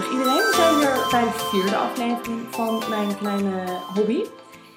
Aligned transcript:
terug 0.00 0.12
iedereen. 0.12 0.36
We 0.36 0.52
zijn 0.56 0.76
weer 0.78 1.06
bij 1.10 1.24
de 1.24 1.38
vierde 1.38 1.76
aflevering 1.76 2.40
van 2.54 2.82
mijn 2.88 3.16
kleine 3.18 3.64
hobby. 3.94 4.24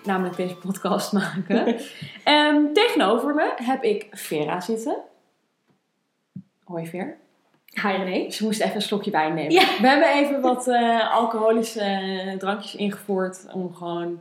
Namelijk 0.04 0.36
deze 0.36 0.55
podcast 0.55 1.12
maken. 1.12 1.80
Ehm, 2.23 2.73
tegenover 2.73 3.34
me 3.36 3.54
heb 3.55 3.84
ik 3.84 4.08
Vera 4.12 4.59
zitten. 4.62 4.98
Hoi 6.63 6.88
Veer. 6.88 7.18
Hi 7.82 7.88
René. 8.04 8.32
Ze 8.32 8.44
moest 8.44 8.62
even 8.62 8.76
een 8.76 8.82
slokje 8.82 9.12
wijn 9.12 9.34
nemen. 9.34 9.52
Ja. 9.52 9.66
We 9.82 9.88
hebben 9.88 10.13
even 10.13 10.41
wat 10.41 10.68
eh, 10.68 11.13
alcoholische 11.13 12.36
drankjes 12.38 12.76
ingevoerd. 12.76 13.45
Om 13.54 13.73
gewoon 13.76 14.20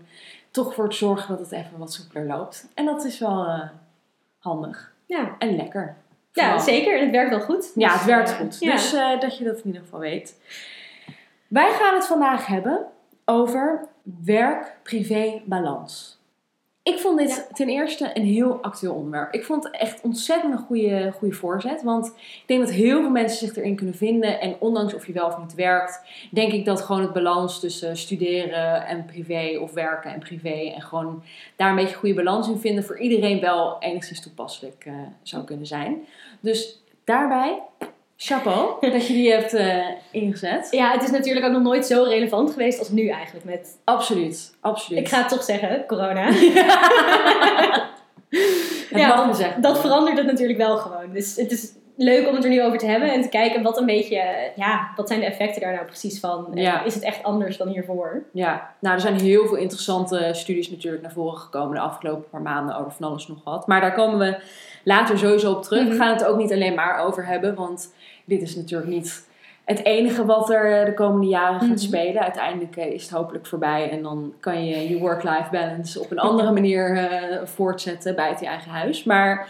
toch 0.51 0.74
voor 0.74 0.91
te 0.91 0.96
zorgen 0.96 1.28
dat 1.28 1.38
het 1.38 1.52
even 1.52 1.78
wat 1.78 1.92
soepeler 1.92 2.27
loopt. 2.27 2.69
En 2.74 2.84
dat 2.84 3.05
is 3.05 3.19
wel 3.19 3.45
eh, 3.46 3.69
handig. 4.38 4.92
Ja, 5.06 5.37
En 5.38 5.56
lekker. 5.56 5.96
ja 6.33 6.59
zeker. 6.59 6.95
En 6.96 7.02
het 7.02 7.10
werkt 7.10 7.30
wel 7.30 7.41
goed. 7.41 7.73
Ja, 7.74 7.88
Dus, 7.88 7.96
het 7.96 8.05
werkt 8.06 8.30
eh, 8.30 8.37
goed. 8.37 8.56
ja. 8.60 8.73
Dus 8.73 8.91
dat 9.20 9.38
je 9.38 9.45
dat 9.45 9.59
in 9.59 9.66
ieder 9.66 9.80
geval 9.83 10.01
weet. 10.01 10.34
Wij 11.48 11.73
gaan 11.73 11.95
het 11.95 12.07
vandaag 12.07 12.47
hebben 12.47 12.87
over 13.25 13.89
werk-privé-balans. 14.25 16.19
Ik 16.83 16.98
vond 16.98 17.19
dit 17.19 17.48
ten 17.52 17.69
eerste 17.69 18.11
een 18.15 18.25
heel 18.25 18.62
actueel 18.62 18.95
onderwerp. 18.95 19.34
Ik 19.34 19.45
vond 19.45 19.65
het 19.65 19.73
echt 19.73 20.01
ontzettend 20.01 20.53
een 20.53 20.59
goede, 20.59 21.12
goede 21.16 21.34
voorzet. 21.34 21.83
Want 21.83 22.06
ik 22.16 22.42
denk 22.47 22.61
dat 22.61 22.70
heel 22.70 23.01
veel 23.01 23.11
mensen 23.11 23.47
zich 23.47 23.56
erin 23.56 23.77
kunnen 23.77 23.95
vinden. 23.95 24.41
En 24.41 24.56
ondanks 24.59 24.95
of 24.95 25.06
je 25.06 25.12
wel 25.12 25.27
of 25.27 25.39
niet 25.39 25.55
werkt, 25.55 26.01
denk 26.30 26.53
ik 26.53 26.65
dat 26.65 26.80
gewoon 26.80 27.03
het 27.03 27.12
balans 27.12 27.61
tussen 27.61 27.97
studeren 27.97 28.87
en 28.87 29.05
privé 29.05 29.59
of 29.61 29.73
werken 29.73 30.12
en 30.12 30.19
privé. 30.20 30.73
En 30.75 30.83
gewoon 30.83 31.23
daar 31.56 31.70
een 31.70 31.77
beetje 31.77 31.97
goede 31.97 32.15
balans 32.15 32.48
in 32.48 32.59
vinden 32.59 32.84
voor 32.84 32.98
iedereen 32.98 33.41
wel 33.41 33.77
enigszins 33.80 34.23
toepasselijk 34.23 34.84
eh, 34.87 34.95
zou 35.23 35.44
kunnen 35.44 35.67
zijn. 35.67 36.06
Dus 36.41 36.83
daarbij, 37.05 37.62
chapeau 38.20 38.91
dat 38.92 39.06
je 39.06 39.12
die 39.12 39.33
hebt 39.33 39.55
eh, 39.55 39.86
ingezet. 40.11 40.69
Ja, 40.70 40.92
het 40.92 41.02
is 41.02 41.11
natuurlijk 41.11 41.47
ook 41.47 41.52
nog 41.52 41.62
nooit 41.62 41.86
zo 41.86 42.02
relevant 42.02 42.50
geweest 42.50 42.78
als 42.78 42.88
nu 42.88 43.08
eigenlijk. 43.08 43.44
Met, 43.44 43.78
Absoluut, 43.84 44.55
absoluut. 44.60 45.00
ik 45.00 45.08
ga 45.08 45.19
het 45.19 45.28
toch 45.28 45.42
zeggen, 45.42 45.84
corona. 45.86 46.28
ja, 48.91 49.27
me 49.27 49.34
zeggen. 49.34 49.62
Dat 49.62 49.80
verandert 49.80 50.16
het 50.16 50.27
natuurlijk 50.27 50.58
wel 50.58 50.77
gewoon. 50.77 51.12
Dus 51.12 51.36
het 51.36 51.52
is 51.52 51.72
leuk 51.97 52.28
om 52.28 52.34
het 52.34 52.44
er 52.44 52.50
nu 52.50 52.62
over 52.62 52.78
te 52.78 52.86
hebben 52.86 53.12
en 53.12 53.22
te 53.22 53.28
kijken 53.28 53.62
wat 53.62 53.78
een 53.78 53.86
beetje, 53.86 54.50
ja, 54.56 54.92
wat 54.97 55.08
zijn 55.08 55.20
de 55.20 55.27
effecten 55.27 55.60
daar 55.60 55.72
nou 55.72 55.86
precies 55.86 56.20
van? 56.20 56.50
Ja. 56.55 56.84
Is 56.84 56.94
het 56.94 57.03
echt 57.03 57.22
anders 57.22 57.56
dan 57.56 57.69
hiervoor? 57.69 58.22
Ja, 58.32 58.75
nou 58.80 58.94
er 58.94 59.00
zijn 59.00 59.20
heel 59.20 59.47
veel 59.47 59.56
interessante 59.56 60.30
studies 60.32 60.70
natuurlijk 60.70 61.03
naar 61.03 61.12
voren 61.12 61.38
gekomen 61.38 61.75
de 61.75 61.80
afgelopen 61.80 62.28
paar 62.30 62.42
maanden 62.42 62.77
over 62.77 62.92
van 62.92 63.08
alles 63.08 63.27
nog 63.27 63.44
wat. 63.44 63.66
Maar 63.66 63.80
daar 63.80 63.94
komen 63.94 64.19
we 64.19 64.38
later 64.84 65.19
sowieso 65.19 65.53
op 65.53 65.62
terug. 65.62 65.82
Mhm. 65.82 65.91
We 65.91 65.97
gaan 65.97 66.12
het 66.12 66.25
ook 66.25 66.36
niet 66.36 66.53
alleen 66.53 66.75
maar 66.75 66.98
over 66.98 67.27
hebben, 67.27 67.55
want 67.55 67.92
dit 68.29 68.43
is 68.43 68.57
natuurlijk 68.57 68.91
niet 68.91 69.27
het 69.65 69.84
enige 69.84 70.25
wat 70.25 70.51
er 70.51 70.81
eh, 70.81 70.84
de 70.87 70.95
komende 70.95 71.27
jaren 71.27 71.61
gaat 71.61 71.69
Mhm. 71.69 71.79
spelen. 71.79 72.23
Uiteindelijk 72.23 72.77
eh, 72.77 72.87
is 72.93 73.03
het 73.03 73.11
hopelijk 73.11 73.47
voorbij 73.47 73.91
en 73.91 74.03
dan 74.03 74.34
kan 74.41 74.67
je 74.67 74.89
je 74.89 74.98
work-life 74.98 75.48
balance 75.51 76.01
op 76.01 76.11
een 76.11 76.19
andere 76.19 76.53
manier 76.53 76.97
eh, 76.97 77.47
voortzetten 77.47 78.15
buiten 78.15 78.45
je 78.45 78.51
eigen 78.51 78.71
huis. 78.71 79.05
Maar 79.05 79.49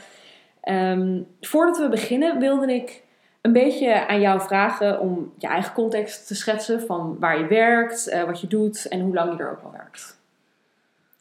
ehm, 0.61 1.21
voordat 1.41 1.79
we 1.79 1.89
beginnen 1.89 2.39
wilde 2.39 2.75
ik 2.75 3.03
een 3.41 3.53
beetje 3.53 4.07
aan 4.07 4.21
jou 4.21 4.41
vragen 4.41 5.01
om 5.01 5.33
je 5.39 5.47
eigen 5.47 5.73
context 5.73 6.27
te 6.27 6.35
schetsen 6.35 6.81
van 6.81 7.17
waar 7.21 7.39
je 7.39 7.47
werkt, 7.47 8.23
wat 8.27 8.41
je 8.41 8.47
doet 8.47 8.89
en 8.89 9.01
hoe 9.01 9.15
lang 9.15 9.33
je 9.33 9.43
er 9.43 9.51
ook 9.51 9.63
al 9.65 9.71
werkt. 9.73 10.19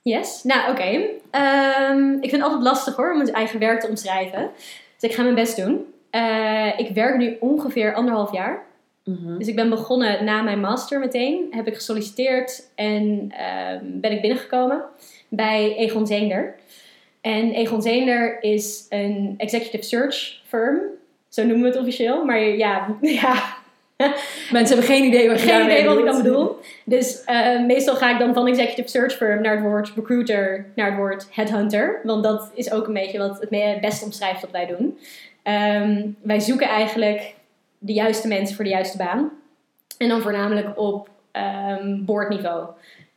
Yes, 0.02 0.44
nou 0.44 0.72
oké. 0.72 1.06
Ehm, 1.32 2.12
ik 2.14 2.30
vind 2.30 2.32
het 2.32 2.42
altijd 2.42 2.62
lastig 2.62 2.96
hoor 2.96 3.12
om 3.12 3.18
mijn 3.18 3.34
eigen 3.34 3.60
werk 3.60 3.80
te 3.80 3.88
omschrijven. 3.88 4.50
Dus 5.00 5.10
ik 5.10 5.16
ga 5.16 5.22
mijn 5.24 5.36
best 5.36 5.56
doen. 5.56 5.86
Eh, 6.10 6.70
ik 6.78 6.90
werk 6.90 7.18
nu 7.18 7.38
ongeveer 7.40 7.94
anderhalf 7.94 8.32
jaar. 8.32 8.66
Mhm. 9.04 9.38
Dus 9.38 9.48
ik 9.48 9.56
ben 9.56 9.70
begonnen 9.70 10.24
na 10.24 10.42
mijn 10.42 10.60
master 10.60 11.00
meteen. 11.00 11.48
Heb 11.52 11.68
ik 11.68 11.76
gesolliciteerd 11.76 12.70
en 12.76 13.32
ehm, 13.38 13.84
ben 13.84 14.12
ik 14.12 14.22
binnengekomen 14.22 14.84
bij 15.28 15.76
Egon 15.76 16.08
Zeender. 16.08 16.56
En 17.22 17.52
Egon 17.52 17.82
Zeender 17.82 18.44
is 18.44 18.86
een 18.90 19.34
executive 19.38 19.84
search 19.84 20.42
firm. 20.48 20.80
Zo 21.30 21.44
noemen 21.44 21.62
we 21.62 21.70
het 21.70 21.80
officieel. 21.80 22.26
Maar 22.26 22.40
ja, 22.40 22.96
ja 23.02 23.58
Mensen 24.52 24.78
hebben 24.78 24.96
geen 24.96 25.04
idee 25.04 25.30
wat 25.30 25.42
je 25.42 25.48
geen 25.48 25.66
idee 25.66 25.86
wat 25.86 25.98
ik 25.98 26.06
dan 26.06 26.24
bedoel. 26.24 26.58
Dus 26.84 27.24
eh, 27.24 27.66
meestal 27.66 27.96
ga 27.96 28.12
ik 28.12 28.20
dan 28.20 28.34
van 28.34 28.48
executive 28.48 28.88
search 28.88 29.14
firm 29.14 29.42
naar 29.42 29.56
het 29.56 29.64
woord 29.64 29.92
recruiter, 29.96 30.66
naar 30.76 30.86
het 30.86 30.96
woord 30.96 31.28
headhunter. 31.32 32.00
Want 32.04 32.24
dat 32.24 32.52
is 32.54 32.72
ook 32.72 32.88
een 32.88 32.94
beetje 32.94 33.18
wat 33.18 33.40
het 33.40 33.82
best 33.82 34.04
omschrijft 34.04 34.42
wat 34.42 34.52
wij 34.52 34.66
doen. 34.66 34.98
Ehm, 35.48 36.08
wij 36.22 36.40
zoeken 36.40 36.68
eigenlijk 36.68 37.36
de 37.78 37.94
juiste 37.94 38.28
mensen 38.28 38.56
voor 38.56 38.64
de 38.64 38.72
juiste 38.72 38.98
baan. 38.98 39.32
En 39.98 40.10
dan 40.10 40.22
voornamelijk 40.22 40.80
op 40.80 41.10
ehm 41.32 42.06
boardniveau. 42.06 42.68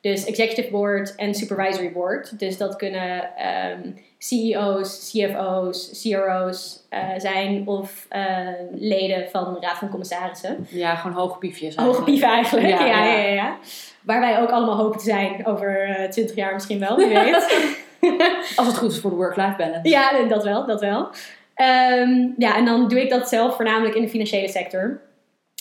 Dus 0.00 0.24
executive 0.24 0.70
board 0.70 1.14
en 1.14 1.34
supervisory 1.34 1.92
board. 1.92 2.38
Dus 2.38 2.56
dat 2.56 2.76
kunnen 2.76 3.36
ehm, 3.36 3.90
CEO's, 4.18 5.10
CFO's, 5.12 6.02
CRO's 6.02 6.80
eh, 6.88 7.00
zijn 7.16 7.66
of 7.66 8.06
eh, 8.08 8.48
leden 8.74 9.28
van 9.30 9.54
de 9.54 9.60
Raad 9.60 9.78
van 9.78 9.88
Commissarissen. 9.88 10.66
Ja, 10.68 10.94
gewoon 10.94 11.16
hoge 11.16 11.38
piefjes. 11.38 11.76
Hoge 11.76 12.02
pieven 12.02 12.28
eigenlijk. 12.28 12.68
Ja, 12.68 12.86
Ja, 12.86 13.04
ja, 13.04 13.14
ja. 13.14 13.22
ja, 13.22 13.32
ja, 13.32 13.56
Waar 14.02 14.20
wij 14.20 14.40
ook 14.40 14.50
allemaal 14.50 14.76
hopen 14.76 14.98
te 14.98 15.04
zijn 15.04 15.46
over 15.46 15.88
eh, 15.88 16.08
20 16.08 16.36
jaar 16.36 16.52
misschien 16.52 16.78
wel, 16.78 16.96
wie 16.96 17.08
weet. 17.08 17.68
Als 18.56 18.66
het 18.66 18.78
goed 18.78 18.92
is 18.92 19.00
voor 19.00 19.10
de 19.10 19.16
work-life 19.16 19.56
balance. 19.56 19.88
ja, 19.88 20.22
dat 20.28 20.44
wel, 20.44 20.66
dat 20.66 20.80
wel. 20.80 21.10
Ehm, 21.60 22.28
ja, 22.36 22.56
en 22.56 22.64
dan 22.64 22.88
doe 22.88 23.00
ik 23.02 23.10
dat 23.10 23.28
zelf 23.28 23.56
voornamelijk 23.56 23.94
in 23.94 24.02
de 24.02 24.08
financiële 24.08 24.48
sector. 24.48 25.00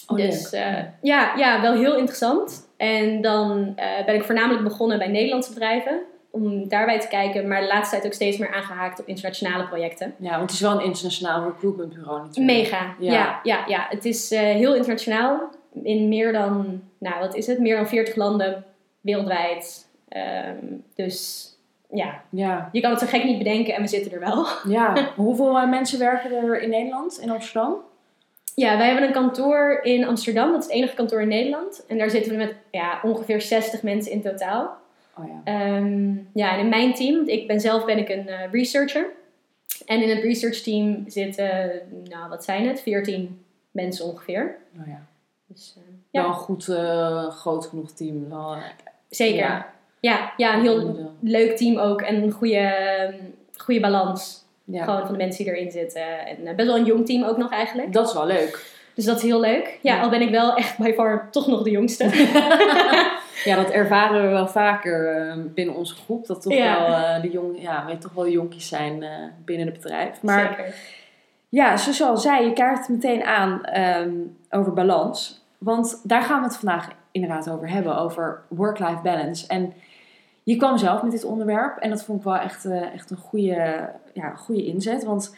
Oh, 0.07 0.17
dus 0.17 0.49
eh, 0.49 0.77
ja, 1.01 1.33
ja, 1.35 1.61
wel 1.61 1.73
heel 1.73 1.97
interessant. 1.97 2.69
En 2.77 3.21
dan 3.21 3.73
eh, 3.75 4.05
ben 4.05 4.15
ik 4.15 4.23
voornamelijk 4.23 4.63
begonnen 4.63 4.97
bij 4.97 5.07
Nederlandse 5.07 5.53
bedrijven. 5.53 6.01
Om 6.31 6.67
daarbij 6.67 6.99
te 6.99 7.07
kijken, 7.07 7.47
maar 7.47 7.61
de 7.61 7.67
laatste 7.67 7.95
tijd 7.95 8.05
ook 8.05 8.13
steeds 8.13 8.37
meer 8.37 8.53
aangehaakt 8.53 8.99
op 8.99 9.07
internationale 9.07 9.67
projecten. 9.67 10.15
Ja, 10.19 10.29
want 10.29 10.41
het 10.41 10.51
is 10.51 10.59
wel 10.59 10.71
een 10.71 10.85
internationaal 10.85 11.43
recruitment 11.43 11.93
bureau 11.93 12.21
natuurlijk. 12.21 12.57
Mega, 12.57 12.95
Ja. 12.99 13.11
ja. 13.13 13.39
Ja, 13.43 13.63
ja, 13.67 13.85
Het 13.89 14.05
is 14.05 14.31
eh, 14.31 14.39
heel 14.39 14.75
internationaal. 14.75 15.49
In 15.83 16.07
meer 16.07 16.33
dan, 16.33 16.81
nou 16.99 17.19
wat 17.19 17.35
is 17.35 17.47
het? 17.47 17.59
Meer 17.59 17.75
dan 17.75 17.87
40 17.87 18.15
landen 18.15 18.65
wereldwijd. 19.01 19.87
Ehm, 20.09 20.65
dus 20.95 21.47
ja, 21.93 22.23
Ja, 22.29 22.69
je 22.71 22.81
kan 22.81 22.91
het 22.91 22.99
zo 22.99 23.05
gek 23.05 23.23
niet 23.23 23.37
bedenken 23.37 23.75
en 23.75 23.81
we 23.81 23.87
zitten 23.87 24.11
er 24.11 24.19
wel. 24.19 24.45
ja. 24.77 25.11
Hoeveel 25.15 25.59
eh, 25.59 25.69
mensen 25.69 25.99
werken 25.99 26.31
er 26.31 26.61
in 26.61 26.69
Nederland, 26.69 27.19
in 27.21 27.29
Amsterdam? 27.29 27.75
Ja, 28.55 28.77
wij 28.77 28.85
hebben 28.85 29.05
een 29.05 29.13
kantoor 29.13 29.79
in 29.83 30.05
Amsterdam. 30.05 30.51
Dat 30.51 30.59
is 30.59 30.65
het 30.65 30.75
enige 30.75 30.95
kantoor 30.95 31.21
in 31.21 31.27
Nederland. 31.27 31.85
En 31.87 31.97
daar 31.97 32.09
zitten 32.09 32.31
we 32.31 32.37
met 32.37 32.55
ja, 32.71 32.99
ongeveer 33.03 33.41
60 33.41 33.83
mensen 33.83 34.11
in 34.11 34.21
totaal. 34.21 34.77
Oh 35.17 35.25
ja. 35.27 35.41
Ehm, 35.43 36.13
ja, 36.33 36.53
en 36.53 36.59
in 36.59 36.69
mijn 36.69 36.93
team, 36.93 37.27
ik 37.27 37.47
ben 37.47 37.59
zelf 37.59 37.85
ben 37.85 37.97
ik 37.97 38.09
een 38.09 38.27
eh, 38.27 38.51
researcher. 38.51 39.05
En 39.85 40.01
in 40.01 40.09
het 40.09 40.23
research 40.23 40.57
team 40.57 41.03
zitten, 41.07 41.71
nou 42.03 42.29
wat 42.29 42.43
zijn 42.43 42.67
het, 42.67 42.81
14 42.81 43.45
mensen 43.71 44.05
ongeveer. 44.05 44.57
Oh 44.79 44.87
ja. 44.87 45.01
Dus, 45.45 45.75
eh, 45.77 45.83
Wel 46.11 46.23
ja, 46.23 46.27
een 46.27 46.33
goed, 46.33 46.63
groot 47.29 47.65
genoeg 47.65 47.91
team. 47.91 48.29
Wel, 48.29 48.55
zeker. 49.09 49.39
Ja. 49.39 49.73
Ja, 49.99 50.31
ja, 50.37 50.53
een 50.53 50.61
heel 50.61 51.11
leuk 51.19 51.57
team 51.57 51.77
ook. 51.77 52.01
En 52.01 52.23
een 52.23 52.31
goede, 52.31 52.57
ehm, 52.57 53.13
goede 53.57 53.79
balans. 53.79 54.43
Ja. 54.63 54.83
Gewoon 54.83 55.01
van 55.01 55.11
de 55.11 55.17
mensen 55.17 55.43
die 55.45 55.53
erin 55.53 55.71
zitten. 55.71 56.25
En 56.27 56.47
eh, 56.47 56.55
best 56.55 56.67
wel 56.67 56.77
een 56.77 56.85
jong 56.85 57.05
team 57.05 57.23
ook 57.23 57.37
nog 57.37 57.51
eigenlijk. 57.51 57.93
Dat 57.93 58.07
is 58.07 58.13
wel 58.13 58.25
leuk. 58.25 58.77
Dus 58.93 59.05
dat 59.05 59.17
is 59.17 59.23
heel 59.23 59.39
leuk. 59.39 59.79
Ja, 59.81 59.95
Ja. 59.95 60.01
al 60.01 60.09
ben 60.09 60.21
ik 60.21 60.29
wel 60.29 60.55
echt 60.55 60.77
by 60.77 60.91
far 60.95 61.27
toch 61.31 61.47
nog 61.47 61.63
de 61.63 61.69
jongste. 61.71 62.05
Ja, 63.43 63.55
dat 63.55 63.69
ervaren 63.69 64.21
we 64.21 64.27
wel 64.27 64.47
vaker 64.47 65.15
eh, 65.17 65.33
binnen 65.53 65.75
onze 65.75 65.95
groep. 65.95 66.27
Dat 66.27 66.41
toch 66.41 66.53
Ja. 66.53 66.79
wel 66.87 66.95
eh, 66.95 67.21
de 67.21 67.29
jong, 67.29 67.61
ja, 67.61 67.85
weet 67.85 68.01
toch 68.01 68.13
wel 68.13 68.27
jonkies 68.29 68.67
zijn 68.67 69.03
eh, 69.03 69.09
binnen 69.45 69.65
het 69.67 69.75
bedrijf. 69.75 70.21
Maar 70.21 70.55
Zeker. 70.57 70.75
ja, 71.49 71.77
zoals 71.77 71.97
je 71.97 72.05
al 72.05 72.17
zei, 72.17 72.45
je 72.45 72.53
kaart 72.53 72.89
meteen 72.89 73.23
aan 73.23 73.63
ehm, 73.65 74.11
over 74.49 74.73
balans. 74.73 75.45
Want 75.57 76.01
daar 76.03 76.21
gaan 76.21 76.39
we 76.39 76.45
het 76.47 76.57
vandaag 76.57 76.87
inderdaad 77.11 77.49
over 77.49 77.69
hebben, 77.69 77.97
over 77.97 78.41
work-life 78.47 78.99
balance. 79.03 79.47
En 79.47 79.73
je 80.43 80.55
kwam 80.55 80.77
zelf 80.77 81.01
met 81.01 81.11
dit 81.11 81.23
onderwerp 81.23 81.77
en 81.77 81.89
dat 81.89 82.03
vond 82.03 82.17
ik 82.17 82.23
wel 82.23 82.37
echt, 82.37 82.65
eh, 82.65 82.93
echt 82.93 83.11
een 83.11 83.17
goede, 83.17 83.89
ja, 84.13 84.35
goede 84.35 84.65
inzet. 84.65 85.03
Want 85.03 85.35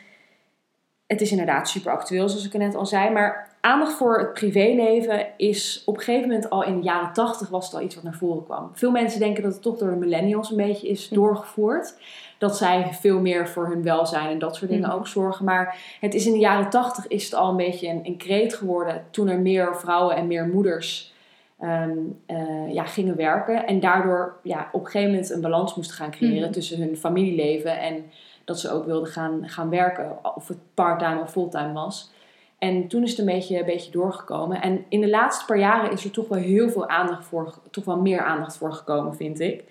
het 1.08 1.22
is 1.22 1.32
inderdaad 1.32 1.70
super 1.70 1.92
actueel, 1.92 2.30
zoals 2.30 2.46
ik 2.46 2.54
er 2.54 2.60
net 2.60 2.76
al 2.76 2.86
zei. 2.86 3.10
Maar 3.10 3.50
aandacht 3.62 3.94
voor 3.94 4.20
het 4.20 4.34
privéleven 4.34 5.28
is 5.38 5.84
op 5.86 5.98
een 5.98 6.04
gegeven 6.04 6.30
moment 6.30 6.50
al 6.50 6.64
in 6.64 6.76
de 6.76 6.84
jaren 6.84 7.14
tachtig 7.14 7.50
was 7.50 7.66
het 7.66 7.74
al 7.74 7.82
iets 7.82 7.96
wat 7.96 8.04
naar 8.04 8.14
voren 8.14 8.44
kwam. 8.44 8.72
Veel 8.74 8.92
mensen 8.92 9.20
denken 9.20 9.44
dat 9.44 9.54
het 9.54 9.62
toch 9.62 9.78
door 9.78 9.90
de 9.90 9.96
millennials 9.96 10.50
een 10.52 10.58
beetje 10.58 10.88
is 10.88 11.10
doorgevoerd. 11.10 11.96
Dat 12.38 12.58
zij 12.58 12.90
veel 12.92 13.20
meer 13.20 13.48
voor 13.48 13.68
hun 13.68 13.84
welzijn 13.84 14.30
en 14.30 14.40
dat 14.40 14.56
soort 14.56 14.72
dingen 14.72 14.92
ook 14.92 15.08
zorgen. 15.08 15.46
Maar 15.46 15.98
het 16.00 16.14
is 16.14 16.26
in 16.26 16.34
de 16.34 16.40
jaren 16.40 16.70
tachtig 16.70 17.08
is 17.08 17.24
het 17.24 17.34
al 17.34 17.50
een 17.50 17.58
beetje 17.58 17.88
een, 17.88 18.02
een 18.04 18.18
kreet 18.18 18.54
geworden 18.54 19.06
toen 19.12 19.28
er 19.28 19.40
meer 19.40 19.76
vrouwen 19.76 20.16
en 20.16 20.28
meer 20.28 20.48
moeders 20.48 21.14
ehm, 21.62 21.98
eh, 22.26 22.74
ja, 22.74 22.84
gingen 22.86 23.16
werken. 23.16 23.68
En 23.68 23.80
daardoor 23.80 24.36
ja, 24.44 24.70
op 24.72 24.80
een 24.80 24.86
gegeven 24.86 25.12
moment 25.12 25.30
een 25.30 25.42
balans 25.42 25.76
moesten 25.76 25.96
gaan 25.96 26.12
creëren 26.12 26.42
Mhm. 26.42 26.52
tussen 26.52 26.80
hun 26.82 26.98
familieleven 26.98 27.80
en 27.80 28.04
dat 28.46 28.60
ze 28.60 28.72
ook 28.72 28.86
wilden 28.86 29.10
gaan, 29.10 29.50
gaan 29.50 29.70
werken. 29.70 30.18
Of 30.36 30.48
het 30.48 30.58
parttime 30.74 31.22
of 31.22 31.32
fulltime 31.32 31.74
was. 31.74 32.12
En 32.58 32.88
toen 32.88 33.04
is 33.04 33.10
het 33.10 33.20
een 33.20 33.26
beetje, 33.26 33.60
een 33.60 33.66
beetje 33.66 33.92
doorgekomen. 33.92 34.62
En 34.62 34.86
in 34.90 35.02
de 35.02 35.10
laatste 35.10 35.46
paar 35.46 35.60
jaren 35.60 35.92
is 35.92 36.04
er 36.06 36.12
toch 36.12 36.28
wel 36.28 36.40
heel 36.40 36.70
veel 36.70 36.90
aandacht 36.90 37.26
voor, 37.26 37.54
toch 37.72 37.86
wel 37.86 37.98
meer 38.02 38.20
aandacht 38.22 38.58
voor 38.58 38.74
gekomen, 38.74 39.16
vind 39.16 39.40
ik. 39.40 39.64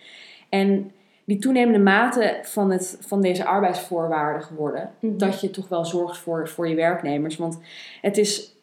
En 0.48 0.92
die 1.24 1.38
toenemende 1.38 1.78
mate 1.78 2.38
van, 2.42 2.70
het, 2.70 2.98
van 3.00 3.20
deze 3.20 3.44
arbeidsvoorwaarden 3.44 4.42
geworden, 4.42 4.90
Mhm. 5.00 5.16
dat 5.18 5.40
je 5.40 5.50
toch 5.50 5.68
wel 5.68 5.84
zorgt 5.84 6.18
voor, 6.18 6.48
voor 6.48 6.68
je 6.68 6.74
werknemers. 6.74 7.36
Want 7.36 7.60
het 8.00 8.18
is 8.18 8.54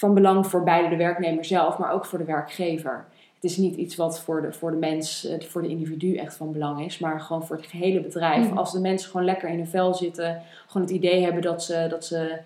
van 0.00 0.14
belang 0.14 0.46
voor 0.46 0.62
beide 0.62 0.88
de 0.88 0.96
werknemer 0.96 1.44
zelf, 1.44 1.78
maar 1.78 1.92
ook 1.92 2.04
voor 2.04 2.18
de 2.18 2.24
werkgever. 2.24 3.04
Het 3.34 3.44
is 3.44 3.56
niet 3.56 3.76
iets 3.76 3.96
wat 3.96 4.20
voor 4.20 4.42
de, 4.42 4.52
voor 4.52 4.70
de 4.70 4.76
mens, 4.76 5.26
eh, 5.26 5.40
voor 5.40 5.62
de 5.62 5.68
individu 5.68 6.16
echt 6.16 6.36
van 6.36 6.52
belang 6.52 6.84
is, 6.84 6.98
maar 6.98 7.20
gewoon 7.20 7.46
voor 7.46 7.56
het 7.56 7.66
gehele 7.66 8.00
bedrijf. 8.00 8.46
Mhm. 8.46 8.58
Als 8.58 8.72
de 8.72 8.80
mensen 8.80 9.10
gewoon 9.10 9.26
lekker 9.26 9.48
in 9.48 9.56
hun 9.56 9.66
vel 9.66 9.94
zitten, 9.94 10.42
gewoon 10.66 10.86
het 10.86 10.96
idee 10.96 11.22
hebben 11.22 11.42
dat 11.42 11.62
ze, 11.62 11.86
dat 11.90 12.04
ze, 12.04 12.38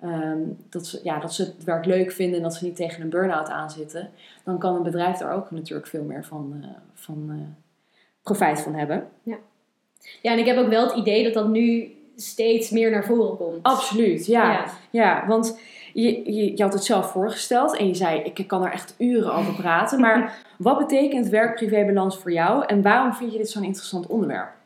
ehm, 0.00 0.38
dat 0.68 0.86
ze, 0.86 1.00
ja, 1.02 1.18
dat 1.18 1.34
ze 1.34 1.42
het 1.42 1.64
werk 1.64 1.84
leuk 1.84 2.12
vinden 2.12 2.36
en 2.36 2.42
dat 2.42 2.54
ze 2.54 2.64
niet 2.64 2.76
tegen 2.76 3.02
een 3.02 3.08
burn-out 3.08 3.48
aanzitten, 3.48 4.10
dan 4.44 4.58
kan 4.58 4.74
een 4.74 4.82
bedrijf 4.82 5.18
daar 5.18 5.34
ook 5.34 5.50
natuurlijk 5.50 5.86
veel 5.86 6.04
meer 6.04 6.24
van, 6.24 6.58
eh, 6.62 6.68
van 6.94 7.26
eh, 7.28 7.36
profijt 8.22 8.60
van 8.60 8.74
hebben. 8.74 9.08
Ja, 9.22 10.32
en 10.32 10.38
ik 10.38 10.46
heb 10.46 10.56
ook 10.56 10.68
wel 10.68 10.86
het 10.86 10.96
idee 10.96 11.24
dat 11.24 11.34
dat 11.34 11.48
nu 11.48 11.94
steeds 12.16 12.70
meer 12.70 12.90
naar 12.90 13.04
voren 13.04 13.36
komt. 13.36 13.62
Absoluut, 13.62 14.26
ja. 14.26 14.52
Ja. 14.52 14.66
Ja, 14.90 15.26
want 15.26 15.58
je, 15.92 16.32
je, 16.32 16.56
je 16.56 16.62
had 16.62 16.72
het 16.72 16.84
zelf 16.84 17.10
voorgesteld 17.10 17.76
en 17.76 17.86
je 17.86 17.94
zei, 17.94 18.20
ik 18.20 18.44
kan 18.46 18.64
er 18.64 18.72
echt 18.72 18.94
uren 18.98 19.34
over 19.34 19.54
praten. 19.54 20.00
Maar 20.00 20.38
wat 20.58 20.78
betekent 20.78 21.28
werk-privé-balans 21.28 22.18
voor 22.18 22.32
jou 22.32 22.64
en 22.66 22.82
waarom 22.82 23.14
vind 23.14 23.32
je 23.32 23.38
dit 23.38 23.50
zo'n 23.50 23.64
interessant 23.64 24.06
onderwerp? 24.06 24.58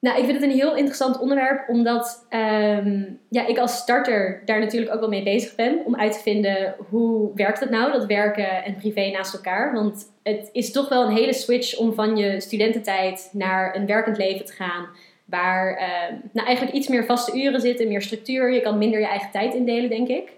Nou, 0.00 0.18
ik 0.18 0.24
vind 0.24 0.40
het 0.40 0.50
een 0.50 0.56
heel 0.56 0.76
interessant 0.76 1.18
onderwerp, 1.18 1.68
omdat 1.68 2.26
ehm, 2.28 3.02
ja, 3.28 3.46
ik 3.46 3.58
als 3.58 3.76
starter 3.76 4.42
daar 4.44 4.60
natuurlijk 4.60 4.94
ook 4.94 5.00
wel 5.00 5.08
mee 5.08 5.22
bezig 5.22 5.54
ben. 5.54 5.80
Om 5.84 5.96
uit 5.96 6.12
te 6.12 6.18
vinden 6.18 6.74
hoe 6.88 7.30
werkt 7.34 7.60
het 7.60 7.70
nou, 7.70 7.92
dat 7.92 8.06
werken 8.06 8.64
en 8.64 8.76
privé 8.76 9.10
naast 9.10 9.34
elkaar. 9.34 9.72
Want 9.72 10.12
het 10.22 10.48
is 10.52 10.72
toch 10.72 10.88
wel 10.88 11.02
een 11.02 11.16
hele 11.16 11.32
switch 11.32 11.78
om 11.78 11.94
van 11.94 12.16
je 12.16 12.40
studententijd 12.40 13.30
naar 13.32 13.76
een 13.76 13.86
werkend 13.86 14.16
leven 14.16 14.44
te 14.44 14.52
gaan. 14.52 14.86
Waar 15.24 15.76
ehm, 15.76 16.14
nou, 16.32 16.46
eigenlijk 16.46 16.76
iets 16.76 16.88
meer 16.88 17.04
vaste 17.04 17.38
uren 17.38 17.60
zitten, 17.60 17.88
meer 17.88 18.02
structuur. 18.02 18.52
Je 18.52 18.60
kan 18.60 18.78
minder 18.78 19.00
je 19.00 19.06
eigen 19.06 19.30
tijd 19.30 19.54
indelen, 19.54 19.90
denk 19.90 20.08
ik. 20.08 20.32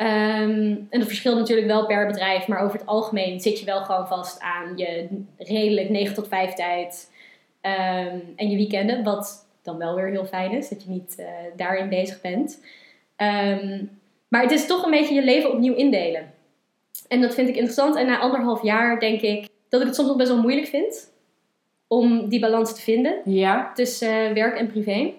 Ehm, 0.00 0.76
en 0.90 0.98
dat 0.98 1.06
verschilt 1.06 1.38
natuurlijk 1.38 1.66
wel 1.66 1.86
per 1.86 2.06
bedrijf, 2.06 2.46
maar 2.46 2.60
over 2.60 2.78
het 2.78 2.86
algemeen 2.86 3.40
zit 3.40 3.58
je 3.58 3.64
wel 3.64 3.84
gewoon 3.84 4.06
vast 4.06 4.40
aan 4.40 4.76
je 4.76 5.08
redelijk 5.38 5.88
9 5.88 6.14
tot 6.14 6.28
5 6.28 6.52
tijd. 6.52 7.12
Ehm, 7.60 8.18
en 8.36 8.50
je 8.50 8.56
weekenden, 8.56 9.04
wat 9.04 9.46
dan 9.62 9.78
wel 9.78 9.94
weer 9.94 10.06
heel 10.06 10.24
fijn 10.24 10.52
is, 10.52 10.68
dat 10.68 10.82
je 10.82 10.90
niet 10.90 11.14
eh, 11.18 11.26
daarin 11.56 11.88
bezig 11.88 12.20
bent. 12.20 12.64
Ehm, 13.16 13.84
maar 14.28 14.42
het 14.42 14.50
is 14.50 14.66
toch 14.66 14.84
een 14.84 14.90
beetje 14.90 15.14
je 15.14 15.24
leven 15.24 15.52
opnieuw 15.52 15.74
indelen. 15.74 16.32
En 17.08 17.20
dat 17.20 17.34
vind 17.34 17.48
ik 17.48 17.54
interessant. 17.54 17.96
En 17.96 18.06
na 18.06 18.18
anderhalf 18.18 18.62
jaar 18.62 19.00
denk 19.00 19.20
ik 19.20 19.48
dat 19.68 19.80
ik 19.80 19.86
het 19.86 19.96
soms 19.96 20.08
nog 20.08 20.16
best 20.16 20.30
wel 20.30 20.42
moeilijk 20.42 20.66
vind 20.66 21.12
om 21.86 22.28
die 22.28 22.40
balans 22.40 22.74
te 22.74 22.80
vinden 22.80 23.20
Ja, 23.24 23.72
tussen 23.74 24.28
eh, 24.28 24.32
werk 24.32 24.56
en 24.56 24.66
privé. 24.66 25.12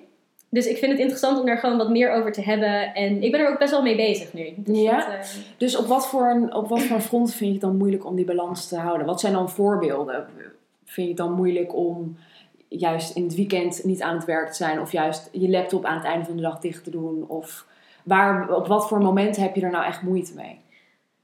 Dus 0.53 0.68
ik 0.68 0.77
vind 0.77 0.92
het 0.92 1.00
interessant 1.00 1.39
om 1.39 1.45
daar 1.45 1.57
gewoon 1.57 1.77
wat 1.77 1.89
meer 1.89 2.12
over 2.12 2.31
te 2.31 2.42
hebben. 2.42 2.94
En 2.94 3.24
ik 3.24 3.31
ben 3.31 3.39
er 3.39 3.50
ook 3.50 3.59
best 3.59 3.71
wel 3.71 3.81
mee 3.81 3.95
bezig 3.95 4.33
nu. 4.33 4.53
Dus 4.56 4.80
Ja? 4.80 4.95
dat, 4.95 5.07
eh, 5.07 5.19
dus 5.57 5.77
op 5.77 5.86
wat, 5.88 6.07
voor 6.07 6.30
een, 6.30 6.53
op 6.53 6.68
wat 6.68 6.81
voor 6.81 6.95
een 6.95 7.01
front 7.01 7.30
vind 7.33 7.45
je 7.45 7.51
het 7.51 7.62
dan 7.62 7.77
moeilijk 7.77 8.06
om 8.06 8.15
die 8.15 8.25
balans 8.25 8.68
te 8.68 8.77
houden? 8.77 9.06
Wat 9.07 9.19
zijn 9.19 9.33
dan 9.33 9.50
voorbeelden? 9.50 10.27
Vind 10.86 11.07
je 11.07 11.13
het 11.13 11.18
dan 11.18 11.33
moeilijk 11.33 11.75
om 11.75 12.18
juist 12.68 13.15
in 13.15 13.24
het 13.24 13.36
weekend 13.36 13.83
niet 13.83 14.01
aan 14.01 14.15
het 14.15 14.25
werk 14.25 14.50
te 14.50 14.56
zijn 14.56 14.81
of 14.81 14.92
juist 14.92 15.30
je 15.31 15.50
laptop 15.50 15.86
aan 15.86 15.98
het 15.98 16.06
einde 16.06 16.25
van 16.25 16.36
de 16.36 16.42
dag 16.42 16.59
dicht 16.59 16.83
te 16.83 16.89
doen? 16.89 17.25
Of 17.27 17.65
waar, 18.03 18.56
op 18.56 18.68
wat 18.68 18.88
voor 18.88 19.00
momenten 19.01 19.42
heb 19.42 19.56
je 19.56 19.62
er 19.62 19.71
nou 19.71 19.86
echt 19.86 20.01
moeite 20.01 20.33
mee? 20.36 20.59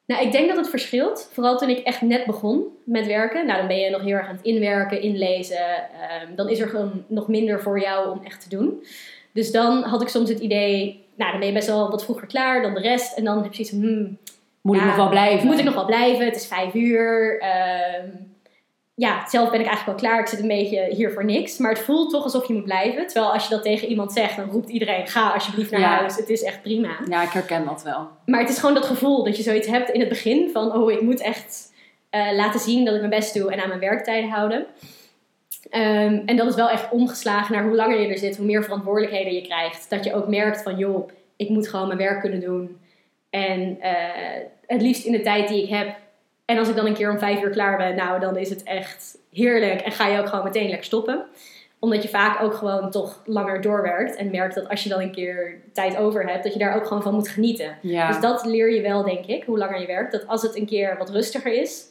Nou, 0.05 0.25
ik 0.25 0.31
denk 0.31 0.47
dat 0.47 0.57
het 0.57 0.69
verschilt. 0.69 1.29
Vooral 1.33 1.57
toen 1.57 1.69
ik 1.69 1.79
echt 1.79 2.01
net 2.01 2.25
begon 2.25 2.63
met 2.83 3.05
werken. 3.05 3.45
Nou, 3.45 3.57
dan 3.57 3.67
ben 3.67 3.77
je 3.77 3.89
nog 3.89 4.01
heel 4.01 4.15
erg 4.15 4.27
aan 4.27 4.35
het 4.35 4.45
inwerken, 4.45 5.01
inlezen. 5.01 5.57
Ehm, 5.57 6.35
dan 6.35 6.49
is 6.49 6.59
er 6.59 6.67
gewoon 6.67 7.03
nog 7.07 7.27
minder 7.27 7.61
voor 7.61 7.79
jou 7.79 8.11
om 8.11 8.21
echt 8.23 8.41
te 8.41 8.49
doen. 8.57 8.83
Dus 9.37 9.51
dan 9.51 9.83
had 9.83 10.01
ik 10.01 10.07
soms 10.07 10.29
het 10.29 10.39
idee, 10.39 11.05
nou, 11.15 11.31
dan 11.31 11.39
ben 11.39 11.47
je 11.49 11.53
best 11.55 11.67
wel 11.67 11.89
wat 11.89 12.03
vroeger 12.03 12.27
klaar 12.27 12.61
dan 12.61 12.73
de 12.73 12.79
rest. 12.79 13.17
En 13.17 13.23
dan 13.23 13.43
heb 13.43 13.53
je 13.53 13.63
zoiets 13.65 13.69
van, 13.71 13.79
hmm, 13.81 14.17
Moet 14.61 14.75
ik 14.75 14.83
nog 14.83 14.95
wel 14.95 15.09
blijven? 15.09 15.47
moet 15.47 15.57
ik 15.59 15.65
nog 15.65 15.73
wel 15.73 15.85
blijven? 15.85 16.25
Het 16.25 16.35
is 16.35 16.47
vijf 16.47 16.73
uur. 16.73 17.39
Ehm, 17.39 18.05
ja, 18.95 19.27
zelf 19.29 19.49
ben 19.51 19.59
ik 19.59 19.65
eigenlijk 19.65 19.99
wel 19.99 20.09
klaar. 20.09 20.19
Ik 20.21 20.27
zit 20.27 20.39
een 20.39 20.47
beetje 20.47 20.87
hier 20.89 21.11
voor 21.11 21.25
niks. 21.25 21.57
Maar 21.57 21.71
het 21.71 21.79
voelt 21.79 22.09
toch 22.09 22.23
alsof 22.23 22.47
je 22.47 22.53
moet 22.53 22.63
blijven. 22.63 23.07
Terwijl 23.07 23.33
als 23.33 23.43
je 23.43 23.49
dat 23.49 23.63
tegen 23.63 23.87
iemand 23.87 24.11
zegt, 24.11 24.35
dan 24.35 24.49
roept 24.49 24.69
iedereen: 24.69 25.07
ga 25.07 25.29
alsjeblieft 25.29 25.71
naar 25.71 25.79
Ja. 25.79 25.97
huis. 25.97 26.15
Het 26.15 26.29
is 26.29 26.43
echt 26.43 26.61
prima. 26.61 26.89
Ja, 27.09 27.23
ik 27.23 27.29
herken 27.31 27.65
dat 27.65 27.83
wel. 27.83 28.07
Maar 28.25 28.39
het 28.39 28.49
is 28.49 28.57
gewoon 28.59 28.75
dat 28.75 28.85
gevoel 28.85 29.23
dat 29.23 29.37
je 29.37 29.43
zoiets 29.43 29.67
hebt 29.67 29.89
in 29.89 29.99
het 29.99 30.09
begin 30.09 30.49
van: 30.53 30.73
oh, 30.75 30.91
ik 30.91 31.01
moet 31.01 31.21
echt 31.21 31.73
eh, 32.09 32.31
laten 32.35 32.59
zien 32.59 32.85
dat 32.85 32.93
ik 32.93 32.99
mijn 32.99 33.11
best 33.19 33.33
doe 33.33 33.51
en 33.51 33.61
aan 33.61 33.67
mijn 33.67 33.79
werktijden 33.79 34.29
houden. 34.29 34.65
Ehm, 35.69 36.21
en 36.25 36.35
dat 36.35 36.47
is 36.47 36.55
wel 36.55 36.69
echt 36.69 36.91
omgeslagen 36.91 37.55
naar 37.55 37.63
hoe 37.63 37.75
langer 37.75 37.99
je 37.99 38.07
er 38.07 38.17
zit, 38.17 38.37
hoe 38.37 38.45
meer 38.45 38.63
verantwoordelijkheden 38.63 39.33
je 39.33 39.41
krijgt. 39.41 39.89
Dat 39.89 40.03
je 40.03 40.13
ook 40.13 40.27
merkt 40.27 40.63
van: 40.63 40.77
joh, 40.77 41.09
ik 41.35 41.49
moet 41.49 41.67
gewoon 41.67 41.87
mijn 41.87 41.99
werk 41.99 42.21
kunnen 42.21 42.39
doen. 42.39 42.77
En 43.29 43.77
eh, 43.81 44.41
het 44.67 44.81
liefst 44.81 45.05
in 45.05 45.11
de 45.11 45.21
tijd 45.21 45.47
die 45.47 45.63
ik 45.63 45.69
heb. 45.69 45.95
En 46.45 46.57
als 46.57 46.69
ik 46.69 46.75
dan 46.75 46.85
een 46.85 46.93
keer 46.93 47.11
om 47.11 47.19
vijf 47.19 47.41
uur 47.41 47.49
klaar 47.49 47.77
ben, 47.77 47.95
nou, 47.95 48.19
dan 48.19 48.37
is 48.37 48.49
het 48.49 48.63
echt 48.63 49.17
heerlijk. 49.31 49.81
En 49.81 49.91
ga 49.91 50.07
je 50.07 50.19
ook 50.19 50.27
gewoon 50.27 50.43
meteen 50.43 50.67
lekker 50.67 50.85
stoppen. 50.85 51.25
Omdat 51.79 52.03
je 52.03 52.09
vaak 52.09 52.41
ook 52.41 52.53
gewoon 52.53 52.91
toch 52.91 53.21
langer 53.25 53.61
doorwerkt. 53.61 54.15
En 54.15 54.31
merkt 54.31 54.55
dat 54.55 54.69
als 54.69 54.83
je 54.83 54.89
dan 54.89 55.01
een 55.01 55.11
keer 55.11 55.61
tijd 55.73 55.97
over 55.97 56.29
hebt, 56.29 56.43
dat 56.43 56.53
je 56.53 56.59
daar 56.59 56.75
ook 56.75 56.85
gewoon 56.85 57.03
van 57.03 57.13
moet 57.13 57.27
genieten. 57.27 57.77
Ja. 57.81 58.07
Dus 58.07 58.21
dat 58.21 58.45
leer 58.45 58.73
je 58.73 58.81
wel, 58.81 59.03
denk 59.03 59.25
ik, 59.25 59.43
hoe 59.43 59.57
langer 59.57 59.79
je 59.79 59.87
werkt. 59.87 60.11
Dat 60.11 60.27
als 60.27 60.41
het 60.41 60.55
een 60.55 60.65
keer 60.65 60.97
wat 60.97 61.09
rustiger 61.09 61.53
is, 61.53 61.85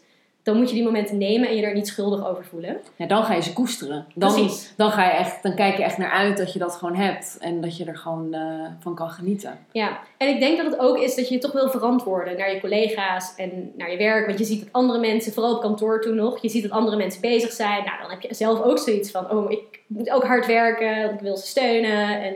dan 0.46 0.56
moet 0.56 0.68
je 0.68 0.74
die 0.74 0.84
momenten 0.84 1.18
nemen 1.18 1.48
en 1.48 1.56
je 1.56 1.62
er 1.62 1.74
niet 1.74 1.86
schuldig 1.86 2.26
over 2.28 2.44
voelen. 2.44 2.76
ja, 2.96 3.06
dan 3.06 3.24
ga 3.24 3.34
je 3.34 3.42
ze 3.42 3.52
koesteren. 3.52 4.06
Dan, 4.14 4.32
Precies. 4.32 4.72
dan, 4.76 4.90
ga 4.90 5.04
je 5.04 5.10
echt, 5.10 5.42
dan 5.42 5.54
kijk 5.54 5.76
je 5.76 5.82
echt 5.82 5.98
naar 5.98 6.10
uit 6.10 6.36
dat 6.36 6.52
je 6.52 6.58
dat 6.58 6.76
gewoon 6.76 6.94
hebt. 6.94 7.36
En 7.40 7.60
dat 7.60 7.76
je 7.76 7.84
er 7.84 7.96
gewoon 7.96 8.34
eh, 8.34 8.64
van 8.80 8.94
kan 8.94 9.10
genieten. 9.10 9.58
Ja, 9.72 9.98
en 10.16 10.28
ik 10.28 10.40
denk 10.40 10.56
dat 10.56 10.66
het 10.66 10.78
ook 10.78 10.98
is 10.98 11.14
dat 11.14 11.28
je 11.28 11.34
je 11.34 11.40
toch 11.40 11.52
wil 11.52 11.70
verantwoorden 11.70 12.36
naar 12.36 12.54
je 12.54 12.60
collega's 12.60 13.34
en 13.36 13.72
naar 13.76 13.90
je 13.90 13.96
werk. 13.96 14.26
Want 14.26 14.38
je 14.38 14.44
ziet 14.44 14.60
dat 14.60 14.72
andere 14.72 14.98
mensen, 15.00 15.32
vooral 15.32 15.54
op 15.54 15.60
kantoor 15.60 16.00
toen 16.00 16.14
nog, 16.14 16.42
je 16.42 16.48
ziet 16.48 16.62
dat 16.62 16.70
andere 16.70 16.96
mensen 16.96 17.20
bezig 17.20 17.52
zijn. 17.52 17.84
Nou, 17.84 18.00
dan 18.00 18.10
heb 18.10 18.20
je 18.20 18.34
zelf 18.34 18.62
ook 18.62 18.78
zoiets 18.78 19.10
van, 19.10 19.30
oh, 19.30 19.50
ik 19.50 19.80
moet 19.86 20.10
ook 20.10 20.24
hard 20.24 20.46
werken, 20.46 21.00
want 21.00 21.12
ik 21.14 21.20
wil 21.20 21.36
ze 21.36 21.46
steunen. 21.46 22.22
En 22.22 22.34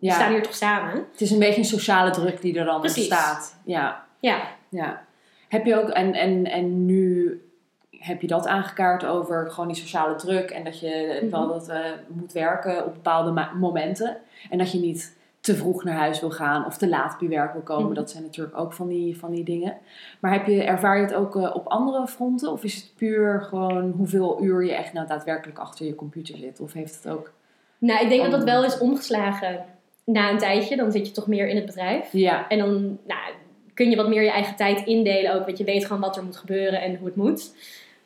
we 0.00 0.10
staan 0.10 0.32
hier 0.32 0.42
toch 0.42 0.54
samen. 0.54 1.06
Het 1.12 1.20
is 1.20 1.30
een 1.30 1.38
beetje 1.38 1.58
een 1.58 1.64
sociale 1.64 2.10
druk 2.10 2.40
die 2.40 2.58
er 2.58 2.64
dan 2.64 2.80
Precies. 2.80 3.08
ontstaat. 3.08 3.56
Ja. 3.64 4.04
Ja, 4.20 4.42
Ja. 4.68 5.10
Heb 5.52 5.66
je 5.66 5.80
ook, 5.80 5.88
en, 5.88 6.12
en, 6.14 6.44
en 6.44 6.86
nu 6.86 7.40
heb 7.90 8.20
je 8.20 8.26
dat 8.26 8.46
aangekaart 8.46 9.04
over 9.06 9.50
gewoon 9.50 9.68
die 9.68 9.76
sociale 9.82 10.14
druk 10.14 10.50
en 10.50 10.64
dat 10.64 10.80
je 10.80 11.18
Mhm. 11.22 11.30
wel 11.30 11.48
dat, 11.48 11.68
eh, 11.68 11.78
moet 12.08 12.32
werken 12.32 12.84
op 12.86 12.92
bepaalde 12.92 13.30
ma- 13.30 13.52
momenten. 13.58 14.16
En 14.50 14.58
dat 14.58 14.72
je 14.72 14.78
niet 14.78 15.16
te 15.40 15.54
vroeg 15.54 15.84
naar 15.84 15.94
huis 15.94 16.20
wil 16.20 16.30
gaan 16.30 16.66
of 16.66 16.76
te 16.76 16.88
laat 16.88 17.16
je 17.20 17.28
werk 17.28 17.52
wil 17.52 17.62
komen. 17.62 17.84
Mhm. 17.86 17.94
Dat 17.94 18.10
zijn 18.10 18.22
natuurlijk 18.22 18.58
ook 18.58 18.72
van 18.72 18.88
die, 18.88 19.18
van 19.18 19.30
die 19.30 19.44
dingen. 19.44 19.76
Maar 20.20 20.32
heb 20.32 20.46
je, 20.46 20.62
ervaar 20.64 20.96
je 20.96 21.02
het 21.02 21.14
ook 21.14 21.36
eh, 21.36 21.50
op 21.54 21.66
andere 21.66 22.06
fronten? 22.06 22.52
Of 22.52 22.64
is 22.64 22.74
het 22.74 22.92
puur 22.96 23.40
gewoon 23.42 23.90
hoeveel 23.90 24.42
uur 24.42 24.64
je 24.64 24.74
echt 24.74 24.92
nou 24.92 25.06
daadwerkelijk 25.06 25.58
achter 25.58 25.86
je 25.86 25.94
computer 25.94 26.36
zit? 26.36 26.60
Of 26.60 26.72
heeft 26.72 26.94
het 26.94 27.08
ook... 27.12 27.32
nou, 27.78 28.02
ik 28.02 28.08
denk 28.08 28.22
dat 28.22 28.30
dat 28.30 28.44
wel 28.44 28.64
is 28.64 28.78
omgeslagen 28.78 29.64
na 30.04 30.30
een 30.30 30.38
tijdje. 30.38 30.76
Dan 30.76 30.92
zit 30.92 31.06
je 31.06 31.12
toch 31.12 31.26
meer 31.26 31.48
in 31.48 31.56
het 31.56 31.66
bedrijf. 31.66 32.12
Ja, 32.12 32.48
En 32.48 32.58
dan 32.58 32.82
nou, 33.06 33.20
kun 33.82 33.90
je 33.90 33.96
wat 33.96 34.08
meer 34.08 34.22
je 34.22 34.30
eigen 34.30 34.56
tijd 34.56 34.86
indelen 34.86 35.34
ook. 35.34 35.44
Want 35.44 35.58
je 35.58 35.64
weet 35.64 35.84
gewoon 35.84 36.00
wat 36.00 36.16
er 36.16 36.24
moet 36.24 36.36
gebeuren 36.36 36.80
en 36.80 36.96
hoe 36.96 37.06
het 37.06 37.16
moet. 37.16 37.52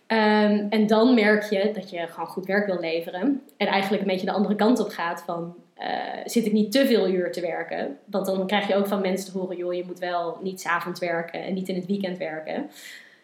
Ehm, 0.06 0.66
en 0.70 0.86
dan 0.86 1.14
merk 1.14 1.42
je 1.42 1.70
dat 1.74 1.90
je 1.90 2.06
gewoon 2.06 2.28
goed 2.28 2.46
werk 2.46 2.66
wil 2.66 2.80
leveren. 2.80 3.42
En 3.56 3.66
eigenlijk 3.66 4.02
een 4.02 4.08
beetje 4.08 4.26
de 4.26 4.32
andere 4.32 4.54
kant 4.54 4.80
op 4.80 4.88
gaat 4.88 5.22
van... 5.26 5.54
eh, 5.74 5.88
zit 6.24 6.46
ik 6.46 6.52
niet 6.52 6.72
te 6.72 6.86
veel 6.86 7.08
uur 7.08 7.32
te 7.32 7.40
werken? 7.40 7.98
Want 8.04 8.26
dan 8.26 8.46
krijg 8.46 8.68
je 8.68 8.74
ook 8.74 8.86
van 8.86 9.00
mensen 9.00 9.32
te 9.32 9.38
horen... 9.38 9.56
joh, 9.56 9.74
je 9.74 9.84
moet 9.86 9.98
wel 9.98 10.38
niet 10.42 10.60
s'avonds 10.60 11.00
werken 11.00 11.42
en 11.44 11.54
niet 11.54 11.68
in 11.68 11.74
het 11.74 11.86
weekend 11.86 12.18
werken. 12.18 12.70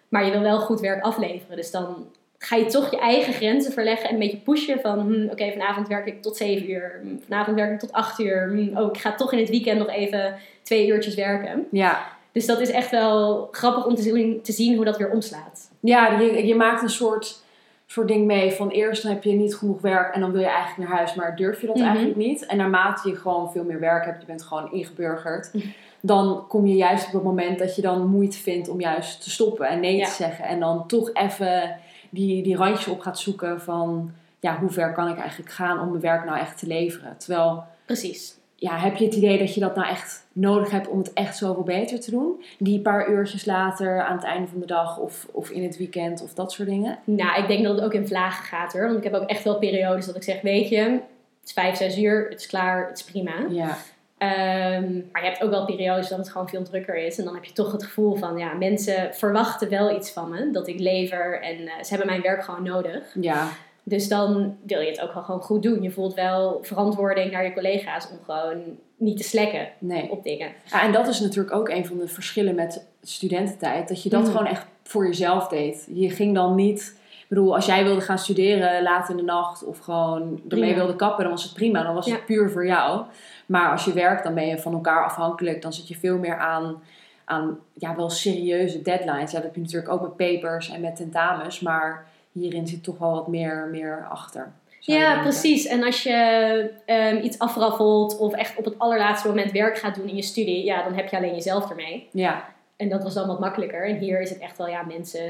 Maar 0.08 0.24
je 0.24 0.30
wil 0.30 0.40
wel 0.40 0.58
goed 0.60 0.80
werk 0.80 1.02
afleveren. 1.02 1.56
Dus 1.56 1.70
dan 1.70 2.06
ga 2.38 2.56
je 2.56 2.66
toch 2.66 2.90
je 2.90 2.98
eigen 2.98 3.32
grenzen 3.32 3.72
verleggen 3.72 4.08
en 4.08 4.14
een 4.14 4.20
beetje 4.20 4.36
pushen 4.36 4.80
van... 4.80 4.98
hm, 5.00 5.28
oké, 5.30 5.50
vanavond 5.52 5.88
werk 5.88 6.06
ik 6.06 6.22
tot 6.22 6.36
7 6.36 6.70
uur. 6.70 7.00
Hm, 7.02 7.16
Vanavond 7.28 7.56
werk 7.56 7.72
ik 7.72 7.78
tot 7.78 7.92
8 7.92 8.18
uur. 8.18 8.48
Hm, 8.50 8.76
oh, 8.76 8.88
ik 8.92 9.00
ga 9.00 9.14
toch 9.14 9.32
in 9.32 9.38
het 9.38 9.48
weekend 9.50 9.78
nog 9.78 9.88
even 9.90 10.34
twee 10.62 10.86
uurtjes 10.86 11.14
werken. 11.14 11.66
ja. 11.70 12.11
Dus 12.32 12.46
dat 12.46 12.60
is 12.60 12.70
echt 12.70 12.90
wel 12.90 13.48
grappig 13.50 13.86
om 13.86 13.94
te 13.94 14.02
zien, 14.02 14.42
te 14.42 14.52
zien 14.52 14.76
hoe 14.76 14.84
dat 14.84 14.96
weer 14.96 15.10
omslaat. 15.10 15.70
Ja, 15.80 16.20
je, 16.20 16.46
je 16.46 16.54
maakt 16.54 16.82
een 16.82 16.90
soort, 16.90 17.42
soort 17.86 18.08
ding 18.08 18.26
mee 18.26 18.52
van 18.52 18.68
eerst 18.68 19.02
heb 19.02 19.22
je 19.24 19.32
niet 19.32 19.54
genoeg 19.54 19.80
werk 19.80 20.14
en 20.14 20.20
dan 20.20 20.32
wil 20.32 20.40
je 20.40 20.46
eigenlijk 20.46 20.88
naar 20.88 20.98
huis, 20.98 21.14
maar 21.14 21.36
durf 21.36 21.60
je 21.60 21.66
dat 21.66 21.76
Mhm. 21.76 21.84
eigenlijk 21.86 22.16
niet. 22.16 22.46
En 22.46 22.56
naarmate 22.56 23.08
je 23.08 23.16
gewoon 23.16 23.52
veel 23.52 23.64
meer 23.64 23.80
werk 23.80 24.04
hebt, 24.04 24.20
je 24.20 24.26
bent 24.26 24.42
gewoon 24.42 24.72
ingeburgerd, 24.72 25.50
Mhm. 25.52 25.66
dan 26.00 26.44
kom 26.48 26.66
je 26.66 26.74
juist 26.74 27.06
op 27.06 27.12
het 27.12 27.22
moment 27.22 27.58
dat 27.58 27.76
je 27.76 27.82
dan 27.82 28.06
moeite 28.06 28.38
vindt 28.38 28.68
om 28.68 28.80
juist 28.80 29.22
te 29.22 29.30
stoppen 29.30 29.68
en 29.68 29.80
nee 29.80 29.96
Ja. 29.96 30.04
te 30.06 30.12
zeggen. 30.14 30.44
En 30.44 30.60
dan 30.60 30.86
toch 30.86 31.10
even 31.12 31.76
die, 32.10 32.42
die 32.42 32.56
randjes 32.56 32.86
op 32.88 33.00
gaat 33.00 33.18
zoeken 33.18 33.60
van 33.60 34.10
ja, 34.40 34.58
hoe 34.58 34.70
ver 34.70 34.92
kan 34.92 35.08
ik 35.08 35.18
eigenlijk 35.18 35.50
gaan 35.50 35.80
om 35.80 35.88
mijn 35.88 36.00
werk 36.02 36.24
nou 36.24 36.38
echt 36.38 36.58
te 36.58 36.66
leveren. 36.66 37.16
Terwijl 37.18 37.62
Precies. 37.86 38.36
Ja, 38.62 38.78
heb 38.78 38.96
je 38.96 39.04
het 39.04 39.14
idee 39.14 39.38
dat 39.38 39.54
je 39.54 39.60
dat 39.60 39.76
nou 39.76 39.88
echt 39.88 40.26
nodig 40.32 40.70
hebt 40.70 40.88
om 40.88 40.98
het 40.98 41.12
echt 41.12 41.36
zoveel 41.36 41.62
beter 41.62 42.00
te 42.00 42.10
doen? 42.10 42.42
Die 42.58 42.80
paar 42.80 43.10
uurtjes 43.10 43.44
later 43.44 44.02
aan 44.02 44.16
het 44.16 44.24
einde 44.24 44.48
van 44.48 44.60
de 44.60 44.66
dag 44.66 44.98
of, 44.98 45.26
of 45.32 45.50
in 45.50 45.62
het 45.62 45.76
weekend 45.76 46.22
of 46.22 46.34
dat 46.34 46.52
soort 46.52 46.68
dingen? 46.68 46.98
Nou, 47.04 47.42
ik 47.42 47.48
denk 47.48 47.64
dat 47.64 47.74
het 47.74 47.84
ook 47.84 47.94
in 47.94 48.06
vlagen 48.06 48.44
gaat 48.44 48.72
hoor. 48.72 48.86
Want 48.86 48.96
ik 48.96 49.04
heb 49.04 49.14
ook 49.14 49.28
echt 49.28 49.44
wel 49.44 49.58
periodes 49.58 50.06
dat 50.06 50.16
ik 50.16 50.22
zeg, 50.22 50.40
weet 50.40 50.68
je, 50.68 50.80
het 50.80 51.00
is 51.44 51.52
vijf, 51.52 51.76
zes 51.76 51.98
uur, 51.98 52.26
het 52.30 52.40
is 52.40 52.46
klaar, 52.46 52.88
het 52.88 52.98
is 52.98 53.04
prima. 53.04 53.34
Ja, 53.48 53.78
Ehm, 54.22 54.92
maar 55.12 55.22
je 55.22 55.28
hebt 55.28 55.42
ook 55.42 55.50
wel 55.50 55.64
periodes 55.64 56.08
dat 56.08 56.18
het 56.18 56.30
gewoon 56.30 56.48
veel 56.48 56.62
drukker 56.62 56.96
is. 56.96 57.18
En 57.18 57.24
dan 57.24 57.34
heb 57.34 57.44
je 57.44 57.52
toch 57.52 57.72
het 57.72 57.84
gevoel 57.84 58.14
van, 58.14 58.38
ja, 58.38 58.52
mensen 58.52 59.14
verwachten 59.14 59.68
wel 59.68 59.96
iets 59.96 60.10
van 60.10 60.30
me. 60.30 60.50
Dat 60.50 60.68
ik 60.68 60.78
lever 60.78 61.40
en 61.40 61.58
eh, 61.58 61.82
ze 61.82 61.88
hebben 61.88 62.06
mijn 62.06 62.22
werk 62.22 62.44
gewoon 62.44 62.62
nodig. 62.62 63.16
ja, 63.20 63.48
Dus 63.84 64.08
dan 64.08 64.56
wil 64.66 64.80
je 64.80 64.90
het 64.90 65.00
ook 65.00 65.14
wel 65.14 65.22
gewoon 65.22 65.40
goed 65.42 65.62
doen. 65.62 65.82
Je 65.82 65.90
voelt 65.90 66.14
wel 66.14 66.58
verantwoording 66.62 67.32
naar 67.32 67.44
je 67.44 67.52
collega's 67.52 68.08
om 68.10 68.18
gewoon 68.24 68.62
niet 68.96 69.16
te 69.16 69.22
slekken 69.22 69.68
nee. 69.78 70.10
op 70.10 70.22
dingen. 70.24 70.52
Ja, 70.70 70.82
en 70.82 70.92
dat 70.92 71.08
is 71.08 71.20
natuurlijk 71.20 71.54
ook 71.56 71.68
een 71.68 71.86
van 71.86 71.98
de 71.98 72.08
verschillen 72.08 72.54
met 72.54 72.86
studententijd. 73.02 73.88
Dat 73.88 74.02
je 74.02 74.08
dat 74.08 74.20
Mm. 74.24 74.26
gewoon 74.30 74.46
echt 74.46 74.66
voor 74.82 75.06
jezelf 75.06 75.48
deed. 75.48 75.88
Je 75.92 76.10
ging 76.10 76.34
dan 76.34 76.54
niet... 76.54 77.00
Ik 77.10 77.38
bedoel, 77.38 77.54
als 77.54 77.66
jij 77.66 77.84
wilde 77.84 78.00
gaan 78.00 78.18
studeren 78.18 78.82
laat 78.82 79.08
in 79.08 79.16
de 79.16 79.22
nacht 79.22 79.64
of 79.64 79.78
gewoon 79.78 80.40
ermee 80.48 80.68
Ja. 80.70 80.74
wilde 80.74 80.96
kappen, 80.96 81.22
dan 81.22 81.32
was 81.32 81.42
het 81.42 81.52
prima. 81.54 81.82
Dan 81.82 81.94
was 81.94 82.06
het 82.10 82.24
puur 82.24 82.50
voor 82.50 82.66
jou. 82.66 83.02
Maar 83.46 83.70
als 83.70 83.84
je 83.84 83.92
werkt, 83.92 84.24
dan 84.24 84.34
ben 84.34 84.46
je 84.46 84.58
van 84.58 84.72
elkaar 84.72 85.04
afhankelijk. 85.04 85.62
Dan 85.62 85.72
zit 85.72 85.88
je 85.88 85.94
veel 85.96 86.18
meer 86.18 86.36
aan, 86.38 86.82
aan 87.24 87.58
ja, 87.72 87.96
wel 87.96 88.10
serieuze 88.10 88.82
deadlines. 88.82 89.30
Ja, 89.30 89.36
dat 89.36 89.42
heb 89.42 89.54
je 89.54 89.60
natuurlijk 89.60 89.92
ook 89.92 90.00
met 90.00 90.16
papers 90.16 90.70
en 90.70 90.80
met 90.80 90.96
tentamens. 90.96 91.60
Maar 91.60 92.06
hierin 92.32 92.66
zit 92.66 92.84
toch 92.84 92.98
wel 92.98 93.10
wat 93.12 93.28
meer, 93.28 93.68
meer 93.70 94.06
achter. 94.10 94.52
Ja, 94.80 95.20
precies. 95.20 95.66
En 95.66 95.84
als 95.84 96.02
je 96.02 96.70
ehm, 96.84 97.16
iets 97.22 97.38
afraffelt 97.38 98.18
of 98.18 98.32
echt 98.34 98.56
op 98.56 98.64
het 98.64 98.78
allerlaatste 98.78 99.28
moment 99.28 99.52
werk 99.52 99.78
gaat 99.78 99.94
doen 99.94 100.08
in 100.08 100.16
je 100.16 100.22
studie, 100.22 100.64
ja, 100.64 100.82
dan 100.84 100.94
heb 100.94 101.08
je 101.08 101.16
alleen 101.16 101.34
jezelf 101.34 101.70
ermee. 101.70 102.08
Ja, 102.12 102.44
En 102.76 102.88
dat 102.88 103.02
was 103.02 103.14
dan 103.14 103.26
wat 103.26 103.40
makkelijker. 103.40 103.86
En 103.88 103.96
hier 103.98 104.20
is 104.20 104.30
het 104.30 104.38
echt 104.38 104.58
wel, 104.58 104.68
ja, 104.68 104.82
mensen 104.82 105.22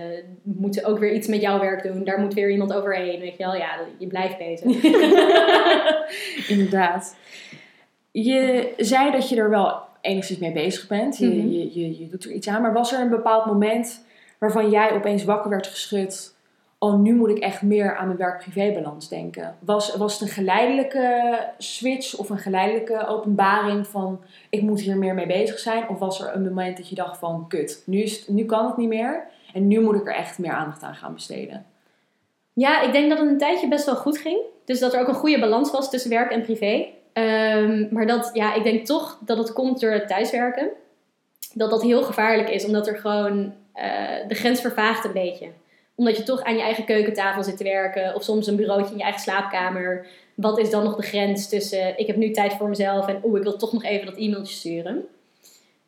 moeten 0.42 0.84
ook 0.84 0.98
weer 0.98 1.12
iets 1.12 1.26
met 1.26 1.40
jouw 1.40 1.60
werk 1.60 1.82
doen. 1.82 2.04
Daar 2.04 2.20
moet 2.20 2.34
weer 2.34 2.50
iemand 2.50 2.72
overheen. 2.72 3.20
Weet 3.20 3.36
je 3.36 3.44
wel, 3.44 3.54
ja, 3.56 3.68
je 3.98 4.06
blijft 4.06 4.38
bezig. 4.38 4.82
Inderdaad. 6.48 7.16
Je 8.10 8.72
zei 8.76 9.10
dat 9.10 9.28
je 9.28 9.36
er 9.36 9.50
wel 9.50 9.80
enigszins 10.00 10.38
mee 10.38 10.52
bezig 10.52 10.86
bent. 10.88 11.18
Je, 11.18 11.26
Mhm. 11.26 11.48
je, 11.48 11.80
je, 11.80 11.98
je 12.00 12.08
doet 12.08 12.24
er 12.24 12.30
iets 12.32 12.48
aan. 12.48 12.62
Maar 12.62 12.72
was 12.72 12.92
er 12.92 13.00
een 13.00 13.08
bepaald 13.10 13.46
moment 13.46 14.04
waarvan 14.38 14.70
jij 14.70 14.92
opeens 14.92 15.24
wakker 15.24 15.50
werd 15.50 15.66
geschud? 15.66 16.31
Oh, 16.84 16.98
nu 16.98 17.14
moet 17.14 17.28
ik 17.30 17.38
echt 17.38 17.62
meer 17.62 17.96
aan 17.96 18.06
mijn 18.06 18.18
werk-privé-balans 18.18 19.08
denken. 19.08 19.56
Was, 19.58 19.96
was 19.96 20.12
het 20.12 20.22
een 20.22 20.34
geleidelijke 20.34 21.38
switch 21.58 22.16
of 22.16 22.30
een 22.30 22.38
geleidelijke 22.38 23.06
openbaring 23.06 23.86
van 23.86 24.20
ik 24.50 24.62
moet 24.62 24.80
hier 24.80 24.96
meer 24.96 25.14
mee 25.14 25.26
bezig 25.26 25.58
zijn? 25.58 25.88
Of 25.88 25.98
was 25.98 26.20
er 26.20 26.34
een 26.34 26.42
moment 26.42 26.76
dat 26.76 26.88
je 26.88 26.94
dacht 26.94 27.18
van 27.18 27.44
kut, 27.48 27.82
nu, 27.86 28.02
is 28.02 28.18
het- 28.18 28.28
nu 28.28 28.44
kan 28.44 28.66
het 28.66 28.76
niet 28.76 28.88
meer 28.88 29.24
en 29.54 29.66
nu 29.68 29.80
moet 29.80 29.94
ik 29.94 30.06
er 30.06 30.14
echt 30.14 30.38
meer 30.38 30.52
aandacht 30.52 30.82
aan 30.82 30.94
gaan 30.94 31.14
besteden? 31.14 31.66
Ja, 32.52 32.80
ik 32.82 32.92
denk 32.92 33.08
dat 33.08 33.18
het 33.18 33.28
een 33.28 33.38
tijdje 33.38 33.68
best 33.68 33.86
wel 33.86 33.96
goed 33.96 34.18
ging. 34.18 34.38
Dus 34.64 34.78
dat 34.80 34.94
er 34.94 35.00
ook 35.00 35.08
een 35.08 35.14
goede 35.14 35.40
balans 35.40 35.70
was 35.70 35.90
tussen 35.90 36.10
werk 36.10 36.30
en 36.30 36.42
privé. 36.42 36.86
Ehm, 37.12 37.86
maar 37.94 38.06
dat, 38.06 38.30
ja, 38.32 38.54
ik 38.54 38.62
denk 38.62 38.86
toch 38.86 39.18
dat 39.20 39.38
het 39.38 39.52
komt 39.52 39.80
door 39.80 39.90
het 39.92 40.08
thuiswerken. 40.08 40.68
Dat 41.54 41.70
dat 41.70 41.82
heel 41.82 42.02
gevaarlijk 42.02 42.48
is, 42.50 42.64
omdat 42.64 42.86
er 42.86 42.96
gewoon 42.96 43.54
eh, 43.72 44.28
de 44.28 44.34
grens 44.34 44.60
vervaagt 44.60 45.04
een 45.04 45.12
beetje. 45.12 45.48
Omdat 45.94 46.16
je 46.16 46.22
toch 46.22 46.42
aan 46.42 46.56
je 46.56 46.62
eigen 46.62 46.84
keukentafel 46.84 47.42
zit 47.42 47.56
te 47.56 47.64
werken, 47.64 48.14
of 48.14 48.22
soms 48.22 48.46
een 48.46 48.56
bureautje 48.56 48.90
in 48.92 48.96
je 48.96 49.02
eigen 49.02 49.20
slaapkamer. 49.20 50.06
Wat 50.34 50.58
is 50.58 50.70
dan 50.70 50.84
nog 50.84 50.96
de 50.96 51.02
grens 51.02 51.48
tussen 51.48 51.98
ik 51.98 52.06
heb 52.06 52.16
nu 52.16 52.30
tijd 52.30 52.52
voor 52.52 52.68
mezelf 52.68 53.06
en 53.08 53.20
oeh, 53.24 53.36
ik 53.36 53.42
wil 53.42 53.56
toch 53.56 53.72
nog 53.72 53.84
even 53.84 54.06
dat 54.06 54.16
e-mailtje 54.16 54.54
sturen. 54.54 55.04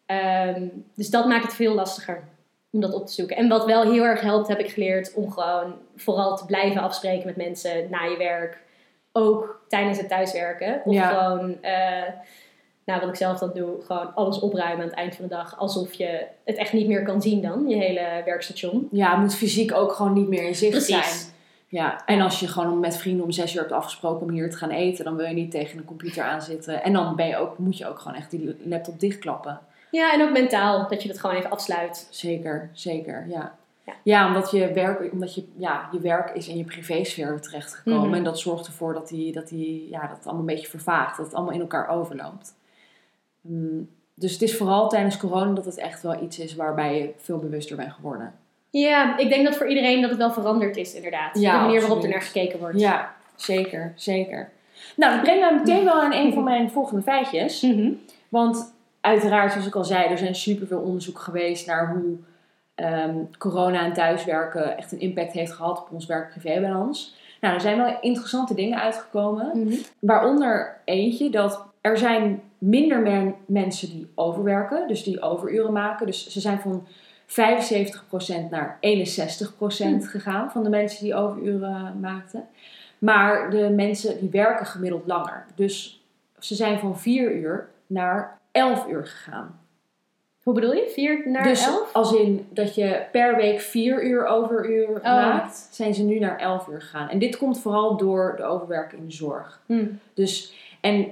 Ehm, 0.06 0.66
dus 0.94 1.11
dat 1.11 1.26
maakt 1.26 1.44
het 1.44 1.54
veel 1.54 1.75
lastiger 1.75 2.23
om 2.70 2.80
dat 2.80 2.92
op 2.94 3.06
te 3.06 3.12
zoeken. 3.12 3.37
En 3.37 3.49
wat 3.49 3.64
wel 3.64 3.92
heel 3.92 4.04
erg 4.04 4.20
helpt, 4.20 4.49
heb 4.49 4.58
ik 4.58 4.70
geleerd 4.70 5.12
om 5.14 5.30
gewoon 5.30 5.75
vooral 5.96 6.37
te 6.37 6.46
blijven 6.46 6.80
afspreken 6.82 7.26
met 7.26 7.37
mensen 7.37 7.87
na 7.90 8.04
je 8.04 8.16
werk. 8.16 8.62
Ook 9.12 9.64
tijdens 9.68 9.99
het 9.99 10.08
thuiswerken. 10.08 10.80
Of 10.84 10.94
Ja. 10.94 11.08
gewoon, 11.08 11.62
eh, 11.62 12.02
nou 12.84 13.00
wat 13.00 13.08
ik 13.08 13.16
zelf 13.16 13.38
dan 13.38 13.50
doe, 13.54 13.76
gewoon 13.86 14.14
alles 14.14 14.40
opruimen 14.40 14.82
aan 14.82 14.88
het 14.88 14.98
eind 14.98 15.14
van 15.14 15.24
de 15.24 15.34
dag. 15.34 15.58
Alsof 15.58 15.92
je 15.92 16.26
het 16.44 16.56
echt 16.56 16.72
niet 16.72 16.86
meer 16.86 17.02
kan 17.02 17.22
zien 17.22 17.42
dan, 17.42 17.68
je 17.68 17.76
hele 17.76 18.22
werkstation. 18.24 18.88
Ja, 18.90 19.10
het 19.10 19.20
moet 19.20 19.34
fysiek 19.34 19.74
ook 19.74 19.92
gewoon 19.92 20.12
niet 20.12 20.28
meer 20.28 20.46
in 20.46 20.54
zicht 20.54 20.84
zijn. 20.84 21.32
Ja, 21.68 22.04
en 22.06 22.20
als 22.20 22.40
je 22.40 22.48
gewoon 22.48 22.80
met 22.80 22.96
vrienden 22.96 23.24
om 23.24 23.30
zes 23.30 23.54
uur 23.54 23.60
hebt 23.60 23.72
afgesproken 23.72 24.26
om 24.26 24.32
hier 24.32 24.50
te 24.50 24.56
gaan 24.56 24.70
eten, 24.70 25.04
dan 25.04 25.16
wil 25.16 25.26
je 25.26 25.34
niet 25.34 25.50
tegen 25.50 25.78
een 25.78 25.84
computer 25.84 26.24
aan 26.24 26.42
zitten. 26.42 26.82
En 26.82 26.92
dan 26.92 27.16
ben 27.16 27.26
je 27.26 27.36
ook, 27.36 27.58
moet 27.58 27.78
je 27.78 27.88
ook 27.88 27.98
gewoon 27.98 28.16
echt 28.16 28.30
die 28.30 28.56
laptop 28.64 29.00
dichtklappen. 29.00 29.60
Ja, 29.90 30.12
en 30.12 30.22
ook 30.22 30.32
mentaal, 30.32 30.88
dat 30.88 31.02
je 31.02 31.08
het 31.08 31.20
gewoon 31.20 31.36
even 31.36 31.50
afsluit. 31.50 32.06
Zeker, 32.10 32.70
zeker, 32.72 33.26
ja. 33.28 33.54
Ja. 33.86 33.92
Ja, 34.02 34.26
omdat, 34.26 34.50
je 34.50 34.72
werk, 34.72 35.12
omdat 35.12 35.34
je, 35.34 35.44
ja, 35.56 35.88
je 35.92 36.00
werk 36.00 36.30
is 36.30 36.48
in 36.48 36.56
je 36.56 36.64
privésfeer 36.64 37.40
terechtgekomen. 37.40 38.08
Mhm. 38.08 38.14
En 38.14 38.24
dat 38.24 38.38
zorgt 38.38 38.66
ervoor 38.66 38.92
dat, 38.92 39.08
die, 39.08 39.32
dat, 39.32 39.48
die, 39.48 39.88
ja, 39.90 40.00
dat 40.00 40.16
het 40.16 40.24
allemaal 40.24 40.48
een 40.48 40.54
beetje 40.54 40.68
vervaagt. 40.68 41.16
Dat 41.16 41.26
het 41.26 41.34
allemaal 41.34 41.54
in 41.54 41.60
elkaar 41.60 41.88
overloopt. 41.88 42.54
Mm, 43.46 43.88
dus 44.14 44.32
het 44.32 44.42
is 44.42 44.56
vooral 44.56 44.88
tijdens 44.88 45.16
corona 45.16 45.52
dat 45.52 45.64
het 45.64 45.78
echt 45.78 46.02
wel 46.02 46.22
iets 46.22 46.38
is 46.38 46.54
waarbij 46.54 46.98
je 46.98 47.10
veel 47.16 47.38
bewuster 47.38 47.76
bent 47.76 47.92
geworden. 47.92 48.34
Ja, 48.70 49.18
ik 49.18 49.28
denk 49.28 49.44
dat 49.44 49.56
voor 49.56 49.68
iedereen 49.68 50.00
dat 50.00 50.10
het 50.10 50.18
wel 50.18 50.32
veranderd 50.32 50.76
is 50.76 50.94
inderdaad. 50.94 51.38
Ja, 51.38 51.52
de 51.52 51.64
manier 51.64 51.80
waarop 51.80 52.02
er 52.02 52.08
naar 52.08 52.22
gekeken 52.22 52.58
wordt. 52.58 52.80
Ja, 52.80 53.14
zeker, 53.36 53.92
zeker. 53.96 54.50
Nou, 54.96 55.12
dat 55.12 55.22
brengt 55.22 55.40
mij 55.40 55.54
meteen 55.54 55.84
wel 55.84 56.02
aan 56.02 56.12
een 56.12 56.32
van 56.32 56.44
mijn 56.44 56.70
volgende 56.70 57.02
feitjes. 57.02 57.60
Mhm. 57.60 57.92
Want 58.28 58.74
uiteraard, 59.00 59.52
zoals 59.52 59.66
ik 59.66 59.74
al 59.74 59.84
zei, 59.84 60.04
er 60.06 60.18
zijn 60.18 60.34
superveel 60.34 60.80
onderzoek 60.80 61.18
geweest 61.18 61.66
naar 61.66 61.88
hoe 61.88 62.16
ehm, 62.74 63.16
corona 63.38 63.84
en 63.84 63.92
thuiswerken 63.92 64.76
echt 64.76 64.92
een 64.92 65.00
impact 65.00 65.32
heeft 65.32 65.52
gehad 65.52 65.80
op 65.80 65.88
ons 65.92 66.06
werk-privé-balans. 66.06 67.16
Nou, 67.40 67.54
er 67.54 67.60
zijn 67.60 67.76
wel 67.76 67.96
interessante 68.00 68.54
dingen 68.54 68.80
uitgekomen. 68.80 69.50
Mhm. 69.54 69.74
Waaronder 69.98 70.80
eentje 70.84 71.30
dat 71.30 71.64
er 71.84 71.98
zijn 71.98 72.42
minder 72.58 73.00
men- 73.00 73.34
mensen 73.46 73.90
die 73.90 74.10
overwerken, 74.14 74.88
dus 74.88 75.02
die 75.02 75.20
overuren 75.22 75.72
maken. 75.72 76.06
Dus 76.06 76.28
ze 76.28 76.40
zijn 76.40 76.58
van 76.60 76.86
75% 77.26 78.50
naar 78.50 78.78
61% 78.80 80.06
gegaan 80.06 80.50
van 80.50 80.62
de 80.62 80.68
mensen 80.68 81.04
die 81.04 81.14
overuren 81.14 82.00
maakten. 82.00 82.46
Maar 82.98 83.50
de 83.50 83.70
mensen 83.70 84.18
die 84.20 84.30
werken 84.30 84.66
gemiddeld 84.66 85.06
langer. 85.06 85.44
Dus 85.54 86.04
ze 86.38 86.54
zijn 86.54 86.78
van 86.78 86.98
4 86.98 87.32
uur 87.32 87.68
naar 87.86 88.38
11 88.52 88.86
uur 88.88 89.06
gegaan. 89.06 89.58
Hoe 90.42 90.54
bedoel 90.54 90.72
je? 90.72 90.90
4 90.94 91.22
naar 91.30 91.42
dus 91.42 91.66
11? 91.66 91.92
als 91.92 92.12
in 92.14 92.46
dat 92.50 92.74
je 92.74 93.02
per 93.12 93.36
week 93.36 93.60
4 93.60 94.04
uur 94.04 94.26
overuur 94.26 94.88
Oh. 94.88 95.02
maakt, 95.02 95.68
zijn 95.70 95.94
ze 95.94 96.02
nu 96.02 96.18
naar 96.18 96.38
11 96.38 96.66
uur 96.68 96.80
gegaan. 96.80 97.08
En 97.08 97.18
dit 97.18 97.36
komt 97.36 97.60
vooral 97.60 97.96
door 97.96 98.34
de 98.36 98.44
overwerking 98.44 99.00
in 99.00 99.06
de 99.08 99.14
zorg. 99.14 99.60
Hm. 99.66 99.86
Dus, 100.14 100.52
en 100.80 101.06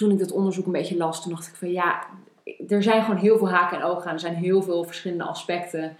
toen 0.00 0.10
ik 0.10 0.18
dat 0.18 0.32
onderzoek 0.32 0.66
een 0.66 0.72
beetje 0.72 0.96
las, 0.96 1.22
toen 1.22 1.32
dacht 1.32 1.46
ik 1.46 1.54
van 1.54 1.70
ja, 1.70 2.06
er 2.68 2.82
zijn 2.82 3.02
gewoon 3.02 3.20
heel 3.20 3.38
veel 3.38 3.48
haken 3.48 3.78
en 3.78 3.84
ogen 3.84 4.06
aan. 4.06 4.14
Er 4.14 4.20
zijn 4.20 4.34
heel 4.34 4.62
veel 4.62 4.84
verschillende 4.84 5.24
aspecten 5.24 5.96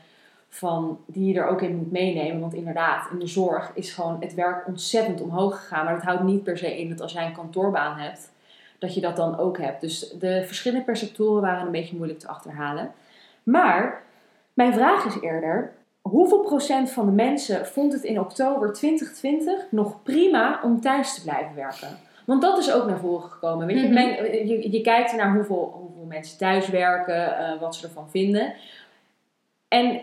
van, 0.48 0.98
die 1.06 1.32
je 1.32 1.40
er 1.40 1.46
ook 1.46 1.62
in 1.62 1.76
moet 1.76 1.90
meenemen. 1.90 2.40
Want 2.40 2.54
inderdaad, 2.54 3.08
in 3.12 3.18
de 3.18 3.26
zorg 3.26 3.70
is 3.74 3.92
gewoon 3.92 4.16
het 4.20 4.34
werk 4.34 4.66
ontzettend 4.66 5.20
omhoog 5.20 5.60
gegaan. 5.60 5.84
Maar 5.84 5.94
dat 5.94 6.02
houdt 6.02 6.22
niet 6.22 6.42
per 6.42 6.58
se 6.58 6.80
in 6.80 6.88
dat 6.88 7.00
als 7.00 7.12
jij 7.12 7.26
een 7.26 7.32
kantoorbaan 7.32 7.98
hebt, 7.98 8.30
dat 8.78 8.94
je 8.94 9.00
dat 9.00 9.16
dan 9.16 9.38
ook 9.38 9.58
hebt. 9.58 9.80
Dus 9.80 10.14
de 10.18 10.42
verschillende 10.46 10.84
perceptoren 10.84 11.42
waren 11.42 11.66
een 11.66 11.72
beetje 11.72 11.96
moeilijk 11.96 12.20
te 12.20 12.28
achterhalen. 12.28 12.92
Maar 13.42 14.02
mijn 14.54 14.72
vraag 14.72 15.04
is 15.04 15.20
eerder, 15.20 15.72
hoeveel 16.00 16.40
procent 16.40 16.90
van 16.90 17.06
de 17.06 17.12
mensen 17.12 17.66
vond 17.66 17.92
het 17.92 18.02
in 18.02 18.20
oktober 18.20 18.72
2020 18.72 19.66
nog 19.70 20.02
prima 20.02 20.60
om 20.62 20.80
thuis 20.80 21.14
te 21.14 21.22
blijven 21.22 21.54
werken? 21.54 22.08
Want 22.30 22.42
dat 22.42 22.58
is 22.58 22.72
ook 22.72 22.86
naar 22.86 22.98
voren 22.98 23.30
gekomen. 23.30 23.66
Weet 23.66 23.76
je, 23.80 23.84
Mhm. 23.84 23.92
Men- 23.94 24.46
je, 24.48 24.72
je 24.72 24.80
kijkt 24.80 25.16
naar 25.16 25.34
hoeveel, 25.34 25.74
hoeveel 25.86 26.04
mensen 26.08 26.38
thuis 26.38 26.68
werken, 26.68 27.38
eh, 27.38 27.60
wat 27.60 27.74
ze 27.76 27.86
ervan 27.86 28.10
vinden. 28.10 28.52
En 29.68 30.00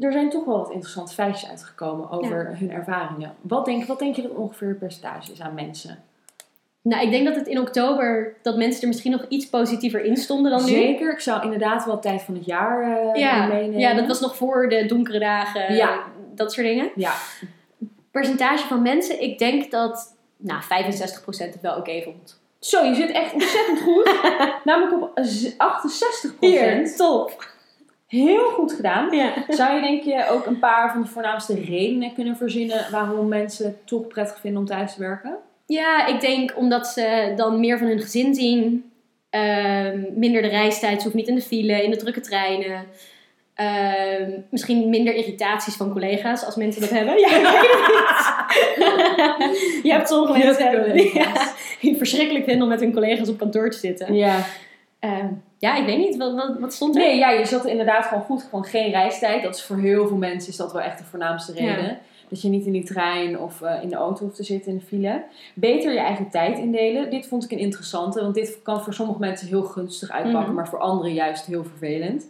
er 0.00 0.12
zijn 0.12 0.30
toch 0.30 0.44
wel 0.44 0.56
wat 0.58 0.70
interessante 0.70 1.14
feitjes 1.14 1.50
uitgekomen 1.50 2.10
over 2.10 2.56
hun 2.58 2.70
ervaringen. 2.70 3.34
Wat 3.40 3.64
denk, 3.64 3.84
wat 3.84 3.98
denk 3.98 4.16
je 4.16 4.22
dat 4.22 4.30
ongeveer 4.30 4.68
het 4.68 4.78
percentage 4.78 5.32
is 5.32 5.40
aan 5.40 5.54
mensen? 5.54 5.98
Nou, 6.82 7.02
ik 7.04 7.10
denk 7.10 7.26
dat 7.26 7.36
het 7.36 7.46
in 7.46 7.58
oktober, 7.60 8.34
dat 8.42 8.56
mensen 8.56 8.82
er 8.82 8.88
misschien 8.88 9.10
nog 9.12 9.24
iets 9.28 9.48
positiever 9.48 10.04
in 10.04 10.16
stonden 10.16 10.50
dan 10.50 10.60
nu. 10.64 10.68
Zeker, 10.70 11.12
ik 11.12 11.20
zou 11.20 11.42
inderdaad 11.44 11.84
wel 11.84 11.98
tijd 12.00 12.22
van 12.22 12.34
het 12.34 12.44
jaar 12.44 12.82
eh, 13.14 13.20
Ja, 13.20 13.46
meenemen. 13.46 13.78
ja, 13.80 13.94
dat 13.94 14.06
was 14.06 14.20
nog 14.20 14.36
voor 14.36 14.68
de 14.68 14.86
donkere 14.86 15.18
dagen, 15.18 15.74
Ja. 15.74 16.00
dat 16.34 16.52
soort 16.52 16.66
dingen. 16.66 16.90
Ja, 16.94 17.12
Percentage 18.10 18.66
van 18.66 18.82
mensen, 18.82 19.22
ik 19.22 19.38
denk 19.38 19.70
dat 19.70 20.16
nou, 20.40 20.62
65% 20.62 20.66
het 21.38 21.60
wel 21.60 21.76
oké 21.76 22.02
vond. 22.02 22.40
Zo, 22.58 22.84
je 22.84 22.94
zit 22.94 23.10
echt 23.10 23.32
ontzettend 23.32 23.80
goed. 23.80 24.14
Namelijk 24.64 25.02
op 25.02 25.10
z- 25.24 25.52
68%. 26.92 26.96
top. 26.96 27.48
Heel 28.06 28.48
goed 28.50 28.72
gedaan. 28.72 29.16
Ja. 29.16 29.32
Zou 29.48 29.74
je 29.74 29.80
denk 29.80 30.02
je 30.02 30.28
ook 30.30 30.46
een 30.46 30.58
paar 30.58 30.92
van 30.92 31.02
de 31.02 31.08
voornaamste 31.08 31.54
redenen 31.54 32.14
kunnen 32.14 32.36
verzinnen 32.36 32.86
waarom 32.90 33.28
mensen 33.28 33.64
het 33.64 33.86
toch 33.86 34.06
prettig 34.06 34.40
vinden 34.40 34.60
om 34.60 34.66
thuis 34.66 34.94
te 34.94 35.00
werken? 35.00 35.36
ja, 35.66 36.06
ik 36.06 36.20
denk 36.20 36.56
omdat 36.56 36.86
ze 36.86 37.32
dan 37.36 37.60
meer 37.60 37.78
van 37.78 37.86
hun 37.86 38.00
gezin 38.00 38.34
zien. 38.34 38.90
Ehm, 39.30 40.02
minder 40.14 40.42
de 40.42 40.48
reistijd, 40.48 40.96
ze 40.98 41.02
hoeft 41.02 41.16
niet 41.16 41.28
in 41.28 41.34
de 41.34 41.42
file, 41.42 41.82
in 41.82 41.90
de 41.90 41.96
drukke 41.96 42.20
treinen. 42.20 42.84
Ehm, 43.60 44.30
misschien 44.50 44.88
minder 44.88 45.14
irritaties 45.14 45.74
van 45.74 45.92
collega's 45.92 46.44
als 46.44 46.56
mensen 46.56 46.80
dat 46.80 46.90
hebben. 46.90 47.18
Ja, 47.20 47.26
ik 47.28 47.42
weet 47.42 47.76
het 49.16 49.38
niet. 49.38 49.80
Je 49.86 49.92
hebt 49.92 50.08
sommige 50.08 50.38
mensen 50.38 50.64
ja, 51.20 51.32
die 51.80 51.90
het 51.90 51.98
verschrikkelijk 51.98 52.44
vinden 52.44 52.62
om 52.62 52.68
met 52.68 52.80
hun 52.80 52.92
collega's 52.92 53.28
op 53.28 53.38
kantoor 53.38 53.70
te 53.70 53.78
zitten. 53.78 54.14
Ja. 54.14 54.44
Ehm, 54.98 55.26
ja, 55.58 55.76
ik 55.76 55.86
weet 55.86 55.98
niet. 55.98 56.16
Wat, 56.16 56.34
wat, 56.34 56.58
wat 56.58 56.72
stond 56.72 56.96
er? 56.96 57.02
Nee, 57.02 57.16
ja, 57.18 57.30
je 57.30 57.46
zat 57.46 57.64
inderdaad 57.66 58.06
gewoon 58.06 58.22
goed. 58.22 58.42
Gewoon 58.42 58.64
geen 58.64 58.90
reistijd. 58.90 59.42
Dat 59.42 59.54
is 59.54 59.62
voor 59.62 59.78
heel 59.78 60.08
veel 60.08 60.16
mensen 60.16 60.50
is 60.50 60.56
dat 60.56 60.72
wel 60.72 60.82
echt 60.82 60.98
de 60.98 61.04
voornaamste 61.04 61.52
Ja. 61.54 61.74
reden. 61.74 61.98
Dat 62.28 62.42
je 62.42 62.48
niet 62.48 62.66
in 62.66 62.72
die 62.72 62.84
trein 62.84 63.38
of 63.38 63.62
eh, 63.62 63.82
in 63.82 63.88
de 63.88 63.96
auto 63.96 64.24
hoeft 64.24 64.36
te 64.36 64.44
zitten 64.44 64.72
in 64.72 64.78
de 64.78 64.84
file. 64.84 65.22
Beter 65.54 65.92
je 65.92 65.98
eigen 65.98 66.28
tijd 66.30 66.58
indelen. 66.58 67.10
Dit 67.10 67.26
vond 67.26 67.44
ik 67.44 67.50
een 67.50 67.58
interessante. 67.58 68.20
Want 68.20 68.34
dit 68.34 68.58
kan 68.62 68.82
voor 68.82 68.94
sommige 68.94 69.18
mensen 69.18 69.48
heel 69.48 69.62
gunstig 69.62 70.10
uitpakken. 70.10 70.44
Mhm. 70.44 70.54
Maar 70.54 70.68
voor 70.68 70.78
anderen 70.78 71.12
juist 71.12 71.46
heel 71.46 71.64
vervelend. 71.64 72.26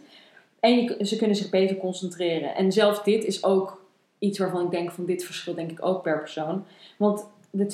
En 0.61 0.75
je, 0.75 1.05
ze 1.05 1.15
kunnen 1.15 1.35
zich 1.35 1.49
beter 1.49 1.77
concentreren. 1.77 2.55
En 2.55 2.71
zelfs 2.71 3.03
dit 3.03 3.23
is 3.25 3.43
ook 3.43 3.81
iets 4.19 4.39
waarvan 4.39 4.65
ik 4.65 4.71
denk 4.71 4.91
van 4.91 5.05
dit 5.05 5.23
verschilt 5.23 5.55
denk 5.55 5.71
ik 5.71 5.85
ook 5.85 6.01
per 6.01 6.19
persoon. 6.19 6.65
Want 6.97 7.25
de 7.49 7.65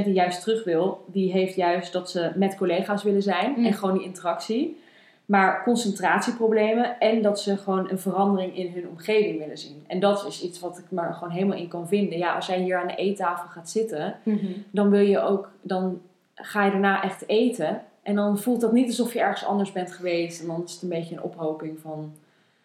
32% 0.00 0.04
die 0.04 0.12
juist 0.12 0.42
terug 0.42 0.64
wil, 0.64 1.04
die 1.06 1.32
heeft 1.32 1.54
juist 1.54 1.92
dat 1.92 2.10
ze 2.10 2.30
met 2.34 2.56
collega's 2.56 3.02
willen 3.02 3.22
zijn. 3.22 3.54
Mm. 3.56 3.66
En 3.66 3.72
gewoon 3.72 3.94
die 3.98 4.06
interactie. 4.06 4.80
Maar 5.26 5.62
concentratieproblemen 5.64 6.98
en 6.98 7.22
dat 7.22 7.40
ze 7.40 7.56
gewoon 7.56 7.90
een 7.90 7.98
verandering 7.98 8.56
in 8.56 8.72
hun 8.72 8.88
omgeving 8.88 9.38
willen 9.38 9.58
zien. 9.58 9.84
En 9.86 10.00
dat 10.00 10.26
is 10.28 10.42
iets 10.42 10.60
wat 10.60 10.78
ik 10.78 10.84
maar 10.88 11.14
gewoon 11.14 11.32
helemaal 11.32 11.56
in 11.58 11.68
kan 11.68 11.88
vinden. 11.88 12.18
Ja, 12.18 12.34
als 12.34 12.46
jij 12.46 12.60
hier 12.60 12.80
aan 12.80 12.86
de 12.86 12.94
eettafel 12.94 13.48
gaat 13.48 13.70
zitten, 13.70 14.16
Mhm. 14.22 14.46
dan 14.70 14.90
wil 14.90 15.00
je 15.00 15.20
ook, 15.20 15.50
dan 15.62 16.00
ga 16.34 16.64
je 16.64 16.70
daarna 16.70 17.02
echt 17.02 17.28
eten. 17.28 17.82
En 18.06 18.14
dan 18.14 18.38
voelt 18.38 18.60
dat 18.60 18.72
niet 18.72 18.86
alsof 18.86 19.12
je 19.12 19.20
ergens 19.20 19.44
anders 19.44 19.72
bent 19.72 19.92
geweest. 19.92 20.40
En 20.40 20.46
dan 20.46 20.62
is 20.64 20.72
het 20.72 20.82
een 20.82 20.88
beetje 20.88 21.14
een 21.14 21.22
ophoping 21.22 21.78
van. 21.82 22.12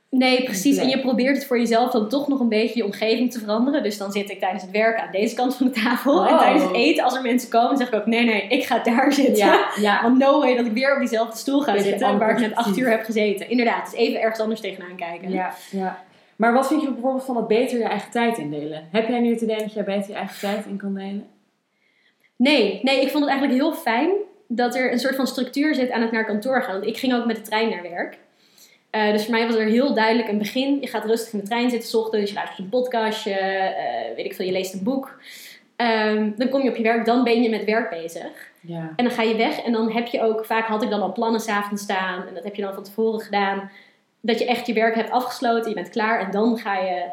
Nee, 0.10 0.44
precies. 0.44 0.78
En 0.78 0.90
je 0.90 1.00
probeert 1.00 1.36
het 1.36 1.46
voor 1.46 1.60
jezelf 1.60 1.92
dan 1.92 2.10
toch 2.10 2.28
nog 2.28 2.40
een 2.40 2.50
beetje 2.50 2.78
je 2.78 2.86
omgeving 2.86 3.32
te 3.32 3.40
veranderen. 3.40 3.84
Dus 3.84 3.98
dan 3.98 4.12
zit 4.12 4.30
ik 4.30 4.40
tijdens 4.40 4.64
het 4.64 4.72
werken 4.72 5.04
aan 5.04 5.12
deze 5.12 5.36
kant 5.36 5.56
van 5.56 5.66
de 5.68 5.72
tafel. 5.84 6.26
En 6.28 6.34
Oh. 6.34 6.40
tijdens 6.40 6.64
het 6.64 6.74
eten, 6.76 7.04
als 7.04 7.16
er 7.16 7.22
mensen 7.22 7.50
komen, 7.50 7.78
zeg 7.78 7.88
ik 7.88 7.94
ook: 7.94 8.06
nee, 8.06 8.26
nee, 8.26 8.48
ik 8.48 8.64
ga 8.64 8.80
daar 8.80 9.14
zitten. 9.24 9.36
Ja, 9.46 9.72
ja. 9.80 10.02
Want 10.02 10.18
no 10.18 10.40
way 10.40 10.56
dat 10.56 10.66
ik 10.66 10.72
weer 10.72 10.94
op 10.94 11.00
diezelfde 11.00 11.38
stoel 11.38 11.62
ga 11.62 11.72
Beetje 11.74 11.90
zitten 11.90 12.18
waar 12.18 12.32
ik 12.32 12.40
net 12.40 12.56
acht 12.56 12.78
uur 12.78 12.90
heb 12.90 13.04
gezeten. 13.04 13.50
Inderdaad, 13.50 13.92
dus 13.92 14.00
even 14.00 14.22
ergens 14.22 14.40
anders 14.40 14.60
tegenaan 14.62 14.96
kijken. 14.96 15.32
ja, 15.32 15.54
ja. 15.72 16.04
Maar 16.36 16.54
wat 16.54 16.68
vind 16.68 16.82
je 16.82 16.92
bijvoorbeeld 16.92 17.26
van 17.26 17.36
het 17.36 17.48
beter 17.48 17.78
je 17.78 17.84
eigen 17.84 18.12
tijd 18.12 18.38
indelen? 18.38 18.88
Heb 18.92 19.08
jij 19.08 19.20
nu 19.20 19.30
het 19.32 19.42
idee 19.42 19.58
dat 19.58 19.74
jij 19.74 19.84
beter 19.84 20.10
je 20.10 20.16
eigen 20.16 20.40
tijd 20.40 20.66
in 20.66 20.78
kan 20.78 20.94
delen? 20.94 21.28
Nee, 22.36 22.80
nee, 22.84 23.02
ik 23.02 23.10
vond 23.10 23.24
het 23.24 23.30
eigenlijk 23.34 23.62
heel 23.62 23.74
fijn 23.74 24.10
dat 24.56 24.76
er 24.76 24.92
een 24.92 25.00
soort 25.00 25.16
van 25.16 25.28
structuur 25.28 25.76
zit 25.76 25.92
aan 25.92 26.02
het 26.02 26.12
naar 26.12 26.26
kantoor 26.26 26.64
gaan. 26.64 26.74
Want 26.74 26.86
ik 26.86 26.98
ging 26.98 27.14
ook 27.14 27.26
met 27.26 27.36
de 27.36 27.42
trein 27.42 27.70
naar 27.70 27.82
werk. 27.82 28.18
Eh, 28.90 29.12
dus 29.12 29.24
voor 29.24 29.34
mij 29.34 29.48
was 29.48 29.56
er 29.56 29.66
heel 29.66 29.94
duidelijk 29.94 30.28
een 30.28 30.38
begin. 30.38 30.78
Je 30.82 30.88
gaat 30.88 31.06
rustig 31.06 31.34
in 31.34 31.40
de 31.40 31.46
trein 31.46 31.70
zitten, 31.70 31.90
's 31.90 31.94
ochtends, 31.94 32.30
je 32.30 32.36
luistert 32.36 32.60
een 32.60 32.70
podcastje, 32.70 33.34
eh, 33.34 34.16
weet 34.16 34.26
ik 34.26 34.34
veel, 34.34 34.46
je 34.46 34.52
leest 34.52 34.74
een 34.74 34.84
boek. 34.84 35.20
Ehm, 35.76 36.32
dan 36.36 36.50
kom 36.50 36.62
je 36.62 36.70
op 36.70 36.76
je 36.76 36.84
werk, 36.84 37.06
dan 37.06 37.24
ben 37.24 37.42
je 37.42 37.50
met 37.50 37.64
werk 37.64 37.90
bezig. 37.90 38.50
Ja. 38.62 38.94
En 38.96 39.06
dan 39.06 39.14
ga 39.14 39.22
je 39.22 39.36
weg 39.36 39.62
en 39.62 39.72
dan 39.72 39.92
heb 39.92 40.08
je 40.08 40.22
ook, 40.22 40.46
vaak 40.46 40.68
had 40.68 40.84
ik 40.84 40.90
dan 40.90 41.02
al 41.02 41.12
plannen 41.12 41.42
s'avonds 41.42 41.84
staan. 41.84 42.28
En 42.28 42.34
dat 42.34 42.44
heb 42.44 42.56
je 42.56 42.62
dan 42.62 42.74
van 42.74 42.84
tevoren 42.84 43.20
gedaan. 43.20 43.72
Dat 44.22 44.40
je 44.40 44.46
echt 44.46 44.68
je 44.68 44.74
werk 44.74 44.96
hebt 44.96 45.12
afgesloten, 45.12 45.70
je 45.70 45.76
bent 45.76 45.90
klaar 45.90 46.20
en 46.20 46.32
dan 46.32 46.58
ga 46.58 46.78
je 46.78 47.04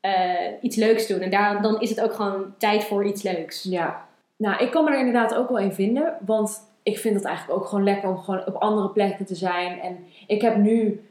eh, 0.00 0.52
iets 0.60 0.76
leuks 0.76 1.06
doen. 1.06 1.20
En 1.20 1.30
daar, 1.30 1.62
dan 1.62 1.80
is 1.80 1.90
het 1.90 2.00
ook 2.00 2.12
gewoon 2.12 2.54
tijd 2.58 2.84
voor 2.84 3.04
iets 3.06 3.22
leuks. 3.22 3.62
Ja, 3.62 4.06
nou, 4.44 4.64
ik 4.64 4.70
kan 4.70 4.84
me 4.84 4.90
er 4.90 4.98
inderdaad 4.98 5.34
ook 5.34 5.48
wel 5.48 5.58
in 5.58 5.72
vinden. 5.72 6.14
Want 6.26 6.60
ik 6.82 6.98
vind 6.98 7.14
het 7.14 7.24
eigenlijk 7.24 7.58
ook 7.58 7.66
gewoon 7.66 7.84
lekker 7.84 8.08
om 8.08 8.18
gewoon 8.18 8.46
op 8.46 8.54
andere 8.54 8.88
plekken 8.88 9.26
te 9.26 9.34
zijn. 9.34 9.80
En 9.80 9.98
ik 10.26 10.42
heb 10.42 10.56
nu 10.56 11.04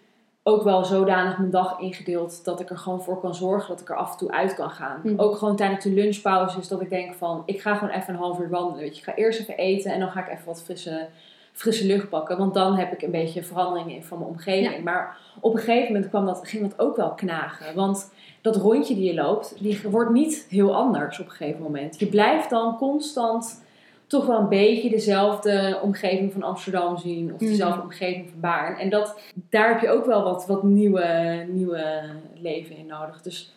ook 0.44 0.64
wel 0.64 0.86
zodanig 0.86 1.38
mijn 1.38 1.50
dag 1.50 1.80
ingedeeld 1.80 2.46
dat 2.46 2.60
ik 2.60 2.70
er 2.70 2.78
gewoon 2.78 3.04
voor 3.04 3.20
kan 3.20 3.36
zorgen 3.36 3.70
dat 3.70 3.82
ik 3.82 3.90
er 3.90 3.96
af 3.96 4.12
en 4.12 4.18
toe 4.18 4.32
uit 4.32 4.54
kan 4.54 4.70
gaan. 4.70 5.00
Mhm. 5.04 5.20
Ook 5.20 5.38
gewoon 5.38 5.56
tijdens 5.56 5.84
de 5.84 5.92
lunchpauzes 5.92 6.68
dat 6.68 6.82
ik 6.82 6.90
denk 6.90 7.14
van, 7.14 7.44
ik 7.46 7.62
ga 7.62 7.76
gewoon 7.76 7.94
even 7.94 8.14
een 8.14 8.20
half 8.20 8.40
uur 8.40 8.50
wandelen. 8.50 8.80
Weet 8.80 8.94
je, 8.94 9.02
ik 9.02 9.08
ga 9.08 9.16
eerst 9.16 9.40
even 9.40 9.58
eten 9.58 9.92
en 9.92 10.00
dan 10.00 10.12
ga 10.12 10.20
ik 10.20 10.32
even 10.32 10.46
wat 10.46 10.64
frisse, 10.64 11.08
frisse 11.52 11.86
lucht 11.86 12.10
pakken. 12.10 12.38
Want 12.38 12.54
dan 12.54 12.76
heb 12.76 12.94
ik 12.94 13.02
een 13.02 13.12
beetje 13.12 13.44
verandering 13.44 13.94
in 13.94 14.04
van 14.04 14.18
mijn 14.18 14.30
omgeving. 14.30 14.84
Maar 14.84 15.18
op 15.40 15.54
een 15.54 15.60
gegeven 15.60 15.94
moment 15.94 16.10
kwam 16.10 16.26
dat, 16.26 16.48
ging 16.48 16.70
dat 16.70 16.80
ook 16.80 16.96
wel 16.96 17.12
knagen. 17.12 17.76
Want 17.76 18.12
dat 18.44 18.56
rondje 18.56 18.96
die 18.96 19.04
je 19.04 19.14
loopt, 19.14 19.56
die 19.60 19.80
wordt 19.90 20.12
niet 20.12 20.46
heel 20.50 20.76
anders 20.76 21.20
op 21.20 21.26
een 21.26 21.32
gegeven 21.32 21.62
moment. 21.62 22.00
Je 22.00 22.06
blijft 22.08 22.50
dan 22.50 22.78
constant 22.78 23.64
toch 24.08 24.26
wel 24.26 24.40
een 24.40 24.48
beetje 24.50 24.90
dezelfde 24.90 25.80
omgeving 25.82 26.32
van 26.32 26.44
Amsterdam 26.44 26.98
zien. 26.98 27.34
Of 27.34 27.40
Mhm. 27.40 27.50
dezelfde 27.50 27.82
omgeving 27.82 28.30
van 28.30 28.40
Baarn. 28.40 28.78
En 28.78 28.90
dat, 28.90 29.20
daar 29.50 29.68
heb 29.70 29.82
je 29.82 29.90
ook 29.90 30.06
wel 30.06 30.24
wat, 30.24 30.46
wat 30.48 30.64
nieuwe, 30.64 31.46
nieuwe 31.50 32.02
leven 32.36 32.78
in 32.78 32.86
nodig. 32.86 33.22
Dus 33.22 33.54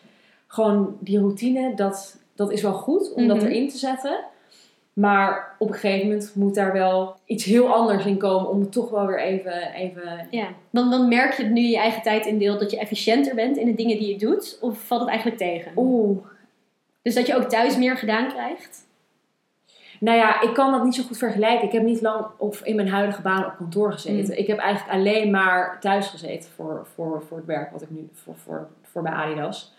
gewoon 0.47 0.97
die 0.99 1.19
routine, 1.19 1.75
dat, 1.75 2.17
dat 2.35 2.51
is 2.51 2.61
wel 2.61 2.73
goed 2.73 3.13
om 3.13 3.27
dat 3.27 3.37
Mhm. 3.37 3.45
erin 3.45 3.69
te 3.69 3.77
zetten. 3.77 4.19
Maar 4.97 5.55
op 5.57 5.67
een 5.67 5.73
gegeven 5.73 6.07
moment 6.07 6.35
moet 6.35 6.55
daar 6.55 6.73
wel 6.73 7.15
iets 7.25 7.43
heel 7.43 7.73
anders 7.73 8.05
in 8.05 8.17
komen 8.17 8.49
om 8.49 8.59
het 8.59 8.71
toch 8.71 8.89
wel 8.89 9.07
weer 9.07 9.19
even, 9.19 9.71
even 9.73 10.27
Ja, 10.29 10.47
want 10.69 10.91
dan 10.91 11.07
merk 11.07 11.33
je 11.33 11.43
nu 11.43 11.61
je 11.61 11.77
eigen 11.77 12.01
tijd 12.01 12.25
indeelt 12.25 12.59
dat 12.59 12.71
je 12.71 12.79
efficiënter 12.79 13.35
bent 13.35 13.57
in 13.57 13.65
de 13.65 13.73
dingen 13.73 13.97
die 13.97 14.07
je 14.07 14.17
doet. 14.17 14.57
Of 14.61 14.85
valt 14.85 15.01
het 15.01 15.09
eigenlijk 15.09 15.39
tegen? 15.39 15.71
Oeh, 15.75 16.17
Dus 17.01 17.15
dat 17.15 17.27
je 17.27 17.35
ook 17.35 17.49
thuis 17.49 17.77
meer 17.77 17.97
gedaan 17.97 18.27
krijgt? 18.27 18.85
Nou 19.99 20.17
ja, 20.17 20.41
ik 20.41 20.53
kan 20.53 20.71
dat 20.71 20.83
niet 20.83 20.95
zo 20.95 21.03
goed 21.03 21.17
vergelijken. 21.17 21.67
Ik 21.67 21.73
heb 21.73 21.83
niet 21.83 22.01
lang 22.01 22.25
of 22.37 22.61
in 22.61 22.75
mijn 22.75 22.89
huidige 22.89 23.21
baan 23.21 23.45
op 23.45 23.55
kantoor 23.57 23.91
gezeten. 23.91 24.33
Mm. 24.33 24.39
Ik 24.39 24.47
heb 24.47 24.57
eigenlijk 24.57 24.97
alleen 24.97 25.31
maar 25.31 25.77
thuis 25.79 26.07
gezeten 26.07 26.49
voor, 26.55 26.87
voor, 26.95 27.23
voor 27.27 27.37
het 27.37 27.45
werk 27.45 27.71
wat 27.71 27.81
ik 27.81 27.89
nu 27.89 28.09
voor, 28.13 28.35
voor, 28.35 28.67
voor 28.83 29.01
bij 29.01 29.11
Adidas. 29.11 29.73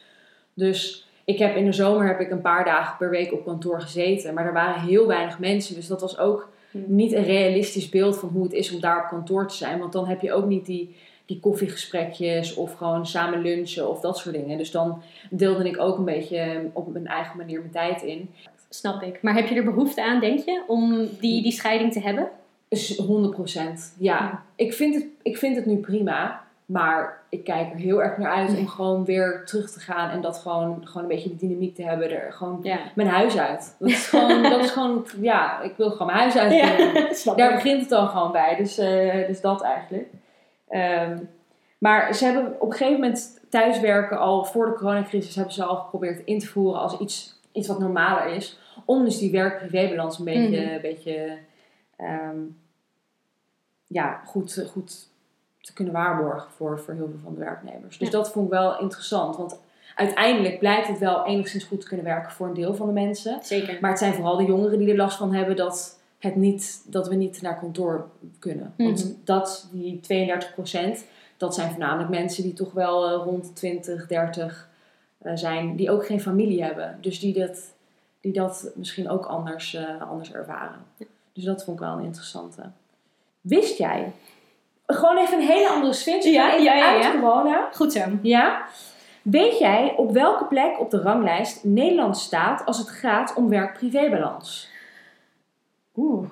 Dus 0.54 1.07
ik 1.28 1.38
heb 1.38 1.56
in 1.56 1.64
de 1.64 1.72
zomer 1.72 2.06
heb 2.06 2.20
ik 2.20 2.30
een 2.30 2.40
paar 2.40 2.64
dagen 2.64 2.96
per 2.96 3.10
week 3.10 3.32
op 3.32 3.44
kantoor 3.44 3.80
gezeten. 3.80 4.34
Maar 4.34 4.46
er 4.46 4.52
waren 4.52 4.80
heel 4.80 5.06
weinig 5.06 5.38
mensen. 5.38 5.74
Dus 5.74 5.86
dat 5.86 6.00
was 6.00 6.18
ook 6.18 6.48
Mm. 6.70 6.84
niet 6.86 7.12
een 7.12 7.24
realistisch 7.24 7.88
beeld 7.88 8.18
van 8.18 8.28
hoe 8.28 8.42
het 8.42 8.52
is 8.52 8.74
om 8.74 8.80
daar 8.80 9.02
op 9.02 9.08
kantoor 9.08 9.48
te 9.48 9.54
zijn. 9.54 9.78
Want 9.78 9.92
dan 9.92 10.06
heb 10.06 10.20
je 10.20 10.32
ook 10.32 10.46
niet 10.46 10.66
die, 10.66 10.96
die 11.26 11.40
koffiegesprekjes 11.40 12.54
of 12.54 12.74
gewoon 12.74 13.06
samen 13.06 13.42
lunchen 13.42 13.88
of 13.88 14.00
dat 14.00 14.18
soort 14.18 14.34
dingen. 14.34 14.58
Dus 14.58 14.70
dan 14.70 15.02
deelde 15.30 15.68
ik 15.68 15.78
ook 15.80 15.98
een 15.98 16.04
beetje 16.04 16.70
op 16.72 16.92
mijn 16.92 17.06
eigen 17.06 17.36
manier 17.36 17.58
mijn 17.58 17.72
tijd 17.72 18.02
in. 18.02 18.30
Snap 18.68 19.02
ik. 19.02 19.22
Maar 19.22 19.34
heb 19.34 19.46
je 19.48 19.54
er 19.54 19.64
behoefte 19.64 20.04
aan, 20.04 20.20
denk 20.20 20.38
je, 20.44 20.62
om 20.66 21.08
die, 21.20 21.42
die 21.42 21.52
scheiding 21.52 21.92
te 21.92 22.00
hebben? 22.00 22.28
Is 22.68 23.00
100%. 23.02 23.04
Ja, 23.04 23.82
Ja. 23.98 24.42
Ik, 24.56 24.72
vind 24.72 24.94
het, 24.94 25.06
ik 25.22 25.36
vind 25.36 25.56
het 25.56 25.66
nu 25.66 25.76
prima. 25.76 26.44
Maar 26.68 27.20
ik 27.28 27.44
kijk 27.44 27.70
er 27.72 27.76
heel 27.78 28.02
erg 28.02 28.16
naar 28.18 28.32
uit 28.32 28.58
om 28.58 28.66
gewoon 28.68 29.04
weer 29.04 29.42
terug 29.46 29.70
te 29.70 29.80
gaan. 29.80 30.10
En 30.10 30.20
dat 30.20 30.38
gewoon, 30.38 30.80
gewoon 30.86 31.02
een 31.02 31.08
beetje 31.08 31.28
de 31.28 31.36
dynamiek 31.36 31.74
te 31.74 31.82
hebben. 31.82 32.10
Er 32.10 32.32
gewoon 32.32 32.58
Ja. 32.62 32.78
mijn 32.94 33.08
huis 33.08 33.38
uit. 33.38 33.76
Dat 33.78 33.88
is 33.88 34.06
gewoon, 34.08 34.42
dat 34.42 34.60
is 34.60 34.70
gewoon 34.70 35.06
ja, 35.20 35.60
ik 35.60 35.76
wil 35.76 35.90
gewoon 35.90 36.06
mijn 36.06 36.18
huis 36.18 36.36
uit. 36.36 36.52
Ja, 37.24 37.34
Daar 37.36 37.54
begint 37.54 37.80
het 37.80 37.88
dan 37.88 38.08
gewoon 38.08 38.32
bij. 38.32 38.56
Dus, 38.56 38.78
eh, 38.78 39.26
dus 39.26 39.40
dat 39.40 39.62
eigenlijk. 39.62 40.06
Ehm, 40.68 41.18
maar 41.78 42.14
ze 42.14 42.24
hebben 42.24 42.54
op 42.60 42.70
een 42.70 42.76
gegeven 42.76 43.00
moment 43.00 43.40
thuiswerken 43.48 44.18
al 44.18 44.44
voor 44.44 44.66
de 44.66 44.72
coronacrisis 44.74 45.34
hebben 45.34 45.54
ze 45.54 45.64
al 45.64 45.76
geprobeerd 45.76 46.24
in 46.24 46.38
te 46.38 46.46
voeren 46.46 46.80
als 46.80 46.98
iets, 46.98 47.40
iets 47.52 47.68
wat 47.68 47.78
normaler 47.78 48.26
is. 48.26 48.58
Om 48.84 49.04
dus 49.04 49.18
die 49.18 49.30
werk-privébalans 49.30 50.18
een 50.18 50.24
beetje, 50.24 50.60
Mhm. 50.64 50.74
een 50.74 50.80
beetje 50.80 51.38
ehm, 51.96 52.36
ja, 53.86 54.20
goed, 54.24 54.66
goed 54.72 55.06
te 55.68 55.74
kunnen 55.74 55.94
waarborgen 55.94 56.50
voor, 56.56 56.78
voor 56.78 56.94
heel 56.94 57.08
veel 57.08 57.18
van 57.22 57.34
de 57.34 57.40
werknemers. 57.40 57.98
Dus 57.98 58.08
Ja. 58.08 58.12
dat 58.18 58.30
vond 58.30 58.44
ik 58.46 58.50
wel 58.52 58.80
interessant. 58.80 59.36
Want 59.36 59.58
uiteindelijk 59.94 60.58
blijkt 60.58 60.88
het 60.88 60.98
wel 60.98 61.26
enigszins 61.26 61.64
goed 61.64 61.80
te 61.80 61.86
kunnen 61.86 62.06
werken 62.06 62.32
voor 62.32 62.46
een 62.46 62.54
deel 62.54 62.74
van 62.74 62.86
de 62.86 62.92
mensen. 62.92 63.38
Zeker. 63.42 63.78
Maar 63.80 63.90
het 63.90 63.98
zijn 63.98 64.14
vooral 64.14 64.36
de 64.36 64.44
jongeren 64.44 64.78
die 64.78 64.90
er 64.90 64.96
last 64.96 65.16
van 65.16 65.34
hebben 65.34 65.56
dat, 65.56 65.98
het 66.18 66.36
niet, 66.36 66.82
dat 66.86 67.08
we 67.08 67.14
niet 67.14 67.42
naar 67.42 67.58
kantoor 67.58 68.08
kunnen. 68.38 68.74
Want 68.76 69.04
Mhm. 69.04 69.12
dat, 69.24 69.68
die 69.72 70.00
32% 70.00 71.04
dat 71.36 71.54
zijn 71.54 71.70
voornamelijk 71.70 72.10
mensen 72.10 72.42
die 72.42 72.52
toch 72.52 72.72
wel 72.72 73.06
eh, 73.08 73.24
rond 73.24 73.44
de 73.46 73.52
20, 73.52 74.06
30 74.06 74.68
eh, 75.18 75.32
zijn, 75.34 75.76
die 75.76 75.90
ook 75.90 76.06
geen 76.06 76.20
familie 76.20 76.62
hebben. 76.62 76.98
Dus 77.00 77.20
die 77.20 77.32
dat, 77.38 77.60
die 78.20 78.32
dat 78.32 78.70
misschien 78.74 79.08
ook 79.08 79.26
anders, 79.26 79.74
eh, 79.74 80.10
anders 80.10 80.32
ervaren. 80.32 80.78
Dus 81.32 81.44
dat 81.44 81.64
vond 81.64 81.80
ik 81.80 81.84
wel 81.86 81.96
een 81.98 82.04
interessante. 82.04 82.62
Wist 83.40 83.78
jij? 83.78 84.12
Gewoon 84.92 85.18
even 85.18 85.38
een 85.38 85.46
hele 85.46 85.68
andere 85.68 85.92
switch. 85.92 86.24
Ja, 86.24 86.52
ja, 86.52 86.74
ja, 86.74 87.02
uit 87.02 87.20
corona. 87.20 87.68
Goed 87.72 87.92
zo. 87.92 88.00
Ja. 88.22 88.66
Weet 89.22 89.58
jij 89.58 89.94
op 89.96 90.12
welke 90.12 90.44
plek 90.44 90.80
op 90.80 90.90
de 90.90 91.00
ranglijst 91.02 91.64
Nederland 91.64 92.16
staat 92.16 92.64
als 92.64 92.78
het 92.78 92.88
gaat 92.88 93.34
om 93.34 93.48
werk-privébalans? 93.48 94.68
Oeh. 95.96 96.28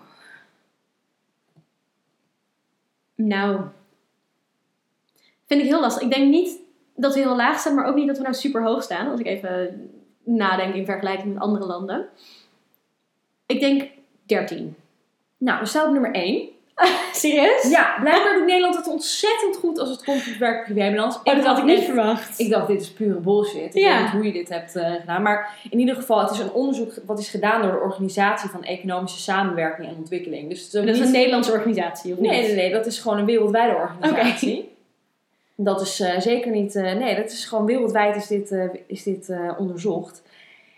Nou, 3.14 3.60
vind 5.46 5.62
ik 5.62 5.66
heel 5.66 5.80
lastig. 5.80 6.02
Ik 6.02 6.14
denk 6.14 6.28
niet 6.28 6.58
dat 6.94 7.14
we 7.14 7.20
heel 7.20 7.36
laag 7.36 7.58
staan, 7.58 7.74
maar 7.74 7.86
ook 7.86 7.94
niet 7.94 8.06
dat 8.06 8.16
we 8.16 8.22
nou 8.22 8.34
super 8.34 8.62
hoog 8.62 8.82
staan. 8.82 9.10
Als 9.10 9.20
ik 9.20 9.26
even 9.26 9.90
nadenk 10.24 10.74
in 10.74 10.84
vergelijking 10.84 11.32
met 11.34 11.42
andere 11.42 11.66
landen. 11.66 12.08
Ik 13.46 13.60
denk 13.60 13.90
13. 14.26 14.76
Nou, 15.38 15.60
we 15.60 15.66
staan 15.66 15.86
op 15.86 15.92
nummer 15.92 16.12
1. 16.14 16.48
Serieus? 17.12 17.68
Ja, 17.70 17.96
blijkbaar 18.00 18.34
doet 18.34 18.46
Nederland 18.46 18.76
het 18.76 18.88
ontzettend 18.88 19.56
goed 19.56 19.78
als 19.78 19.88
het 19.90 20.04
komt 20.04 20.18
op 20.32 20.38
werk-privébalans. 20.38 21.16
Oh, 21.24 21.34
dat 21.34 21.44
had 21.44 21.58
ik 21.58 21.64
niet 21.64 21.76
echt- 21.76 21.84
verwacht. 21.86 22.38
Ik 22.38 22.50
dacht, 22.50 22.66
dit 22.66 22.80
is 22.80 22.90
pure 22.92 23.14
bullshit. 23.18 23.74
Ik 23.74 23.82
Ja. 23.82 23.92
weet 23.94 24.02
niet 24.02 24.10
hoe 24.12 24.24
je 24.24 24.32
dit 24.32 24.48
hebt 24.48 24.76
eh, 24.76 24.92
gedaan. 25.00 25.22
Maar 25.22 25.58
in 25.70 25.78
ieder 25.78 25.94
geval, 25.94 26.20
het 26.20 26.30
is 26.30 26.38
een 26.38 26.52
onderzoek 26.52 26.92
wat 27.06 27.18
is 27.18 27.28
gedaan 27.28 27.62
door 27.62 27.70
de 27.70 27.78
Organisatie 27.80 28.50
van 28.50 28.64
Economische 28.64 29.18
Samenwerking 29.20 29.88
en 29.88 29.94
Ontwikkeling. 29.96 30.48
Dus 30.48 30.70
dat 30.70 30.84
is 30.84 30.96
niet- 30.96 31.06
een 31.06 31.12
Nederlandse 31.12 31.52
organisatie, 31.52 32.12
of 32.12 32.18
niet? 32.18 32.30
Nee, 32.30 32.42
nee, 32.42 32.54
nee, 32.54 32.70
dat 32.72 32.86
is 32.86 32.98
gewoon 32.98 33.18
een 33.18 33.24
wereldwijde 33.26 33.74
organisatie. 33.76 34.74
Dat 35.54 35.80
is 35.80 36.00
eh, 36.00 36.20
zeker 36.20 36.50
niet. 36.50 36.74
eh, 36.76 36.82
nee, 36.92 37.16
dat 37.16 37.30
is 37.30 37.44
gewoon 37.44 37.66
wereldwijd 37.66 38.16
is 38.16 38.26
dit, 38.26 38.54
is 38.86 39.02
dit 39.02 39.32
onderzocht. 39.58 40.22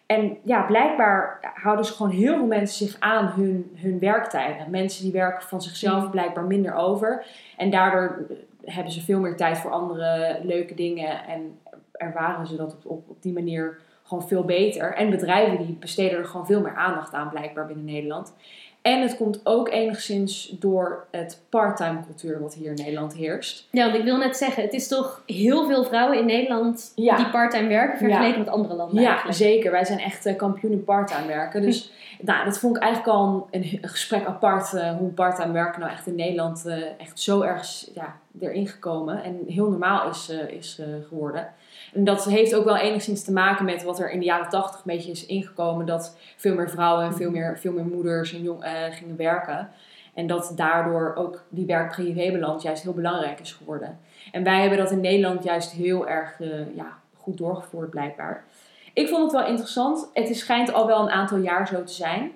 En 0.08 0.38
ja, 0.44 0.62
blijkbaar 0.62 1.38
houden 1.54 1.84
ze 1.84 1.92
gewoon 1.92 2.12
heel 2.12 2.36
veel 2.36 2.46
mensen 2.46 2.86
zich 2.86 3.00
aan 3.00 3.26
hun, 3.26 3.70
hun 3.74 3.98
werktijden. 3.98 4.70
Mensen 4.70 5.02
die 5.02 5.12
werken 5.12 5.48
van 5.48 5.62
zichzelf 5.62 6.04
Mm. 6.04 6.10
blijkbaar 6.10 6.44
minder 6.44 6.74
over. 6.74 7.26
En 7.56 7.70
daardoor 7.70 8.26
eh, 8.30 8.36
hebben 8.74 8.92
ze 8.92 9.04
veel 9.04 9.20
meer 9.20 9.36
tijd 9.36 9.58
voor 9.58 9.70
andere 9.70 10.40
leuke 10.42 10.74
dingen. 10.74 11.26
En 11.26 11.58
ervaren 11.92 12.46
ze 12.46 12.56
dat 12.56 12.74
op, 12.74 12.90
op, 12.90 13.08
op 13.08 13.22
die 13.22 13.32
manier 13.32 13.78
gewoon 14.02 14.28
veel 14.28 14.44
beter. 14.44 14.94
En 14.94 15.10
bedrijven 15.10 15.66
die 15.66 15.76
besteden 15.80 16.18
er 16.18 16.24
gewoon 16.24 16.46
veel 16.46 16.60
meer 16.60 16.76
aandacht 16.76 17.12
aan, 17.12 17.28
blijkbaar 17.28 17.66
binnen 17.66 17.84
Nederland. 17.84 18.34
En 18.82 19.02
het 19.02 19.16
komt 19.16 19.40
ook 19.44 19.68
enigszins 19.70 20.48
door 20.58 21.06
het 21.10 21.40
parttime 21.48 21.98
cultuur 22.06 22.40
wat 22.40 22.54
hier 22.54 22.68
in 22.70 22.74
Nederland 22.84 23.14
heerst. 23.14 23.66
Ja, 23.70 23.84
want 23.84 23.96
ik 23.96 24.04
wil 24.04 24.16
net 24.16 24.36
zeggen, 24.36 24.62
het 24.62 24.72
is 24.72 24.88
toch 24.88 25.22
heel 25.26 25.66
veel 25.66 25.84
vrouwen 25.84 26.18
in 26.18 26.26
Nederland 26.26 26.92
Ja. 26.94 27.16
die 27.16 27.30
parttime 27.30 27.68
werken 27.68 27.98
vergeleken 27.98 28.38
met 28.38 28.48
andere 28.48 28.74
landen 28.74 29.02
Ja, 29.02 29.08
eigenlijk. 29.08 29.36
zeker. 29.38 29.70
Wij 29.70 29.84
zijn 29.84 29.98
echt 29.98 30.36
kampioen 30.36 30.72
in 30.72 30.84
parttime 30.84 31.26
werken. 31.26 31.62
Dus 31.62 31.92
nou, 32.20 32.44
dat 32.44 32.58
vond 32.58 32.76
ik 32.76 32.82
eigenlijk 32.82 33.16
al 33.16 33.48
een, 33.50 33.78
een 33.82 33.88
gesprek 33.88 34.26
apart. 34.26 34.74
eh, 34.74 34.96
hoe 34.96 35.10
parttime 35.10 35.52
werken 35.52 35.80
nou 35.80 35.92
echt 35.92 36.06
in 36.06 36.14
Nederland 36.14 36.66
eh, 36.66 36.76
echt 36.98 37.20
zo 37.20 37.40
erg 37.40 37.84
ja, 37.94 38.16
erin 38.40 38.68
gekomen. 38.68 39.22
En 39.22 39.40
heel 39.46 39.70
normaal 39.70 40.10
is, 40.10 40.28
eh, 40.28 40.48
is 40.56 40.80
geworden. 41.08 41.48
En 41.94 42.04
dat 42.04 42.24
heeft 42.24 42.54
ook 42.54 42.64
wel 42.64 42.76
enigszins 42.76 43.24
te 43.24 43.32
maken 43.32 43.64
met 43.64 43.82
wat 43.82 43.98
er 43.98 44.10
in 44.10 44.18
de 44.18 44.24
jaren 44.24 44.48
tachtig 44.48 44.76
een 44.76 44.96
beetje 44.96 45.10
is 45.10 45.26
ingekomen. 45.26 45.86
Dat 45.86 46.16
veel 46.36 46.54
meer 46.54 46.70
vrouwen 46.70 47.04
en 47.04 47.14
veel 47.14 47.30
meer, 47.30 47.58
veel 47.58 47.72
meer 47.72 47.84
moeders 47.84 48.32
en 48.32 48.42
jong, 48.42 48.62
eh, 48.62 48.72
gingen 48.90 49.16
werken. 49.16 49.68
En 50.14 50.26
dat 50.26 50.52
daardoor 50.56 51.14
ook 51.14 51.44
die 51.48 51.66
werk-privé-balans 51.66 52.62
juist 52.62 52.82
heel 52.82 52.92
belangrijk 52.92 53.40
is 53.40 53.52
geworden. 53.52 53.98
En 54.32 54.44
wij 54.44 54.60
hebben 54.60 54.78
dat 54.78 54.90
in 54.90 55.00
Nederland 55.00 55.44
juist 55.44 55.72
heel 55.72 56.08
erg 56.08 56.40
eh, 56.40 56.76
ja, 56.76 56.98
goed 57.16 57.38
doorgevoerd 57.38 57.90
blijkbaar. 57.90 58.44
Ik 58.92 59.08
vond 59.08 59.22
het 59.22 59.32
wel 59.32 59.50
interessant. 59.50 60.10
Het 60.12 60.28
is, 60.28 60.38
schijnt 60.38 60.72
al 60.72 60.86
wel 60.86 61.02
een 61.02 61.10
aantal 61.10 61.38
jaar 61.38 61.66
zo 61.66 61.84
te 61.84 61.92
zijn. 61.92 62.32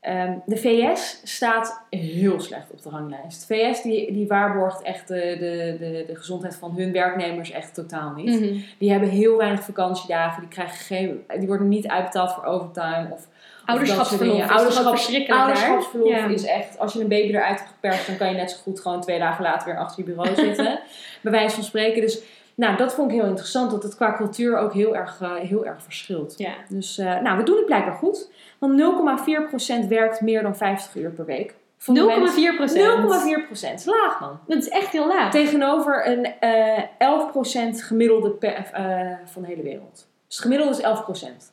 Ehm, 0.00 0.32
de 0.46 0.56
VS 0.56 1.20
staat 1.24 1.82
heel 1.90 2.40
slecht 2.40 2.70
op 2.70 2.82
de 2.82 2.88
ranglijst. 2.88 3.48
De 3.48 3.54
VS 3.54 3.82
die, 3.82 4.12
die 4.12 4.26
waarborgt 4.26 4.82
echt 4.82 5.08
de, 5.08 5.36
de, 5.38 5.76
de, 5.78 6.04
de 6.06 6.16
gezondheid 6.16 6.56
van 6.56 6.74
hun 6.76 6.92
werknemers 6.92 7.50
echt 7.50 7.74
totaal 7.74 8.12
niet. 8.12 8.40
Mhm. 8.40 8.58
Die 8.78 8.90
hebben 8.90 9.08
heel 9.08 9.36
weinig 9.36 9.62
vakantiedagen. 9.62 10.40
Die, 10.40 10.50
krijgen 10.50 10.76
geen, 10.76 11.24
die 11.38 11.46
worden 11.46 11.68
niet 11.68 11.88
uitbetaald 11.88 12.32
voor 12.32 12.44
overtime. 12.44 13.08
Of, 13.10 13.18
of 13.18 13.26
Ouderschapsverlof 13.66 14.38
is 14.38 14.48
ouderschapsverlof 14.50 16.08
Ja. 16.08 16.26
is 16.26 16.44
echt... 16.44 16.78
Als 16.78 16.92
je 16.92 17.00
een 17.00 17.08
baby 17.08 17.28
eruit 17.28 17.58
hebt 17.58 17.70
geperst... 17.70 18.06
dan 18.06 18.16
kan 18.16 18.28
je 18.28 18.34
net 18.34 18.50
zo 18.50 18.56
goed 18.62 18.80
gewoon 18.80 19.00
twee 19.00 19.18
dagen 19.18 19.44
later 19.44 19.66
weer 19.66 19.78
achter 19.78 20.04
je 20.04 20.10
bureau 20.10 20.34
zitten. 20.34 20.80
bij 21.22 21.32
wijze 21.32 21.54
van 21.54 21.64
spreken. 21.64 22.00
Dus 22.00 22.22
nou, 22.58 22.76
dat 22.76 22.94
vond 22.94 23.10
ik 23.10 23.16
heel 23.20 23.28
interessant. 23.28 23.70
Dat 23.70 23.82
het 23.82 23.96
qua 23.96 24.16
cultuur 24.16 24.58
ook 24.58 24.72
heel 24.72 24.96
erg, 24.96 25.20
eh, 25.20 25.34
heel 25.34 25.66
erg 25.66 25.82
verschilt. 25.82 26.34
Ja. 26.36 26.54
Dus 26.68 26.98
eh, 26.98 27.20
nou, 27.20 27.36
we 27.36 27.42
doen 27.42 27.56
het 27.56 27.66
blijkbaar 27.66 27.94
goed. 27.94 28.30
Want 28.58 28.76
0,4% 28.76 29.88
werkt 29.88 30.20
meer 30.20 30.42
dan 30.42 30.56
50 30.56 30.94
uur 30.94 31.10
per 31.10 31.24
week. 31.24 31.54
Van 31.78 31.94
de 31.94 32.00
0,4 32.00 32.58
mensen- 32.58 32.80
0,4%. 32.80 33.86
Laag 33.86 34.20
man. 34.20 34.38
Dat 34.46 34.58
is 34.58 34.68
echt 34.68 34.92
heel 34.92 35.06
laag. 35.08 35.30
Tegenover 35.30 36.06
een 36.08 36.24
eh 36.40 36.82
11% 36.98 37.82
gemiddelde 37.82 38.30
per, 38.30 38.70
eh, 38.72 39.12
van 39.24 39.42
de 39.42 39.48
hele 39.48 39.62
wereld. 39.62 40.06
Dus 40.26 40.36
het 40.36 40.38
gemiddelde 40.38 40.72
is 40.72 40.80
11%. 40.82 41.52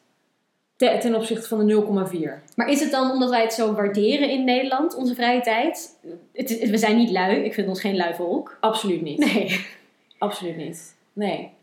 Ten, 0.75 0.99
ten 0.99 1.15
opzichte 1.15 1.47
van 1.47 1.57
de 1.67 1.73
0,4. 1.73 2.41
Maar 2.55 2.69
is 2.69 2.79
het 2.79 2.91
dan 2.91 3.11
omdat 3.11 3.29
wij 3.29 3.41
het 3.41 3.53
zo 3.53 3.73
waarderen 3.73 4.29
in 4.29 4.43
Nederland, 4.43 4.95
onze 4.95 5.15
vrije 5.15 5.41
tijd? 5.41 5.99
Het 6.33 6.69
we 6.69 6.77
zijn 6.77 6.97
niet 6.97 7.11
lui. 7.11 7.35
Ik 7.43 7.53
vind 7.53 7.67
ons 7.67 7.81
geen 7.81 7.95
lui 7.95 8.13
volk. 8.13 8.57
Absoluut 8.59 9.01
niet. 9.01 9.17
Nee. 9.33 9.65
Absoluut 10.17 10.57
niet. 10.57 10.94
Nee. 11.15 11.53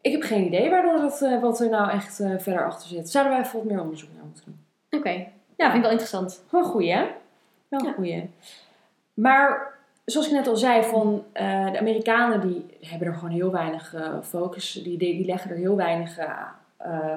Ik 0.00 0.12
heb 0.12 0.22
geen 0.22 0.44
idee 0.44 0.70
waardoor 0.70 0.96
dat, 0.96 1.22
eh, 1.22 1.40
wat 1.40 1.60
er 1.60 1.68
nou 1.68 1.90
echt 1.90 2.20
eh, 2.20 2.38
verder 2.38 2.64
achter 2.64 2.88
zit. 2.88 3.10
Zouden 3.10 3.32
wij 3.32 3.42
bijvoorbeeld 3.42 3.72
meer 3.72 3.82
onderzoek 3.82 4.08
naar 4.14 4.24
moeten 4.24 4.44
doen? 4.44 4.58
Oké. 5.00 5.10
Ja, 5.56 5.64
vind 5.64 5.74
ik 5.74 5.82
wel 5.82 5.90
interessant. 5.90 6.42
Wel 6.50 6.60
een 6.60 6.66
goeie, 6.66 6.92
hè? 6.92 7.06
Wel 7.68 7.80
een 7.80 7.86
Ja. 7.86 7.92
goeie. 7.92 8.30
Maar 9.14 9.74
zoals 10.04 10.26
ik 10.26 10.32
net 10.32 10.46
al 10.46 10.56
zei, 10.56 10.82
van 10.82 11.24
eh, 11.32 11.72
de 11.72 11.78
Amerikanen 11.78 12.40
die 12.40 12.66
hebben 12.80 13.08
er 13.08 13.14
gewoon 13.14 13.30
heel 13.30 13.50
weinig 13.50 13.94
focus. 14.22 14.72
Die, 14.72 14.98
die, 14.98 15.24
leggen 15.26 15.50
er 15.50 15.56
heel 15.56 15.76
weinig 15.76 16.18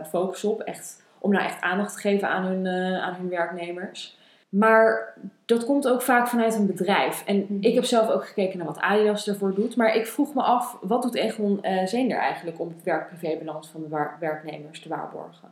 focus 0.09 0.43
op. 0.43 0.61
Echt, 0.61 1.03
om 1.19 1.31
nou 1.31 1.43
echt 1.45 1.61
aandacht 1.61 1.93
te 1.93 1.99
geven 1.99 2.29
aan 2.29 2.43
hun, 2.43 2.67
aan 3.01 3.13
hun 3.13 3.29
werknemers. 3.29 4.17
Maar 4.51 5.13
dat 5.45 5.65
komt 5.65 5.87
ook 5.87 6.01
vaak 6.01 6.27
vanuit 6.27 6.55
een 6.55 6.65
bedrijf. 6.65 7.23
En 7.25 7.45
Mhm. 7.49 7.63
ik 7.63 7.73
heb 7.75 7.83
zelf 7.83 8.09
ook 8.09 8.25
gekeken 8.27 8.57
naar 8.57 8.67
wat 8.67 8.79
Adidas 8.79 9.27
ervoor 9.27 9.53
doet. 9.53 9.75
Maar 9.75 9.95
ik 9.95 10.07
vroeg 10.07 10.33
me 10.33 10.41
af, 10.41 10.77
wat 10.81 11.01
doet 11.01 11.15
Egon 11.15 11.63
eh 11.63 11.85
Zeender 11.85 12.17
eigenlijk 12.17 12.59
om 12.59 12.67
het 12.67 12.83
werk-privé-balans 12.83 13.69
van 13.69 13.81
de 13.89 14.07
werknemers 14.19 14.79
te 14.81 14.89
waarborgen? 14.89 15.51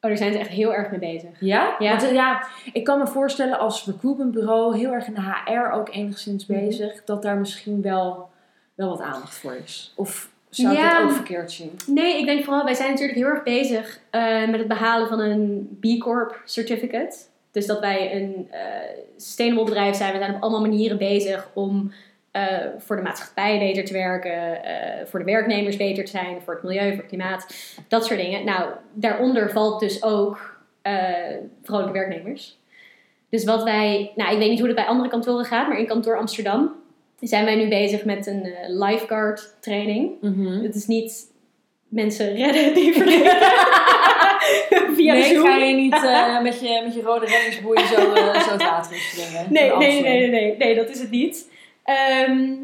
Oh, 0.00 0.08
daar 0.08 0.16
zijn 0.16 0.32
ze 0.32 0.38
echt 0.38 0.48
heel 0.48 0.74
erg 0.74 0.90
mee 0.90 1.00
bezig. 1.00 1.30
Ja? 1.40 1.74
Ja. 1.78 1.90
Want 1.90 2.02
eh, 2.02 2.12
ja, 2.12 2.46
ik 2.72 2.84
kan 2.84 2.98
me 2.98 3.06
voorstellen 3.06 3.58
als 3.58 3.86
recruitmentbureau, 3.86 4.76
heel 4.78 4.92
erg 4.92 5.06
in 5.06 5.14
de 5.14 5.20
HR 5.44 5.72
ook 5.72 5.88
enigszins 5.94 6.46
Mhm. 6.46 6.60
bezig, 6.60 7.04
dat 7.04 7.22
daar 7.22 7.36
misschien 7.36 7.82
wel, 7.82 8.30
wel 8.74 8.88
wat 8.88 9.00
aandacht 9.00 9.34
voor 9.38 9.54
is. 9.64 9.92
Of 9.96 10.30
zou 10.48 10.72
ik 10.72 10.78
Ja. 10.78 10.92
dat 10.94 11.02
ook 11.02 11.14
verkeerd 11.14 11.52
zien? 11.52 11.70
Nee, 11.86 12.18
ik 12.18 12.26
denk 12.26 12.44
vooral, 12.44 12.64
wij 12.64 12.74
zijn 12.74 12.90
natuurlijk 12.90 13.18
heel 13.18 13.26
erg 13.28 13.42
bezig 13.42 14.00
eh, 14.10 14.48
met 14.48 14.58
het 14.58 14.68
behalen 14.68 15.08
van 15.08 15.20
een 15.20 15.78
B 15.80 16.00
Corp 16.00 16.40
certificate. 16.44 17.16
Dus 17.50 17.66
dat 17.66 17.80
wij 17.80 18.16
een 18.16 18.48
eh 18.50 19.06
sustainable 19.20 19.64
bedrijf 19.64 19.96
zijn. 19.96 20.12
We 20.12 20.18
zijn 20.18 20.34
op 20.34 20.42
allemaal 20.42 20.60
manieren 20.60 20.98
bezig 20.98 21.50
om 21.54 21.92
eh, 22.30 22.42
voor 22.78 22.96
de 22.96 23.02
maatschappij 23.02 23.58
beter 23.58 23.84
te 23.84 23.92
werken, 23.92 24.64
eh, 24.64 25.06
voor 25.06 25.18
de 25.18 25.24
werknemers 25.24 25.76
beter 25.76 26.04
te 26.04 26.10
zijn, 26.10 26.40
voor 26.44 26.54
het 26.54 26.62
milieu, 26.62 26.88
voor 26.88 26.98
het 26.98 27.06
klimaat, 27.06 27.54
dat 27.88 28.06
soort 28.06 28.20
dingen. 28.20 28.44
Nou, 28.44 28.70
daaronder 28.92 29.50
valt 29.50 29.80
dus 29.80 30.02
ook 30.02 30.56
vrolijke 31.62 31.92
werknemers. 31.92 32.58
Dus 33.28 33.44
wat 33.44 33.62
wij, 33.62 34.12
nou 34.16 34.32
ik 34.32 34.38
weet 34.38 34.48
niet 34.48 34.58
hoe 34.58 34.68
het 34.68 34.76
bij 34.76 34.86
andere 34.86 35.08
kantoren 35.08 35.44
gaat, 35.44 35.68
maar 35.68 35.78
in 35.78 35.86
kantoor 35.86 36.18
Amsterdam 36.18 36.72
zijn 37.20 37.44
wij 37.44 37.56
nu 37.56 37.68
bezig 37.68 38.04
met 38.04 38.26
een 38.26 38.54
lifeguard 38.66 39.54
training. 39.60 40.12
Het 40.62 40.74
is 40.74 40.86
niet 40.86 41.32
mensen 41.88 42.34
redden 42.34 42.74
die 42.74 42.92
verdrinken 42.92 43.36
via 45.12 45.22
de 45.22 45.28
nee, 45.28 45.34
Zoom. 45.34 45.46
ga 45.46 45.56
je 45.56 45.74
niet 45.74 45.92
eh, 45.92 46.42
met, 46.42 46.60
je, 46.60 46.80
met 46.84 46.94
je 46.94 47.02
rode 47.02 47.26
reddingsboei 47.26 47.86
zo, 47.86 48.12
eh, 48.12 48.40
zo 48.40 48.50
het 48.50 48.62
water 48.62 48.92
in 48.92 49.00
springen? 49.00 49.46
Nee, 49.52 49.76
nee, 49.76 50.02
nee, 50.02 50.30
nee, 50.30 50.56
nee, 50.56 50.74
dat 50.74 50.88
is 50.88 51.00
het 51.00 51.10
niet. 51.10 51.50
Ehm, 51.84 52.54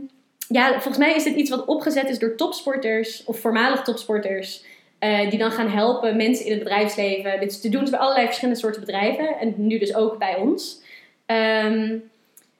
ja, 0.49 0.71
volgens 0.73 0.99
mij 0.99 1.15
is 1.15 1.25
dit 1.25 1.35
iets 1.35 1.51
wat 1.51 1.65
opgezet 1.65 2.09
is 2.09 2.19
door 2.19 2.35
topsporters 2.35 3.25
of 3.25 3.39
voormalig 3.39 3.83
topsporters. 3.83 4.65
eh, 4.99 5.31
die 5.31 5.39
dan 5.39 5.51
gaan 5.51 5.69
helpen 5.69 6.17
mensen 6.17 6.45
in 6.45 6.51
het 6.51 6.63
bedrijfsleven. 6.63 7.41
Dit 7.41 7.51
is 7.51 7.61
te 7.61 7.69
doen 7.69 7.91
bij 7.91 7.99
allerlei 7.99 8.27
verschillende 8.27 8.61
soorten 8.61 8.81
bedrijven. 8.81 9.39
En 9.39 9.55
nu 9.57 9.79
dus 9.79 9.95
ook 9.95 10.19
bij 10.19 10.37
ons. 10.37 10.83
Ehm, 11.27 11.97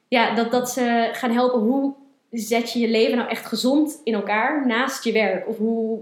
ja, 0.09 0.35
dat, 0.35 0.51
dat 0.51 0.71
ze 0.71 1.09
gaan 1.13 1.31
helpen 1.31 1.61
hoe 1.61 1.95
zet 2.31 2.73
je 2.73 2.79
je 2.79 2.89
leven 2.89 3.17
nou 3.17 3.31
echt 3.31 3.47
gezond 3.47 4.01
in 4.05 4.15
elkaar 4.15 4.67
naast 4.67 5.05
je 5.05 5.13
werk. 5.13 5.49
Of 5.49 5.57
hoe, 5.57 6.01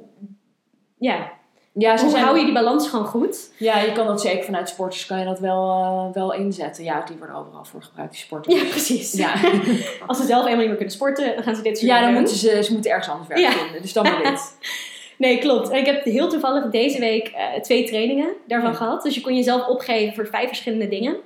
ja, 0.98 1.32
Ja, 1.74 1.96
ze 1.96 2.02
hoe 2.02 2.12
zijn- 2.12 2.24
hou 2.24 2.38
je 2.38 2.44
die 2.44 2.52
balans 2.54 2.88
gewoon 2.88 3.04
goed. 3.06 3.50
ja, 3.56 3.78
je 3.78 3.92
kan 3.92 4.06
dat 4.06 4.20
zeker 4.20 4.44
vanuit 4.44 4.68
sporters 4.68 5.06
kan 5.06 5.18
je 5.18 5.24
dat 5.24 5.38
wel, 5.38 5.70
eh, 5.70 6.14
wel 6.14 6.32
inzetten. 6.34 6.84
Ja, 6.84 7.04
die 7.06 7.16
worden 7.16 7.36
overal 7.36 7.64
voor 7.64 7.82
gebruikt, 7.82 8.12
die 8.12 8.20
sporters. 8.20 8.54
Ja, 8.62 8.64
precies. 8.68 9.12
Ja. 9.12 9.34
Als 10.06 10.18
ze 10.18 10.24
zelf 10.26 10.42
helemaal 10.44 10.56
niet 10.56 10.66
meer 10.66 10.76
kunnen 10.76 10.90
sporten, 10.94 11.34
dan 11.34 11.42
gaan 11.42 11.56
ze 11.56 11.62
dit 11.62 11.78
soort 11.78 11.90
ja, 11.90 11.96
dan 12.00 12.08
doen. 12.10 12.18
moeten 12.18 12.36
ze, 12.36 12.62
ze 12.62 12.72
moeten 12.72 12.90
ergens 12.90 13.08
anders 13.08 13.28
werk 13.28 13.40
Ja. 13.40 13.50
vinden. 13.50 13.82
Dus 13.82 13.92
dan 13.92 14.02
maar 14.04 14.22
dit. 14.22 14.40
Nee, 15.18 15.38
klopt. 15.38 15.68
En 15.68 15.78
ik 15.78 15.86
heb 15.86 16.04
heel 16.04 16.28
toevallig 16.28 16.64
deze 16.70 16.98
week 16.98 17.28
eh, 17.28 17.60
twee 17.60 17.84
trainingen 17.84 18.28
daarvan 18.46 18.70
Ja. 18.70 18.76
gehad. 18.76 19.02
Dus 19.02 19.14
je 19.14 19.20
kon 19.20 19.34
jezelf 19.36 19.66
opgeven 19.66 20.14
voor 20.14 20.26
vijf 20.26 20.46
verschillende 20.48 20.88
dingen. 20.88 21.16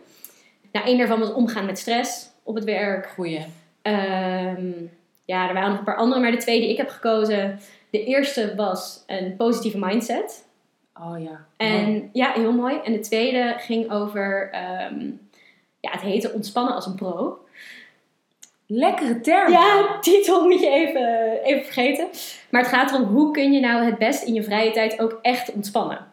Nou, 0.72 0.86
één 0.86 0.98
daarvan 0.98 1.18
was 1.18 1.32
omgaan 1.32 1.66
met 1.66 1.78
stress 1.78 2.30
op 2.42 2.54
het 2.54 2.64
werk. 2.64 3.06
Goeie. 3.14 3.44
Ehm, 3.82 4.70
ja, 5.24 5.48
er 5.48 5.54
waren 5.54 5.68
nog 5.70 5.78
een 5.78 5.84
paar 5.84 5.96
andere, 5.96 6.20
maar 6.20 6.30
de 6.30 6.36
twee 6.36 6.60
die 6.60 6.70
ik 6.70 6.76
heb 6.76 6.88
gekozen. 6.88 7.60
De 7.96 8.04
eerste 8.04 8.54
was 8.54 9.04
een 9.06 9.36
positieve 9.36 9.78
mindset. 9.78 10.44
Oh 11.00 11.22
ja. 11.22 11.46
En 11.56 12.10
ja, 12.12 12.32
heel 12.32 12.52
mooi. 12.52 12.80
En 12.84 12.92
de 12.92 12.98
tweede 12.98 13.54
ging 13.58 13.90
over, 13.90 14.50
ehm, 14.52 15.10
ja, 15.80 15.90
het 15.90 16.00
heette 16.00 16.32
ontspannen 16.32 16.74
als 16.74 16.86
een 16.86 16.94
pro. 16.94 17.38
Lekkere 18.66 19.20
term. 19.20 19.52
Ja, 19.52 19.98
titel 20.00 20.44
moet 20.44 20.60
je 20.60 20.68
even, 20.68 21.38
even 21.42 21.64
vergeten. 21.64 22.08
Maar 22.50 22.60
het 22.60 22.70
gaat 22.70 22.90
erom 22.90 23.04
hoe 23.04 23.30
kun 23.32 23.52
je 23.52 23.60
nou 23.60 23.84
het 23.84 23.98
best 23.98 24.22
in 24.22 24.34
je 24.34 24.42
vrije 24.42 24.70
tijd 24.70 25.00
ook 25.00 25.18
echt 25.22 25.52
ontspannen. 25.52 26.06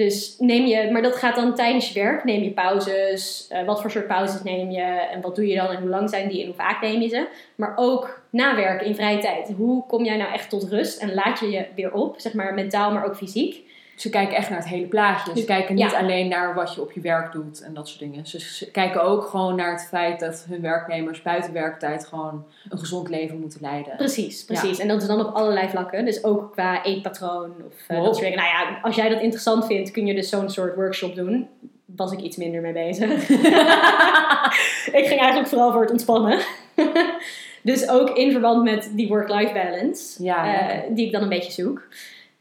Dus 0.00 0.36
neem 0.38 0.66
je, 0.66 0.90
maar 0.90 1.02
dat 1.02 1.16
gaat 1.16 1.34
dan 1.34 1.54
tijdens 1.54 1.92
je 1.92 2.00
werk. 2.00 2.24
Neem 2.24 2.42
je 2.42 2.50
pauzes. 2.50 3.46
eh, 3.48 3.64
wat 3.64 3.80
voor 3.80 3.90
soort 3.90 4.06
pauzes 4.06 4.42
neem 4.42 4.70
je? 4.70 4.82
En 4.82 5.20
wat 5.20 5.36
doe 5.36 5.46
je 5.46 5.56
dan? 5.56 5.68
En 5.68 5.80
hoe 5.80 5.88
lang 5.88 6.10
zijn 6.10 6.28
die? 6.28 6.40
En 6.40 6.46
hoe 6.46 6.54
vaak 6.54 6.82
neem 6.82 7.00
je 7.00 7.08
ze? 7.08 7.26
Maar 7.54 7.72
ook 7.76 8.22
na 8.30 8.56
werk 8.56 8.82
in 8.82 8.94
vrije 8.94 9.18
tijd. 9.18 9.52
Hoe 9.56 9.86
kom 9.86 10.04
jij 10.04 10.16
nou 10.16 10.32
echt 10.32 10.50
tot 10.50 10.68
rust? 10.68 11.02
En 11.02 11.14
laat 11.14 11.38
je 11.38 11.50
je 11.50 11.66
weer 11.74 11.92
op? 11.92 12.14
Zeg 12.20 12.32
maar 12.32 12.54
mentaal, 12.54 12.92
maar 12.92 13.04
ook 13.04 13.16
fysiek. 13.16 13.68
Ze 14.00 14.10
kijken 14.10 14.36
echt 14.36 14.48
naar 14.48 14.58
het 14.58 14.68
hele 14.68 14.86
plaatje. 14.86 15.38
Ze 15.38 15.44
kijken 15.44 15.74
niet 15.74 15.90
ja. 15.90 15.98
alleen 15.98 16.28
naar 16.28 16.54
wat 16.54 16.74
je 16.74 16.80
op 16.80 16.92
je 16.92 17.00
werk 17.00 17.32
doet 17.32 17.62
en 17.62 17.74
dat 17.74 17.88
soort 17.88 18.00
dingen. 18.00 18.26
Ze, 18.26 18.40
ze 18.40 18.70
kijken 18.70 19.02
ook 19.02 19.24
gewoon 19.24 19.56
naar 19.56 19.72
het 19.72 19.86
feit 19.88 20.20
dat 20.20 20.44
hun 20.48 20.60
werknemers 20.60 21.22
buiten 21.22 21.52
werktijd 21.52 22.06
gewoon 22.06 22.44
een 22.68 22.78
gezond 22.78 23.08
leven 23.08 23.40
moeten 23.40 23.60
leiden. 23.62 23.96
Precies, 23.96 24.44
precies. 24.44 24.78
En 24.78 24.88
dat 24.88 25.02
is 25.02 25.08
dan 25.08 25.26
op 25.26 25.34
allerlei 25.34 25.68
vlakken. 25.68 26.04
Dus 26.04 26.24
ook 26.24 26.52
qua 26.52 26.84
eetpatroon 26.84 27.52
of 27.66 27.74
eh, 27.86 27.96
Wow. 27.96 28.04
dat 28.04 28.16
soort 28.16 28.28
dingen. 28.28 28.44
Nou 28.44 28.50
ja, 28.50 28.78
als 28.82 28.96
jij 28.96 29.08
dat 29.08 29.20
interessant 29.20 29.66
vindt, 29.66 29.90
kun 29.90 30.06
je 30.06 30.14
dus 30.14 30.28
zo'n 30.28 30.50
soort 30.50 30.74
workshop 30.74 31.14
doen. 31.14 31.48
Was 31.96 32.12
ik 32.12 32.20
iets 32.20 32.36
minder 32.36 32.60
mee 32.60 32.72
bezig. 32.72 33.10
ik 35.00 35.06
ging 35.06 35.20
eigenlijk 35.20 35.48
vooral 35.48 35.72
voor 35.72 35.80
het 35.82 35.90
ontspannen. 35.90 36.38
dus 37.62 37.88
ook 37.88 38.10
in 38.10 38.32
verband 38.32 38.62
met 38.62 38.90
die 38.94 39.08
work-life 39.08 39.52
balance, 39.52 40.22
Ja, 40.22 40.68
eh, 40.70 40.78
die 40.90 41.06
ik 41.06 41.12
dan 41.12 41.22
een 41.22 41.28
beetje 41.28 41.52
zoek. 41.52 41.88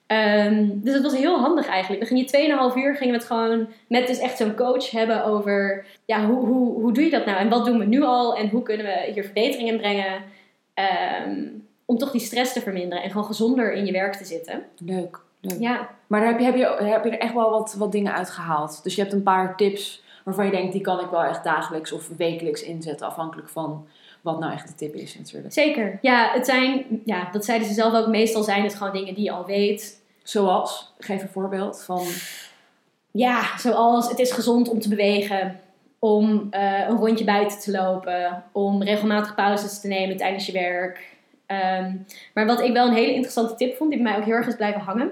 Ehm, 0.10 0.68
dus 0.74 0.94
het 0.94 1.04
was 1.04 1.16
heel 1.16 1.40
handig 1.40 1.68
eigenlijk. 1.68 2.00
Dan 2.00 2.18
ging 2.18 2.32
je 2.32 2.72
2,5 2.72 2.76
uur 2.76 2.96
gingen 2.96 3.14
we 3.14 3.20
het 3.20 3.28
gewoon 3.28 3.68
met 3.88 4.08
dus 4.08 4.20
echt 4.20 4.38
zo'n 4.38 4.56
coach 4.56 4.92
hebben 4.92 5.26
over 5.26 5.86
ja, 6.06 6.26
hoe, 6.26 6.46
hoe, 6.46 6.82
hoe 6.82 6.94
doe 6.94 7.04
je 7.04 7.10
dat 7.10 7.26
nou 7.26 7.38
en 7.38 7.50
wat 7.50 7.66
doen 7.66 7.80
we 7.80 7.86
nu 7.86 8.04
al 8.04 8.36
en 8.36 8.50
hoe 8.50 8.64
kunnen 8.64 8.86
we 8.86 9.12
hier 9.14 9.24
verbeteringen 9.24 9.74
in 9.74 9.80
brengen 9.80 10.24
ehm, 10.74 11.46
om 11.86 11.98
toch 11.98 12.12
die 12.12 12.22
stress 12.22 12.54
te 12.54 12.62
verminderen 12.62 13.04
en 13.04 13.10
gewoon 13.10 13.26
gezonder 13.26 13.74
in 13.74 13.86
je 13.86 13.92
werk 13.92 14.14
te 14.14 14.26
zitten. 14.26 14.64
Leuk. 14.78 15.20
leuk. 15.40 15.60
Ja, 15.60 15.90
Maar 16.08 16.20
daar 16.20 16.30
heb 16.30 16.40
je, 16.40 16.46
heb, 16.46 16.56
je, 16.56 16.86
heb 16.86 17.04
je 17.04 17.10
er 17.10 17.20
echt 17.20 17.34
wel 17.34 17.50
wat, 17.50 17.76
wat 17.78 17.92
dingen 17.92 18.14
uit 18.14 18.30
gehaald. 18.30 18.84
Dus 18.84 18.96
je 18.96 19.02
hebt 19.02 19.14
een 19.14 19.24
paar 19.24 19.58
tips 19.58 20.04
waarvan 20.24 20.46
je 20.46 20.52
denkt, 20.52 20.72
die 20.72 20.82
kan 20.82 21.00
ik 21.00 21.10
wel 21.10 21.24
echt 21.24 21.44
dagelijks 21.44 21.92
of 21.92 22.10
wekelijks 22.18 22.64
inzetten. 22.64 23.08
Afhankelijk 23.08 23.50
van 23.50 23.88
wat 24.22 24.40
nou 24.40 24.54
echt 24.54 24.68
de 24.68 24.76
tip 24.76 24.94
is 24.94 25.18
natuurlijk. 25.18 25.54
zeker. 25.54 25.98
Ja, 26.02 26.32
het 26.32 26.46
zijn, 26.46 27.02
ja, 27.06 27.30
dat 27.32 27.46
zeiden 27.46 27.68
ze 27.68 27.74
zelf 27.74 27.94
ook, 27.94 28.08
meestal 28.08 28.44
zijn 28.44 28.64
het 28.64 28.76
gewoon 28.76 28.94
dingen 28.94 29.14
die 29.14 29.24
je 29.24 29.32
al 29.32 29.46
weet. 29.46 29.99
Zoals, 30.30 30.94
geef 31.00 31.22
een 31.22 31.30
voorbeeld 31.30 31.84
van... 31.84 32.06
Ja, 33.12 33.58
zoals 33.58 34.10
het 34.10 34.20
is 34.20 34.32
gezond 34.32 34.70
om 34.70 34.80
te 34.80 34.90
bewegen, 34.90 35.60
om 36.00 36.48
eh, 36.52 36.88
een 36.88 36.98
rondje 36.98 37.26
buiten 37.26 37.60
te 37.60 37.72
lopen, 37.72 38.44
om 38.52 38.84
regelmatig 38.84 39.36
pauzes 39.36 39.80
te 39.80 39.88
nemen 39.88 40.18
tijdens 40.18 40.46
je 40.46 40.52
werk. 40.52 41.18
Ehm, 41.46 41.92
maar 42.34 42.46
wat 42.46 42.62
ik 42.62 42.74
wel 42.74 42.88
een 42.88 42.94
hele 42.94 43.14
interessante 43.14 43.56
tip 43.56 43.78
vond, 43.78 43.90
die 43.90 44.02
bij 44.02 44.12
mij 44.12 44.20
ook 44.20 44.26
heel 44.26 44.36
erg 44.36 44.48
is 44.48 44.56
blijven 44.56 44.82
hangen, 44.82 45.12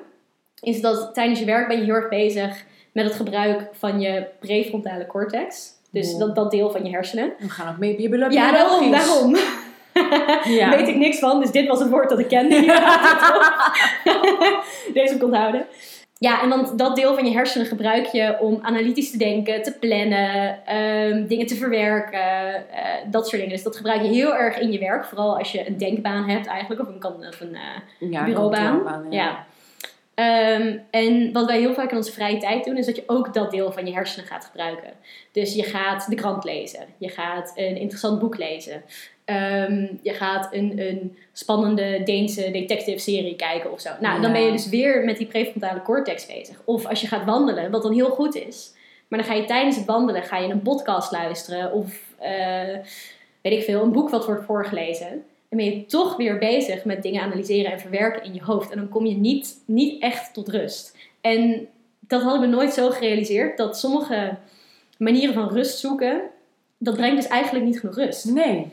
is 0.61 0.81
dat 0.81 1.13
tijdens 1.13 1.39
je 1.39 1.45
werk 1.45 1.67
ben 1.67 1.77
je 1.77 1.83
heel 1.83 1.93
erg 1.93 2.09
bezig 2.09 2.65
met 2.91 3.05
het 3.05 3.15
gebruik 3.15 3.69
van 3.71 3.99
je 3.99 4.27
prefrontale 4.39 5.05
cortex. 5.05 5.75
Dus 5.91 6.11
Wow. 6.11 6.19
dat, 6.19 6.35
dat 6.35 6.51
deel 6.51 6.71
van 6.71 6.85
je 6.85 6.91
hersenen. 6.91 7.33
We 7.39 7.49
gaan 7.49 7.73
ook 7.73 7.77
mee. 7.77 8.09
Ja, 8.31 8.51
daarom, 8.51 8.91
daarom. 8.91 9.35
Ja. 10.43 10.69
Weet 10.75 10.87
ik 10.87 10.95
niks 10.95 11.19
van, 11.19 11.39
dus 11.39 11.51
dit 11.51 11.67
was 11.67 11.79
het 11.79 11.89
woord 11.89 12.09
dat 12.09 12.19
ik 12.19 12.27
kende. 12.27 12.55
Deze 14.93 15.13
moet 15.13 15.21
ik 15.21 15.23
onthouden. 15.23 15.65
Ja, 16.19 16.41
en 16.41 16.49
want 16.49 16.77
dat 16.77 16.95
deel 16.95 17.13
van 17.15 17.25
je 17.25 17.31
hersenen 17.31 17.67
gebruik 17.67 18.05
je 18.05 18.37
om 18.39 18.59
analytisch 18.61 19.11
te 19.11 19.17
denken, 19.17 19.63
te 19.63 19.77
plannen, 19.79 20.65
ehm, 20.65 21.27
dingen 21.27 21.45
te 21.45 21.55
verwerken, 21.55 22.19
eh, 22.71 22.83
dat 23.05 23.27
soort 23.27 23.41
dingen. 23.41 23.55
Dus 23.55 23.63
dat 23.63 23.75
gebruik 23.75 24.01
je 24.01 24.07
heel 24.07 24.35
erg 24.35 24.59
in 24.59 24.71
je 24.71 24.79
werk, 24.79 25.05
vooral 25.05 25.37
als 25.37 25.51
je 25.51 25.67
een 25.67 25.77
denkbaan 25.77 26.29
hebt 26.29 26.47
eigenlijk, 26.47 26.81
of 26.81 26.87
een, 26.87 27.27
of 27.27 27.41
een 27.41 27.55
eh, 27.55 28.11
ja, 28.11 28.23
bureaubaan. 28.23 28.63
kantoorbaan, 28.63 29.05
ja. 29.09 29.45
Ehm, 30.17 30.77
en 30.89 31.31
wat 31.31 31.45
wij 31.45 31.59
heel 31.59 31.73
vaak 31.73 31.91
in 31.91 31.97
onze 31.97 32.11
vrije 32.11 32.37
tijd 32.37 32.65
doen, 32.65 32.77
is 32.77 32.85
dat 32.85 32.95
je 32.95 33.03
ook 33.07 33.33
dat 33.33 33.51
deel 33.51 33.71
van 33.71 33.85
je 33.85 33.93
hersenen 33.93 34.27
gaat 34.27 34.45
gebruiken. 34.45 34.91
Dus 35.31 35.53
je 35.53 35.63
gaat 35.63 36.09
de 36.09 36.15
krant 36.15 36.43
lezen, 36.43 36.85
je 36.97 37.09
gaat 37.09 37.51
een 37.55 37.77
interessant 37.77 38.19
boek 38.19 38.37
lezen, 38.37 38.83
Ehm, 39.27 39.87
je 40.01 40.13
gaat 40.13 40.53
een, 40.53 40.79
een 40.79 41.17
spannende 41.33 42.01
Deense 42.03 42.51
detective 42.51 42.97
serie 42.97 43.35
kijken 43.35 43.71
of 43.71 43.81
zo. 43.81 43.89
Nou, 43.99 44.21
dan 44.21 44.31
ben 44.31 44.41
je 44.41 44.51
dus 44.51 44.69
weer 44.69 45.05
met 45.05 45.17
die 45.17 45.27
prefrontale 45.27 45.81
cortex 45.81 46.25
bezig. 46.25 46.61
Of 46.65 46.85
als 46.85 47.01
je 47.01 47.07
gaat 47.07 47.25
wandelen, 47.25 47.71
wat 47.71 47.83
dan 47.83 47.93
heel 47.93 48.09
goed 48.09 48.35
is. 48.35 48.73
Maar 49.07 49.19
dan 49.19 49.27
ga 49.27 49.33
je 49.33 49.45
tijdens 49.45 49.75
het 49.75 49.85
wandelen 49.85 50.23
ga 50.23 50.37
je 50.37 50.49
een 50.49 50.61
podcast 50.61 51.11
luisteren 51.11 51.71
of 51.71 52.01
eh, 52.19 52.75
weet 53.41 53.53
ik 53.53 53.63
veel, 53.63 53.83
een 53.83 53.91
boek 53.91 54.09
wat 54.09 54.25
wordt 54.25 54.45
voorgelezen. 54.45 55.23
Dan 55.49 55.59
ben 55.59 55.65
je 55.65 55.85
toch 55.85 56.15
weer 56.15 56.37
bezig 56.37 56.85
met 56.85 57.03
dingen 57.03 57.21
analyseren 57.21 57.71
en 57.71 57.79
verwerken 57.79 58.23
in 58.23 58.33
je 58.33 58.43
hoofd. 58.43 58.71
En 58.71 58.77
dan 58.77 58.89
kom 58.89 59.05
je 59.05 59.15
niet, 59.15 59.61
niet 59.65 60.01
echt 60.01 60.33
tot 60.33 60.47
rust. 60.47 60.97
En 61.21 61.67
dat 61.99 62.21
hadden 62.21 62.41
we 62.41 62.55
nooit 62.55 62.73
zo 62.73 62.89
gerealiseerd. 62.89 63.57
Dat 63.57 63.77
sommige 63.77 64.37
manieren 64.97 65.33
van 65.33 65.49
rust 65.49 65.79
zoeken, 65.79 66.21
dat 66.77 66.95
brengt 66.95 67.15
dus 67.15 67.27
eigenlijk 67.27 67.65
niet 67.65 67.79
genoeg 67.79 67.95
rust. 67.95 68.25
Nee. 68.25 68.71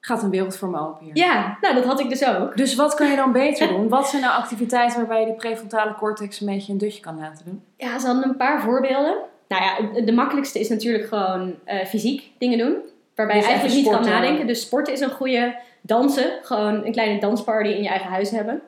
Gaat 0.00 0.22
een 0.22 0.30
wereld 0.30 0.56
voor 0.56 0.68
me 0.68 0.78
open 0.78 1.04
hier. 1.04 1.16
Ja, 1.16 1.58
nou 1.60 1.74
dat 1.74 1.84
had 1.84 2.00
ik 2.00 2.08
dus 2.08 2.24
ook. 2.26 2.56
Dus 2.56 2.74
wat 2.74 2.94
kan 2.94 3.10
je 3.10 3.16
dan 3.16 3.32
beter 3.32 3.68
doen? 3.72 3.88
Wat 3.88 4.08
zijn 4.08 4.22
nou 4.22 4.34
activiteiten 4.34 4.98
waarbij 4.98 5.20
je 5.20 5.26
die 5.26 5.34
prefrontale 5.34 5.94
cortex 5.94 6.40
een 6.40 6.46
beetje 6.46 6.72
een 6.72 6.78
dutje 6.78 7.00
kan 7.00 7.18
laten 7.18 7.44
doen? 7.44 7.62
Ja, 7.76 7.98
ze 7.98 8.06
hadden 8.06 8.28
een 8.28 8.36
paar 8.36 8.62
voorbeelden. 8.62 9.16
Nou 9.48 9.62
ja, 9.62 10.00
de 10.00 10.12
makkelijkste 10.12 10.60
is 10.60 10.68
natuurlijk 10.68 11.08
gewoon 11.08 11.54
eh, 11.64 11.86
fysiek 11.86 12.30
dingen 12.38 12.58
doen. 12.58 12.76
Waarbij 13.14 13.36
Dus 13.36 13.44
je 13.44 13.50
eigenlijk 13.50 13.80
niet 13.80 13.94
kan 13.94 14.04
nadenken. 14.04 14.46
Dus 14.46 14.60
sporten 14.60 14.92
is 14.92 15.00
een 15.00 15.10
goede. 15.10 15.54
Dansen, 15.86 16.30
gewoon 16.42 16.84
een 16.84 16.92
kleine 16.92 17.20
dansparty 17.20 17.68
in 17.68 17.82
je 17.82 17.88
eigen 17.88 18.10
huis 18.10 18.30
hebben. 18.30 18.62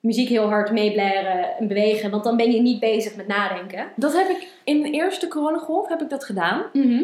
Muziek 0.00 0.28
heel 0.28 0.48
hard 0.48 0.70
meeblaren 0.70 1.56
en 1.58 1.68
bewegen, 1.68 2.10
want 2.10 2.24
dan 2.24 2.36
ben 2.36 2.52
je 2.52 2.60
niet 2.60 2.80
bezig 2.80 3.16
met 3.16 3.26
nadenken. 3.26 3.86
Dat 3.96 4.12
heb 4.12 4.28
ik 4.28 4.48
in 4.64 4.82
de 4.82 4.90
eerste 4.90 5.28
coronagolf 5.28 5.88
heb 5.88 6.00
ik 6.00 6.10
dat 6.10 6.24
gedaan. 6.24 6.62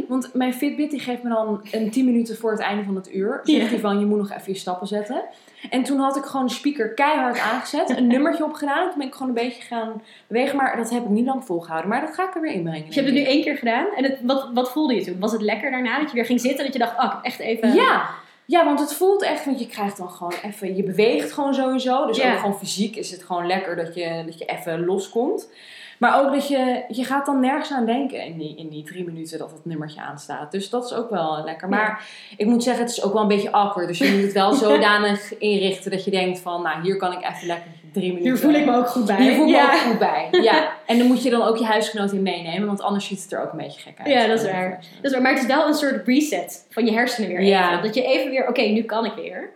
Want 0.08 0.34
mijn 0.34 0.54
Fitbit 0.54 0.90
die 0.90 1.00
geeft 1.00 1.22
me 1.22 1.28
dan 1.28 1.66
een 1.70 1.90
10 1.90 2.04
minuten 2.04 2.36
voor 2.36 2.50
het 2.50 2.60
einde 2.60 2.84
van 2.84 2.96
het 2.96 3.14
uur. 3.14 3.40
Zegt 3.42 3.70
hij 3.70 3.78
van 3.78 3.98
je 3.98 4.06
moet 4.06 4.18
nog 4.18 4.30
even 4.30 4.52
je 4.52 4.58
stappen 4.58 4.86
zetten. 4.86 5.22
En 5.70 5.82
toen 5.82 5.98
had 5.98 6.16
ik 6.16 6.24
gewoon 6.24 6.46
de 6.46 6.52
speaker 6.52 6.94
keihard 6.94 7.38
aangezet. 7.38 7.96
Een 7.96 8.06
nummertje 8.16 8.44
opgedaan. 8.44 8.82
En 8.82 8.88
toen 8.88 8.98
ben 8.98 9.06
ik 9.06 9.14
gewoon 9.14 9.28
een 9.28 9.44
beetje 9.44 9.62
gaan 9.62 10.02
bewegen. 10.26 10.56
Maar 10.56 10.76
dat 10.76 10.90
heb 10.90 11.02
ik 11.02 11.08
niet 11.08 11.26
lang 11.26 11.44
volgehouden. 11.44 11.90
Maar 11.90 12.00
dat 12.00 12.14
ga 12.14 12.28
ik 12.28 12.34
er 12.34 12.40
weer 12.40 12.52
inbrengen. 12.52 12.86
Dus 12.86 12.94
je 12.94 13.00
hebt 13.00 13.14
het 13.14 13.22
nu 13.24 13.30
één 13.30 13.42
keer 13.42 13.56
gedaan. 13.56 13.86
En 13.96 14.04
het, 14.04 14.18
wat, 14.22 14.50
wat 14.54 14.70
voelde 14.70 14.94
je 14.94 15.04
toen? 15.04 15.20
Was 15.20 15.32
het 15.32 15.42
lekker 15.42 15.70
daarna 15.70 15.98
dat 15.98 16.08
je 16.08 16.14
weer 16.14 16.24
ging 16.24 16.40
zitten? 16.40 16.64
Dat 16.64 16.72
je 16.72 16.78
dacht, 16.78 16.98
oh, 16.98 17.14
echt 17.22 17.38
even... 17.38 17.74
Ja. 17.74 18.08
Ja, 18.50 18.64
want 18.64 18.80
het 18.80 18.94
voelt 18.94 19.22
echt. 19.22 19.44
Want 19.44 19.58
je 19.58 19.66
krijgt 19.66 19.96
dan 19.96 20.10
gewoon 20.10 20.34
even. 20.42 20.76
Je 20.76 20.82
beweegt 20.82 21.32
gewoon 21.32 21.54
sowieso. 21.54 22.06
Dus 22.06 22.22
ook 22.22 22.38
gewoon 22.38 22.58
fysiek 22.58 22.96
is 22.96 23.10
het 23.10 23.22
gewoon 23.22 23.46
lekker 23.46 23.76
dat 23.76 23.94
je, 23.94 24.22
dat 24.26 24.38
je 24.38 24.44
even 24.44 24.84
loskomt. 24.84 25.48
Maar 25.98 26.20
ook 26.20 26.32
dat 26.32 26.48
je, 26.48 26.84
je 26.88 27.04
gaat 27.04 27.26
dan 27.26 27.40
nergens 27.40 27.72
aan 27.72 27.86
denken 27.86 28.24
in 28.24 28.38
die, 28.38 28.56
in 28.56 28.68
die 28.68 28.84
drie 28.84 29.04
minuten 29.04 29.38
dat 29.38 29.50
het 29.50 29.64
nummertje 29.64 30.00
aanstaat. 30.00 30.52
Dus 30.52 30.70
dat 30.70 30.84
is 30.84 30.94
ook 30.94 31.10
wel 31.10 31.44
lekker. 31.44 31.70
Ja. 31.70 31.76
Maar 31.76 32.08
ik 32.36 32.46
moet 32.46 32.62
zeggen, 32.62 32.84
het 32.84 32.92
is 32.92 33.02
ook 33.02 33.12
wel 33.12 33.22
een 33.22 33.28
beetje 33.28 33.52
awkward. 33.52 33.88
Dus 33.88 33.98
je 33.98 34.10
moet 34.10 34.22
het 34.22 34.32
wel 34.32 34.52
zodanig 34.68 35.38
inrichten 35.38 35.90
dat 35.90 36.04
je 36.04 36.10
denkt 36.10 36.40
van, 36.40 36.62
nou 36.62 36.82
hier 36.82 36.96
kan 36.96 37.12
ik 37.12 37.24
even 37.24 37.46
lekker 37.46 37.70
drie 37.98 38.12
minuten. 38.12 38.30
Hier 38.30 38.40
voel 38.40 38.52
ik 38.52 38.64
me 38.64 38.76
ook 38.76 38.88
goed 38.88 39.06
bij. 39.06 39.22
Hier 39.22 39.34
voel 39.34 39.46
ik 39.46 39.54
ja. 39.54 39.66
me 39.66 39.72
ook 39.72 39.78
goed 39.78 39.98
bij. 39.98 40.28
Ja. 40.30 40.72
En 40.86 40.98
dan 40.98 41.06
moet 41.06 41.22
je 41.22 41.30
dan 41.30 41.42
ook 41.42 41.56
je 41.56 41.64
huisgenoot 41.64 42.12
in 42.12 42.22
meenemen, 42.22 42.66
want 42.66 42.80
anders 42.80 43.06
ziet 43.06 43.22
het 43.22 43.32
er 43.32 43.42
ook 43.42 43.52
een 43.52 43.58
beetje 43.58 43.80
gek 43.80 43.98
uit. 43.98 44.08
Ja, 44.08 44.26
dat 44.26 44.38
is 44.42 44.50
waar. 44.50 44.70
Dat 44.70 45.04
is 45.04 45.12
waar. 45.12 45.22
Maar 45.22 45.32
het 45.32 45.40
is 45.40 45.46
wel 45.46 45.66
een 45.66 45.74
soort 45.74 46.06
reset 46.06 46.66
van 46.70 46.84
je 46.84 46.92
hersenen 46.92 47.28
weer 47.28 47.38
even. 47.38 47.50
Ja. 47.50 47.80
Dat 47.80 47.94
je 47.94 48.02
even 48.02 48.30
weer, 48.30 48.48
oké, 48.48 48.62
nu 48.62 48.82
kan 48.82 49.04
ik 49.04 49.12
weer. 49.14 49.50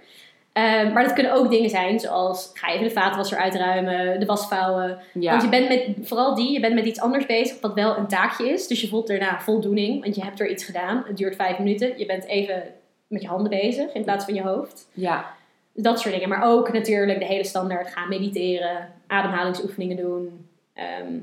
Ehm, 0.52 0.92
maar 0.92 1.02
dat 1.02 1.12
kunnen 1.12 1.33
ook 1.33 1.50
dingen 1.50 1.70
zijn 1.70 2.00
zoals 2.00 2.50
ga 2.55 2.72
even 2.72 2.85
de 2.85 2.90
vaatwasser 2.90 3.38
uitruimen, 3.38 4.20
de 4.20 4.26
was 4.26 4.48
vouwen. 4.48 4.98
Ja. 5.12 5.31
Want 5.31 5.42
je 5.42 5.48
bent 5.48 5.68
met, 5.68 6.07
vooral 6.09 6.35
die, 6.35 6.52
je 6.52 6.61
bent 6.61 6.74
met 6.74 6.85
iets 6.85 7.00
anders 7.00 7.26
bezig 7.26 7.61
wat 7.61 7.74
wel 7.74 7.96
een 7.96 8.07
taakje 8.07 8.48
is. 8.48 8.66
Dus 8.66 8.81
je 8.81 8.88
voelt 8.88 9.07
daarna 9.07 9.40
voldoening, 9.40 10.02
want 10.02 10.14
je 10.14 10.22
hebt 10.22 10.40
er 10.40 10.50
iets 10.50 10.64
gedaan. 10.64 11.05
Het 11.07 11.16
duurt 11.16 11.37
vijf 11.37 11.59
minuten. 11.59 11.92
Je 11.96 12.07
bent 12.07 12.26
even 12.26 12.62
met 13.07 13.22
je 13.22 13.28
handen 13.28 13.50
bezig 13.50 13.92
in 13.92 14.02
plaats 14.05 14.24
van 14.24 14.35
je 14.35 14.42
hoofd. 14.42 14.88
ja. 14.92 15.40
Dat 15.74 16.00
soort 16.00 16.14
dingen. 16.14 16.28
Maar 16.28 16.44
ook 16.44 16.72
natuurlijk 16.72 17.18
de 17.18 17.24
hele 17.24 17.44
standaard 17.44 17.92
gaan 17.92 18.08
mediteren, 18.08 18.88
ademhalingsoefeningen 19.06 19.96
doen. 19.96 20.48
Ehm, 20.74 21.18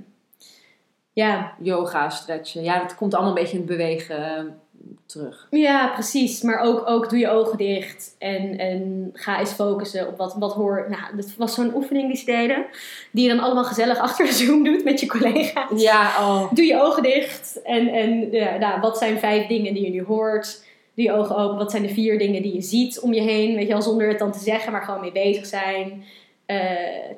ja, 1.14 1.54
Yoga, 1.60 2.10
stretchen. 2.10 2.64
Ja, 2.64 2.80
dat 2.80 2.96
komt 2.96 3.14
allemaal 3.14 3.36
een 3.36 3.42
beetje 3.42 3.58
in 3.58 3.68
het 3.68 3.78
bewegen 3.78 4.38
eh, 4.38 4.44
terug. 5.06 5.48
Ja, 5.50 5.88
precies. 5.88 6.42
Maar 6.42 6.60
ook, 6.60 6.90
ook 6.90 7.10
doe 7.10 7.20
je 7.20 7.30
ogen 7.30 7.58
dicht 7.58 8.16
en, 8.18 8.58
en 8.58 9.10
ga 9.14 9.40
eens 9.40 9.52
focussen 9.52 10.08
op 10.08 10.18
wat, 10.18 10.36
wat 10.40 10.54
hoor. 10.54 10.86
Nou, 10.90 11.16
dat 11.16 11.36
was 11.38 11.54
zo'n 11.54 11.76
oefening 11.76 12.08
die 12.08 12.18
ze 12.18 12.26
deden, 12.26 12.66
die 13.12 13.28
je 13.28 13.36
dan 13.36 13.44
allemaal 13.44 13.64
gezellig 13.64 13.98
achter 14.08 14.26
de 14.26 14.34
Zoom 14.34 14.64
doet 14.64 14.84
met 14.84 15.00
je 15.00 15.08
collega's. 15.08 15.82
Ja, 15.82 16.02
oh. 16.20 16.54
Doe 16.54 16.66
je 16.66 16.82
ogen 16.82 17.04
dicht 17.04 17.62
en, 17.64 17.88
en 17.88 18.32
ja, 18.32 18.58
nou, 18.58 18.80
wat 18.82 18.98
zijn 18.98 19.20
vijf 19.20 19.48
dingen 19.48 19.74
die 19.74 19.84
je 19.84 19.92
nu 19.92 20.04
hoort? 20.04 20.68
Je 21.04 21.12
ogen 21.14 21.36
open. 21.36 21.58
Wat 21.58 21.72
zijn 21.72 21.84
de 21.84 21.94
vier 21.94 22.18
dingen 22.18 22.42
die 22.42 22.54
je 22.54 22.62
ziet 22.62 23.00
om 23.00 23.14
je 23.14 23.22
heen? 23.22 23.56
Weet 23.56 23.68
je 23.68 23.74
wel, 23.74 23.82
zonder 23.82 24.08
het 24.08 24.20
dan 24.20 24.32
te 24.32 24.40
zeggen, 24.40 24.72
maar 24.72 24.84
gewoon 24.84 25.02
mee 25.02 25.12
bezig 25.12 25.46
zijn. 25.46 26.04
Eh, 26.46 26.58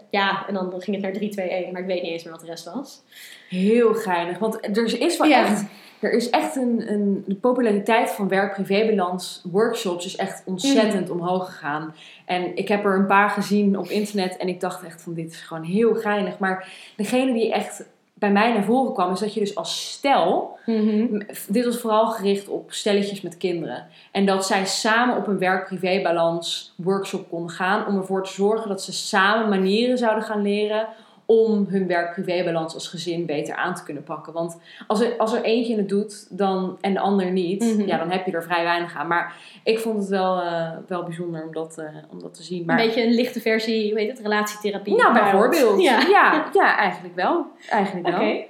ja, 0.10 0.48
en 0.48 0.54
dan 0.54 0.74
ging 0.78 0.96
het 0.96 1.02
naar 1.06 1.14
3, 1.14 1.30
2, 1.30 1.50
1, 1.50 1.72
maar 1.72 1.82
ik 1.82 1.88
weet 1.88 2.02
niet 2.02 2.12
eens 2.12 2.24
meer 2.24 2.32
wat 2.34 2.42
de 2.42 2.48
rest 2.48 2.74
was. 2.74 3.02
Heel 3.50 3.94
geinig. 3.94 4.38
Want 4.40 4.78
er 4.78 5.02
is 5.02 5.18
wel 5.18 5.28
Ja. 5.28 5.46
echt, 5.46 5.64
er 6.00 6.12
is 6.12 6.30
echt 6.30 6.56
een, 6.56 6.92
een, 6.92 7.24
de 7.28 7.36
populariteit 7.36 8.10
van 8.12 8.28
werk-privébalans 8.28 9.42
workshops 9.52 10.06
is 10.06 10.16
echt 10.16 10.44
ontzettend 10.46 11.08
Mm. 11.10 11.20
omhoog 11.20 11.46
gegaan. 11.46 11.96
En 12.26 12.56
ik 12.56 12.68
heb 12.68 12.86
er 12.86 12.96
een 12.96 13.06
paar 13.08 13.30
gezien 13.30 13.78
op 13.78 13.88
internet 13.88 14.38
en 14.38 14.48
ik 14.48 14.60
dacht 14.60 14.84
echt 14.84 15.02
van 15.02 15.14
dit 15.14 15.32
is 15.32 15.42
gewoon 15.42 15.64
heel 15.64 15.96
geinig. 15.96 16.40
Maar 16.40 16.72
degene 16.98 17.34
die 17.34 17.54
echt 17.54 17.86
bij 18.22 18.32
mij 18.32 18.54
naar 18.54 18.64
voren 18.64 18.94
kwam, 18.94 19.12
is 19.12 19.20
dat 19.20 19.34
je 19.34 19.40
dus 19.40 19.56
als 19.56 19.92
stel, 19.92 20.58
Mhm. 20.66 21.22
dit 21.48 21.66
was 21.66 21.78
vooral 21.78 22.08
gericht 22.08 22.48
op 22.48 22.72
stelletjes 22.72 23.22
met 23.22 23.38
kinderen. 23.38 23.88
En 24.12 24.26
dat 24.26 24.46
zij 24.46 24.66
samen 24.66 25.18
op 25.18 25.28
een 25.28 25.38
werk-privé-balans 25.38 26.74
workshop 26.78 27.30
konden 27.30 27.50
gaan 27.56 27.88
om 27.88 27.98
ervoor 27.98 28.24
te 28.24 28.34
zorgen 28.34 28.70
dat 28.70 28.82
ze 28.82 28.94
samen 28.94 29.50
manieren 29.50 29.98
zouden 29.98 30.24
gaan 30.24 30.42
leren 30.42 30.88
om 31.32 31.66
hun 31.70 31.88
werk-privé-balans 31.88 32.74
als 32.74 32.88
gezin 32.88 33.26
beter 33.26 33.56
aan 33.56 33.76
te 33.76 33.84
kunnen 33.84 34.04
pakken. 34.04 34.34
Want 34.34 34.60
als 34.88 35.02
er, 35.02 35.18
als 35.18 35.34
er 35.34 35.42
eentje 35.44 35.76
het 35.76 35.90
doet 35.90 36.38
dan, 36.38 36.78
en 36.82 36.94
de 36.94 37.00
ander 37.00 37.32
niet, 37.32 37.62
Mhm. 37.78 37.88
ja, 37.88 37.98
dan 37.98 38.12
heb 38.12 38.26
je 38.26 38.32
er 38.32 38.44
vrij 38.44 38.64
weinig 38.64 38.96
aan. 38.96 39.08
Maar 39.08 39.36
ik 39.64 39.80
vond 39.80 39.98
het 40.00 40.08
wel, 40.08 40.42
eh, 40.42 40.70
wel 40.88 41.04
bijzonder 41.04 41.44
om 41.46 41.54
dat, 41.54 41.78
eh, 41.78 41.86
om 42.12 42.20
dat 42.22 42.34
te 42.34 42.44
zien. 42.44 42.66
Maar, 42.66 42.80
Een 42.80 42.86
beetje 42.86 43.04
een 43.04 43.14
lichte 43.14 43.42
versie, 43.42 43.90
hoe 43.92 44.00
heet 44.00 44.10
het, 44.10 44.20
relatietherapie. 44.20 44.96
nou, 44.96 45.14
bijvoorbeeld. 45.14 45.82
Ja. 45.82 46.00
Ja. 46.10 46.50
Ja, 46.54 46.78
eigenlijk 46.78 47.16
wel. 47.16 47.46
Eigenlijk 47.70 48.08
Oké. 48.08 48.18
wel. 48.18 48.50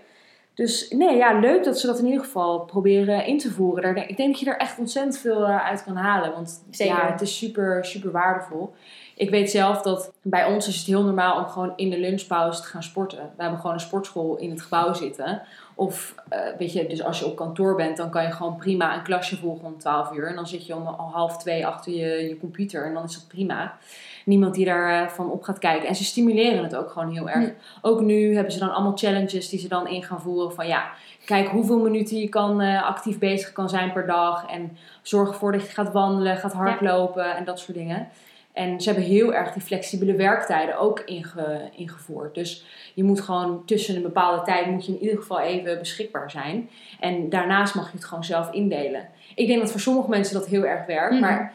Dus 0.54 0.90
nee, 0.90 1.18
ja, 1.18 1.40
leuk 1.40 1.64
dat 1.64 1.80
ze 1.80 1.88
dat 1.88 2.00
in 2.00 2.06
ieder 2.06 2.20
geval 2.24 2.60
proberen 2.60 3.26
in 3.26 3.38
te 3.38 3.52
voeren. 3.52 3.96
Ik 4.10 4.18
denk 4.18 4.30
dat 4.32 4.40
je 4.40 4.50
er 4.50 4.58
echt 4.58 4.80
ontzettend 4.80 5.18
veel 5.18 5.44
eh, 5.46 5.66
uit 5.66 5.84
kan 5.84 5.96
halen. 5.96 6.32
Want 6.32 6.64
Zeker. 6.70 6.96
ja, 6.96 7.12
het 7.12 7.22
is 7.22 7.38
super, 7.38 7.86
super 7.86 8.12
waardevol. 8.12 8.74
Ik 9.16 9.30
weet 9.30 9.52
zelf 9.52 9.82
dat 9.82 10.12
bij 10.22 10.46
ons 10.46 10.68
is 10.68 10.78
het 10.78 10.86
heel 10.86 11.04
normaal 11.04 11.38
om 11.38 11.46
gewoon 11.46 11.74
in 11.76 11.90
de 11.90 12.00
lunchpauze 12.00 12.62
te 12.62 12.68
gaan 12.68 12.84
sporten. 12.84 13.32
We 13.36 13.42
hebben 13.42 13.60
gewoon 13.60 13.76
een 13.76 13.82
sportschool 13.82 14.38
in 14.38 14.50
het 14.50 14.62
gebouw 14.62 14.94
zitten. 14.94 15.42
Of 15.76 16.16
eh, 16.30 16.40
weet 16.58 16.74
je, 16.74 16.88
dus 16.88 17.04
als 17.04 17.20
je 17.20 17.26
op 17.26 17.36
kantoor 17.36 17.76
bent, 17.76 17.98
dan 17.98 18.10
kan 18.10 18.24
je 18.24 18.32
gewoon 18.32 18.56
prima 18.56 18.96
een 18.96 19.04
klasje 19.04 19.38
volgen 19.38 19.66
om 19.66 19.78
12 19.78 20.12
uur. 20.12 20.28
En 20.28 20.36
dan 20.36 20.48
zit 20.48 20.66
je 20.66 20.76
om 20.76 20.88
al 20.88 21.10
half 21.14 21.38
twee 21.38 21.68
achter 21.68 21.92
je, 21.92 22.28
je 22.28 22.38
computer 22.40 22.86
en 22.86 22.94
dan 22.94 23.04
is 23.04 23.14
dat 23.14 23.28
prima. 23.28 23.78
Niemand 24.26 24.54
die 24.54 24.66
daarvan 24.66 25.16
van 25.16 25.32
op 25.32 25.44
gaat 25.44 25.60
kijken. 25.60 25.88
En 25.88 25.96
ze 25.96 26.04
stimuleren 26.04 26.64
het 26.64 26.76
ook 26.76 26.90
gewoon 26.90 27.12
heel 27.12 27.30
erg. 27.30 27.50
Ook 27.82 28.02
nu 28.02 28.34
hebben 28.36 28.54
ze 28.54 28.60
dan 28.60 28.74
allemaal 28.74 28.98
challenges 28.98 29.50
die 29.50 29.60
ze 29.60 29.68
dan 29.68 29.88
in 29.88 30.04
gaan 30.04 30.22
voeren. 30.22 30.54
Van 30.54 30.68
ja, 30.68 30.92
kijk 31.26 31.48
hoeveel 31.48 31.80
minuten 31.80 32.18
je 32.18 32.30
kan, 32.30 32.62
eh, 32.62 32.84
actief 32.84 33.20
bezig 33.20 33.52
kan 33.52 33.70
zijn 33.70 33.94
per 33.94 34.06
dag. 34.06 34.46
En 34.50 34.78
zorg 35.02 35.30
ervoor 35.30 35.52
dat 35.52 35.62
je 35.62 35.74
gaat 35.74 35.92
wandelen, 35.92 36.38
gaat 36.38 36.54
hardlopen 36.54 37.36
en 37.36 37.44
dat 37.44 37.60
soort 37.60 37.78
dingen. 37.78 38.08
En 38.54 38.82
ze 38.82 38.90
hebben 38.90 39.08
heel 39.08 39.34
erg 39.34 39.52
die 39.52 39.62
flexibele 39.62 40.16
werktijden 40.16 40.78
ook 40.78 41.00
inge, 41.00 41.70
ingevoerd. 41.76 42.36
Dus 42.36 42.66
je 42.94 43.04
moet 43.04 43.22
gewoon 43.22 43.66
tussen 43.66 43.96
een 43.96 44.02
bepaalde 44.02 44.42
tijd 44.44 44.66
moet 44.66 44.86
je 44.86 44.92
in 44.92 45.02
ieder 45.02 45.18
geval 45.18 45.40
even 45.40 45.80
beschikbaar 45.80 46.32
zijn. 46.32 46.70
En 47.00 47.30
daarnaast 47.30 47.76
mag 47.76 47.92
je 47.92 47.98
het 47.98 48.06
gewoon 48.06 48.24
zelf 48.24 48.52
indelen. 48.52 49.08
Ik 49.36 49.48
denk 49.48 49.60
dat 49.60 49.72
voor 49.72 49.80
sommige 49.80 50.10
mensen 50.10 50.34
dat 50.34 50.48
heel 50.48 50.66
erg 50.66 50.86
werkt. 50.86 51.12
Mhm. 51.12 51.22
Maar 51.22 51.54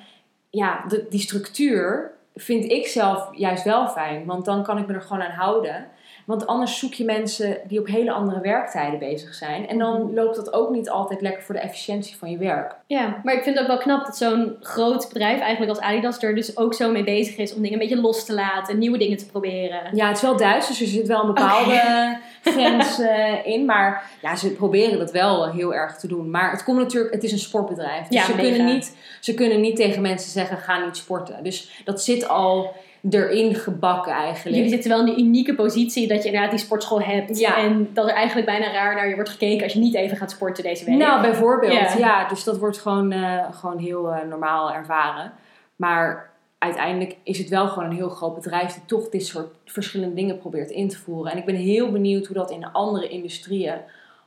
ja, 0.51 0.85
de, 0.89 1.07
die 1.11 1.21
structuur 1.21 2.11
vind 2.35 2.71
ik 2.71 2.87
zelf 2.87 3.29
juist 3.33 3.65
wel 3.65 3.89
fijn. 3.89 4.25
Want 4.25 4.45
dan 4.45 4.63
kan 4.63 4.79
ik 4.79 4.87
me 4.87 4.95
er 4.95 5.03
gewoon 5.03 5.23
aan 5.23 5.31
houden. 5.31 5.87
Want 6.27 6.47
anders 6.47 6.79
zoek 6.79 6.95
je 6.95 7.05
mensen 7.05 7.59
die 7.67 7.81
op 7.81 7.87
hele 7.87 8.13
andere 8.13 8.41
werktijden 8.41 8.99
bezig 8.99 9.35
zijn. 9.35 9.69
En 9.69 9.79
dan 9.79 10.15
loopt 10.15 10.37
dat 10.37 10.53
ook 10.53 10.71
niet 10.71 10.91
altijd 10.91 11.21
lekker 11.21 11.43
voor 11.43 11.55
de 11.55 11.61
efficiëntie 11.61 12.17
van 12.17 12.31
je 12.31 12.39
werk. 12.39 12.77
Ja, 12.87 13.21
maar 13.23 13.35
ik 13.35 13.43
vind 13.43 13.55
het 13.55 13.65
ook 13.65 13.71
wel 13.71 13.83
knap 13.83 14.07
dat 14.07 14.17
zo'n 14.17 14.57
groot 14.61 15.09
bedrijf, 15.09 15.41
eigenlijk 15.41 15.71
als 15.71 15.81
Adidas, 15.81 16.23
er 16.23 16.35
dus 16.35 16.57
ook 16.57 16.75
zo 16.75 16.91
mee 16.91 17.05
bezig 17.05 17.37
is 17.37 17.55
om 17.55 17.63
dingen 17.63 17.81
een 17.81 17.89
beetje 17.89 18.03
los 18.03 18.25
te 18.25 18.35
laten, 18.35 18.79
nieuwe 18.79 18.99
dingen 18.99 19.17
te 19.17 19.27
proberen. 19.27 19.81
Ja, 19.93 20.07
het 20.07 20.17
is 20.17 20.23
wel 20.23 20.37
Duits, 20.37 20.69
dus 20.69 20.81
er 20.81 20.87
zit 20.87 21.07
wel 21.07 21.21
een 21.21 21.35
bepaalde 21.35 22.19
grens 22.53 22.99
eh, 22.99 23.47
in. 23.47 23.65
Maar 23.65 24.11
ja, 24.23 24.37
ze 24.37 24.53
proberen 24.53 24.99
dat 24.99 25.11
wel 25.11 25.51
heel 25.53 25.75
erg 25.75 25.97
te 25.97 26.07
doen. 26.07 26.31
Maar 26.31 26.51
het 26.51 26.65
komt 26.65 26.79
natuurlijk, 26.79 27.15
het 27.15 27.25
is 27.25 27.33
een 27.33 27.39
sportbedrijf. 27.39 28.07
Dus 28.07 28.19
Ja, 28.19 28.25
ze, 28.25 28.35
mega. 28.35 28.49
kunnen 28.49 28.75
niet, 28.75 28.97
ze 29.21 29.35
kunnen 29.35 29.61
niet 29.61 29.77
tegen 29.77 30.03
mensen 30.03 30.31
zeggen, 30.31 30.59
ga 30.59 30.85
niet 30.85 30.97
sporten. 30.97 31.43
Dus 31.43 31.83
dat 31.85 32.03
zit 32.03 32.29
al 32.29 32.75
erin 33.11 33.55
gebakken 33.55 34.13
eigenlijk. 34.13 34.57
Jullie 34.57 34.71
zitten 34.71 34.91
wel 34.91 34.99
in 34.99 35.15
de 35.15 35.21
unieke 35.21 35.55
positie 35.55 36.09
dat 36.09 36.19
je 36.23 36.27
inderdaad 36.27 36.51
die 36.51 36.61
sportschool 36.61 37.01
hebt. 37.01 37.39
Ja. 37.39 37.57
En 37.57 37.91
dat 37.93 38.09
er 38.09 38.15
eigenlijk 38.15 38.47
bijna 38.47 38.73
raar 38.73 38.95
naar 38.95 39.09
je 39.09 39.15
wordt 39.15 39.31
gekeken 39.31 39.63
als 39.63 39.73
je 39.73 39.79
niet 39.79 39.95
even 39.95 40.17
gaat 40.17 40.31
sporten 40.31 40.63
deze 40.63 40.85
week. 40.85 40.97
Nou, 40.97 41.21
bijvoorbeeld. 41.21 41.73
Ja. 41.73 41.99
Ja, 41.99 42.29
dus 42.29 42.45
dat 42.45 42.59
wordt 42.59 42.79
gewoon, 42.79 43.13
eh, 43.13 43.45
gewoon 43.51 43.79
heel 43.79 44.13
eh, 44.13 44.29
normaal 44.29 44.73
ervaren. 44.73 45.33
Maar 45.77 46.31
uiteindelijk 46.59 47.17
is 47.23 47.39
het 47.39 47.49
wel 47.49 47.69
gewoon 47.69 47.91
een 47.91 47.97
heel 47.97 48.09
groot 48.09 48.35
bedrijf 48.35 48.73
die 48.73 48.83
toch 48.87 49.09
dit 49.09 49.27
soort 49.27 49.49
verschillende 49.65 50.15
dingen 50.15 50.39
probeert 50.39 50.71
in 50.71 50.89
te 50.89 50.99
voeren. 50.99 51.33
En 51.33 51.39
ik 51.39 51.45
ben 51.45 51.55
heel 51.55 51.91
benieuwd 51.93 52.27
hoe 52.27 52.37
dat 52.37 52.51
in 52.51 52.61
de 52.61 52.73
andere 52.73 53.09
industrieën 53.09 53.77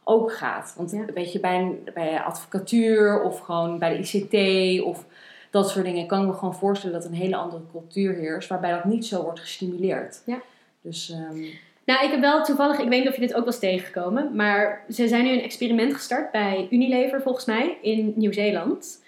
ook 0.03 0.33
gaat. 0.33 0.73
Want 0.77 0.91
Ja. 0.91 1.05
weet 1.13 1.31
je, 1.31 1.39
bij, 1.39 1.59
een, 1.59 1.89
bij 1.93 2.21
advocatuur 2.21 3.21
of 3.23 3.39
gewoon 3.39 3.79
bij 3.79 3.97
de 3.97 3.97
ICT 3.97 4.81
of 4.83 5.05
dat 5.49 5.69
soort 5.69 5.85
dingen 5.85 6.07
kan 6.07 6.21
ik 6.21 6.27
me 6.27 6.33
gewoon 6.33 6.55
voorstellen 6.55 7.01
dat 7.01 7.05
een 7.05 7.17
hele 7.17 7.35
andere 7.35 7.61
cultuur 7.71 8.13
heerst 8.13 8.49
waarbij 8.49 8.71
dat 8.71 8.85
niet 8.85 9.05
zo 9.05 9.23
wordt 9.23 9.39
gestimuleerd. 9.39 10.21
Ja. 10.25 10.41
Dus 10.81 11.09
ehm, 11.09 11.39
Nou, 11.85 12.05
ik 12.05 12.11
heb 12.11 12.19
wel 12.19 12.43
toevallig, 12.43 12.79
ik 12.79 12.89
weet 12.89 12.99
niet 12.99 13.09
of 13.09 13.15
je 13.15 13.21
dit 13.21 13.33
ook 13.33 13.45
was 13.45 13.59
tegengekomen, 13.59 14.35
maar 14.35 14.85
ze 14.89 15.07
zijn 15.07 15.23
nu 15.23 15.31
een 15.31 15.43
experiment 15.43 15.93
gestart 15.93 16.31
bij 16.31 16.67
Unilever 16.69 17.21
volgens 17.21 17.45
mij 17.45 17.77
in 17.81 18.13
Nieuw-Zeeland. 18.15 19.03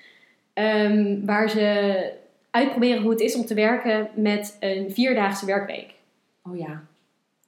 Ehm, 0.54 1.26
waar 1.26 1.50
ze 1.50 2.14
uitproberen 2.52 3.02
hoe 3.02 3.12
het 3.12 3.20
is 3.20 3.36
om 3.36 3.46
te 3.46 3.54
werken 3.54 4.10
met 4.14 4.58
een 4.60 4.92
vierdaagse 4.92 5.46
werkweek. 5.46 5.94
oh 6.44 6.58
ja. 6.58 6.84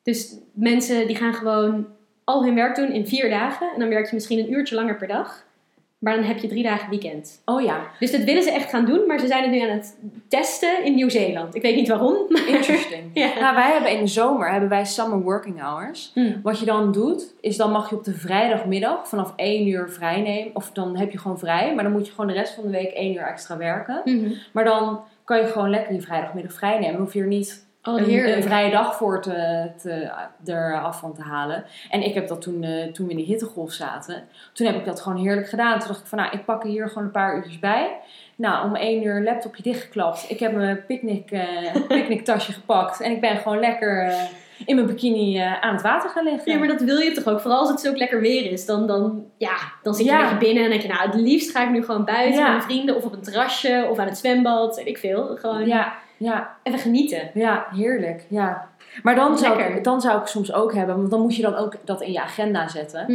Dus 0.04 0.36
mensen 0.52 1.08
die 1.08 1.16
gaan 1.16 1.34
gewoon 1.34 1.88
al 2.24 2.44
hun 2.44 2.56
werk 2.56 2.76
doen 2.76 2.92
in 2.92 3.08
vier 3.08 3.30
dagen. 3.30 3.72
En 3.74 3.80
dan 3.80 3.90
werk 3.90 4.06
je 4.06 4.16
misschien 4.16 4.40
een 4.40 4.54
uurtje 4.54 4.76
langer 4.76 4.98
per 4.98 5.08
dag. 5.08 5.46
Maar 6.04 6.16
dan 6.16 6.24
heb 6.24 6.38
je 6.38 6.48
drie 6.48 6.64
dagen 6.64 6.90
weekend. 6.90 7.42
Oh 7.46 7.62
ja. 7.62 7.82
Dus 8.00 8.12
dat 8.12 8.24
willen 8.24 8.44
ze 8.44 8.52
echt 8.52 8.70
gaan 8.70 8.86
doen, 8.86 9.08
maar 9.08 9.20
ze 9.20 9.28
zijn 9.28 9.42
het 9.42 9.52
nu 9.52 9.60
aan 9.60 9.78
het 9.78 9.98
testen 10.28 10.84
in 10.86 10.96
Nieuw-Zeeland. 10.96 11.56
Ik 11.56 11.62
weet 11.62 11.76
niet 11.76 11.88
waarom, 11.88 12.18
maar... 12.30 12.48
Interesting. 12.48 13.04
Ja. 13.14 13.40
Nou, 13.40 13.56
wij 13.56 13.72
hebben 13.72 13.92
in 13.92 14.00
de 14.00 14.08
zomer 14.08 14.52
hebben 14.52 14.70
wij 14.70 14.86
summer 14.86 15.22
working 15.22 15.62
hours. 15.62 16.12
Hmm. 16.14 16.40
Wat 16.44 16.60
je 16.60 16.66
dan 16.66 16.92
doet, 16.92 17.34
is 17.42 17.58
dan 17.58 17.72
mag 17.72 17.90
je 17.90 17.96
op 17.96 18.04
de 18.04 18.14
vrijdagmiddag 18.14 19.08
vanaf 19.08 19.34
1 19.36 19.68
uur 19.68 19.90
vrij 19.90 20.22
nemen. 20.22 20.56
Of 20.56 20.72
dan 20.72 20.98
heb 20.98 21.12
je 21.12 21.18
gewoon 21.18 21.40
vrij, 21.40 21.74
maar 21.76 21.84
dan 21.84 21.94
moet 21.94 22.06
je 22.06 22.12
gewoon 22.12 22.28
de 22.28 22.34
rest 22.34 22.54
van 22.54 22.64
de 22.64 22.70
week 22.70 22.92
1 22.92 23.14
uur 23.14 23.22
extra 23.22 23.58
werken. 23.58 24.02
Mhm. 24.06 24.32
Maar 24.52 24.64
dan 24.64 25.00
kan 25.26 25.38
je 25.38 25.46
gewoon 25.46 25.70
lekker 25.70 25.94
je 25.94 26.02
vrijdagmiddag 26.02 26.54
vrij 26.54 26.80
nemen. 26.80 26.92
Dan 26.92 27.02
hoef 27.02 27.14
je 27.14 27.22
er 27.22 27.28
niet 27.28 27.66
Oh, 27.84 28.00
een, 28.00 28.44
vrije 28.44 28.72
dag 28.72 28.96
voor 28.96 29.22
te, 29.22 29.68
te, 29.82 30.12
er 30.52 30.82
af 30.82 31.00
van 31.00 31.14
te 31.14 31.22
halen. 31.22 31.64
En 31.90 32.02
ik 32.04 32.14
heb 32.14 32.28
dat 32.28 32.42
toen, 32.42 32.64
eh, 32.64 32.92
toen 32.92 33.06
we 33.06 33.12
in 33.12 33.18
de 33.18 33.24
hittegolf 33.24 33.72
zaten. 33.72 34.24
Toen 34.54 34.68
heb 34.68 34.76
ik 34.76 34.86
dat 34.86 35.02
gewoon 35.02 35.18
heerlijk 35.24 35.50
gedaan. 35.50 35.80
Toen 35.80 35.88
dacht 35.88 36.00
ik 36.00 36.06
van, 36.08 36.18
nou, 36.18 36.32
ik 36.32 36.46
pak 36.46 36.64
er 36.64 36.70
hier 36.70 36.88
gewoon 36.88 37.04
een 37.04 37.12
paar 37.12 37.36
uurtjes 37.36 37.60
bij. 37.60 37.90
Nou, 38.36 38.66
om 38.68 38.76
één 38.76 39.04
uur 39.04 39.16
een 39.16 39.24
laptopje 39.24 39.64
dichtgeklapt. 39.64 40.26
Ik 40.30 40.40
heb 40.40 40.52
mijn 40.56 40.86
picknick, 40.86 41.32
eh 41.32 41.76
picknicktasje 41.88 42.52
gepakt. 42.52 43.02
En 43.02 43.12
ik 43.12 43.22
ben 43.22 43.38
gewoon 43.38 43.60
lekker 43.60 44.04
eh, 44.08 44.22
in 44.66 44.76
mijn 44.76 44.88
bikini 44.88 45.38
aan 45.40 45.74
het 45.74 45.82
water 45.82 46.10
gaan 46.10 46.24
liggen. 46.24 46.52
Ja, 46.52 46.58
maar 46.58 46.68
dat 46.68 46.82
wil 46.82 46.98
je 46.98 47.12
toch 47.12 47.28
ook? 47.34 47.40
Vooral 47.40 47.60
als 47.60 47.70
het 47.70 47.80
zo 47.80 47.94
lekker 47.96 48.22
weer 48.22 48.52
is. 48.52 48.66
Dan, 48.66 48.88
dan, 48.88 49.26
ja, 49.38 49.56
dan 49.84 49.94
zit 49.94 50.06
je 50.06 50.12
Ja. 50.12 50.18
een 50.18 50.24
beetje 50.30 50.46
binnen 50.46 50.64
en 50.64 50.70
denk 50.70 50.82
je, 50.82 50.88
nou, 50.88 51.02
het 51.06 51.16
liefst 51.16 51.52
ga 51.52 51.64
ik 51.64 51.70
nu 51.70 51.84
gewoon 51.86 52.06
buiten 52.06 52.34
Ja. 52.34 52.42
met 52.42 52.50
mijn 52.50 52.62
vrienden. 52.62 52.96
Of 52.96 53.04
op 53.06 53.14
een 53.14 53.22
terrasje, 53.22 53.88
of 53.90 53.98
aan 54.00 54.08
het 54.08 54.18
zwembad, 54.18 54.76
weet 54.76 54.88
ik 54.88 54.98
veel. 54.98 55.36
Gewoon 55.40 55.68
Ja, 55.68 55.94
ja, 56.18 56.56
even 56.64 56.80
genieten. 56.80 57.30
ja, 57.34 57.66
heerlijk. 57.72 58.26
Ja. 58.30 58.70
Maar 59.04 59.16
dan 59.16 59.38
zou, 59.38 59.60
ik, 59.62 59.84
dan 59.84 60.02
zou 60.02 60.22
ik 60.22 60.28
soms 60.28 60.54
ook 60.54 60.74
hebben, 60.74 60.98
want 60.98 61.10
dan 61.12 61.22
moet 61.22 61.36
je 61.36 61.42
dan 61.42 61.56
ook 61.56 61.76
dat 61.84 62.02
in 62.02 62.12
je 62.12 62.22
agenda 62.22 62.68
zetten. 62.68 63.06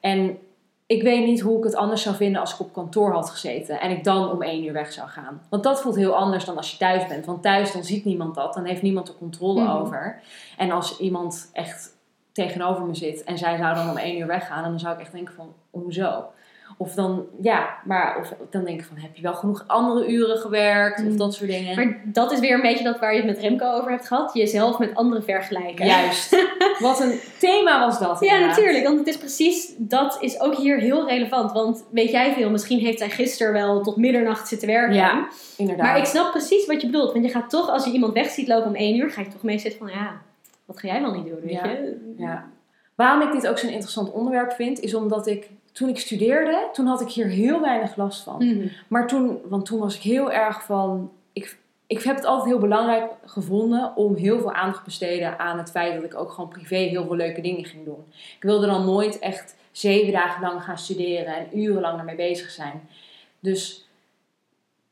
En 0.00 0.38
ik 0.86 1.02
weet 1.02 1.26
niet 1.26 1.40
hoe 1.40 1.58
ik 1.58 1.64
het 1.64 1.74
anders 1.74 2.02
zou 2.02 2.16
vinden 2.16 2.40
als 2.40 2.52
ik 2.52 2.60
op 2.60 2.72
kantoor 2.72 3.12
had 3.12 3.30
gezeten 3.30 3.80
en 3.80 3.90
ik 3.90 4.04
dan 4.04 4.30
om 4.30 4.42
één 4.42 4.64
uur 4.64 4.72
weg 4.72 4.92
zou 4.92 5.08
gaan. 5.08 5.42
Want 5.50 5.62
dat 5.62 5.80
voelt 5.82 5.96
heel 5.96 6.16
anders 6.16 6.44
dan 6.44 6.56
als 6.56 6.70
je 6.70 6.76
thuis 6.76 7.06
bent. 7.06 7.26
Want 7.26 7.42
thuis 7.42 7.72
dan 7.72 7.84
ziet 7.84 8.04
niemand 8.04 8.34
dat, 8.34 8.54
dan 8.54 8.64
heeft 8.64 8.82
niemand 8.82 9.08
er 9.08 9.14
controle 9.14 9.60
Mhm. 9.62 9.70
over. 9.76 10.20
En 10.56 10.70
als 10.70 10.98
iemand 10.98 11.50
echt 11.52 11.90
tegenover 12.32 12.84
me 12.84 12.94
zit 12.94 13.24
en 13.24 13.38
zij 13.38 13.56
zou 13.56 13.74
dan 13.74 13.90
om 13.90 13.96
één 13.96 14.18
uur 14.18 14.26
weggaan, 14.26 14.62
dan 14.62 14.78
zou 14.78 14.94
ik 14.94 15.00
echt 15.00 15.12
denken 15.12 15.34
van, 15.34 15.52
hoezo? 15.70 16.24
Of 16.82 16.94
dan, 16.94 17.26
ja, 17.40 17.76
maar 17.84 18.16
of 18.18 18.32
dan 18.50 18.64
denk 18.64 18.80
ik 18.80 18.86
van, 18.86 18.96
heb 18.96 19.16
je 19.16 19.22
wel 19.22 19.34
genoeg 19.34 19.64
andere 19.66 20.08
uren 20.12 20.38
gewerkt? 20.38 20.98
Of 21.00 21.04
Mhm. 21.06 21.16
dat 21.16 21.34
soort 21.34 21.50
dingen. 21.50 21.76
Maar 21.76 22.00
dat 22.04 22.32
is 22.32 22.40
weer 22.40 22.54
een 22.54 22.60
beetje 22.60 22.84
dat 22.84 22.98
waar 22.98 23.12
je 23.14 23.16
het 23.22 23.26
met 23.26 23.38
Remco 23.38 23.66
over 23.72 23.90
hebt 23.90 24.06
gehad. 24.06 24.34
Jezelf 24.34 24.78
met 24.78 24.94
anderen 24.94 25.24
vergelijken. 25.24 25.86
Juist. 25.86 26.46
Wat 26.78 27.00
een 27.00 27.18
thema 27.38 27.80
was 27.80 27.98
dat. 27.98 28.20
Ja, 28.20 28.32
inderdaad. 28.32 28.56
natuurlijk. 28.56 28.84
Want 28.86 28.98
het 28.98 29.06
is 29.06 29.16
precies, 29.18 29.74
dat 29.78 30.16
is 30.20 30.40
ook 30.40 30.54
hier 30.56 30.78
heel 30.78 31.08
relevant. 31.08 31.52
Want 31.52 31.84
weet 31.90 32.10
jij 32.10 32.32
veel, 32.32 32.50
misschien 32.50 32.78
heeft 32.78 32.98
hij 32.98 33.10
gisteren 33.10 33.52
wel 33.52 33.82
tot 33.82 33.96
middernacht 33.96 34.48
zitten 34.48 34.68
werken. 34.68 34.94
Ja, 34.94 35.28
inderdaad. 35.56 35.86
Maar 35.86 35.98
ik 35.98 36.04
snap 36.04 36.30
precies 36.30 36.66
wat 36.66 36.80
je 36.80 36.86
bedoelt. 36.86 37.12
Want 37.12 37.24
je 37.24 37.30
gaat 37.30 37.50
toch, 37.50 37.68
als 37.70 37.84
je 37.84 37.90
iemand 37.92 38.12
weg 38.12 38.30
ziet 38.30 38.48
lopen 38.48 38.68
om 38.68 38.74
één 38.74 38.96
uur, 38.96 39.10
ga 39.10 39.20
je 39.20 39.28
toch 39.28 39.42
mee 39.42 39.58
zitten 39.58 39.78
van, 39.78 39.88
ja, 39.88 40.20
wat 40.64 40.78
ga 40.78 40.86
jij 40.88 41.00
wel 41.00 41.12
niet 41.14 41.26
doen, 41.26 41.40
weet 41.42 41.52
Ja. 41.52 41.66
je? 41.66 42.14
Ja. 42.18 42.44
Waarom 42.94 43.22
ik 43.28 43.32
dit 43.32 43.48
ook 43.48 43.58
zo'n 43.58 43.70
interessant 43.70 44.10
onderwerp 44.12 44.52
vind, 44.52 44.80
is 44.80 44.94
omdat 44.94 45.26
ik 45.26 45.50
toen 45.72 45.88
ik 45.88 45.98
studeerde, 45.98 46.68
toen 46.72 46.86
had 46.86 47.00
ik 47.00 47.08
hier 47.08 47.26
heel 47.26 47.60
weinig 47.60 47.96
last 47.96 48.22
van. 48.22 48.46
Mhm. 48.46 48.68
Maar 48.88 49.06
toen, 49.06 49.40
want 49.44 49.66
toen 49.66 49.78
was 49.78 49.96
ik 49.96 50.02
heel 50.02 50.32
erg 50.32 50.64
van. 50.64 51.10
Ik, 51.32 51.58
ik 51.86 52.02
heb 52.02 52.16
het 52.16 52.24
altijd 52.24 52.48
heel 52.48 52.60
belangrijk 52.60 53.10
gevonden 53.24 53.96
om 53.96 54.14
heel 54.14 54.38
veel 54.38 54.52
aandacht 54.52 54.78
te 54.78 54.84
besteden 54.84 55.38
aan 55.38 55.58
het 55.58 55.70
feit 55.70 55.94
dat 55.94 56.04
ik 56.04 56.18
ook 56.18 56.30
gewoon 56.30 56.50
privé 56.50 56.76
heel 56.76 57.04
veel 57.04 57.16
leuke 57.16 57.40
dingen 57.40 57.64
ging 57.64 57.84
doen. 57.84 58.04
Ik 58.36 58.42
wilde 58.42 58.66
dan 58.66 58.84
nooit 58.84 59.18
echt 59.18 59.56
zeven 59.70 60.12
dagen 60.12 60.42
lang 60.42 60.62
gaan 60.62 60.78
studeren 60.78 61.36
en 61.36 61.58
urenlang 61.58 61.98
ermee 61.98 62.16
bezig 62.16 62.50
zijn. 62.50 62.88
Dus 63.40 63.81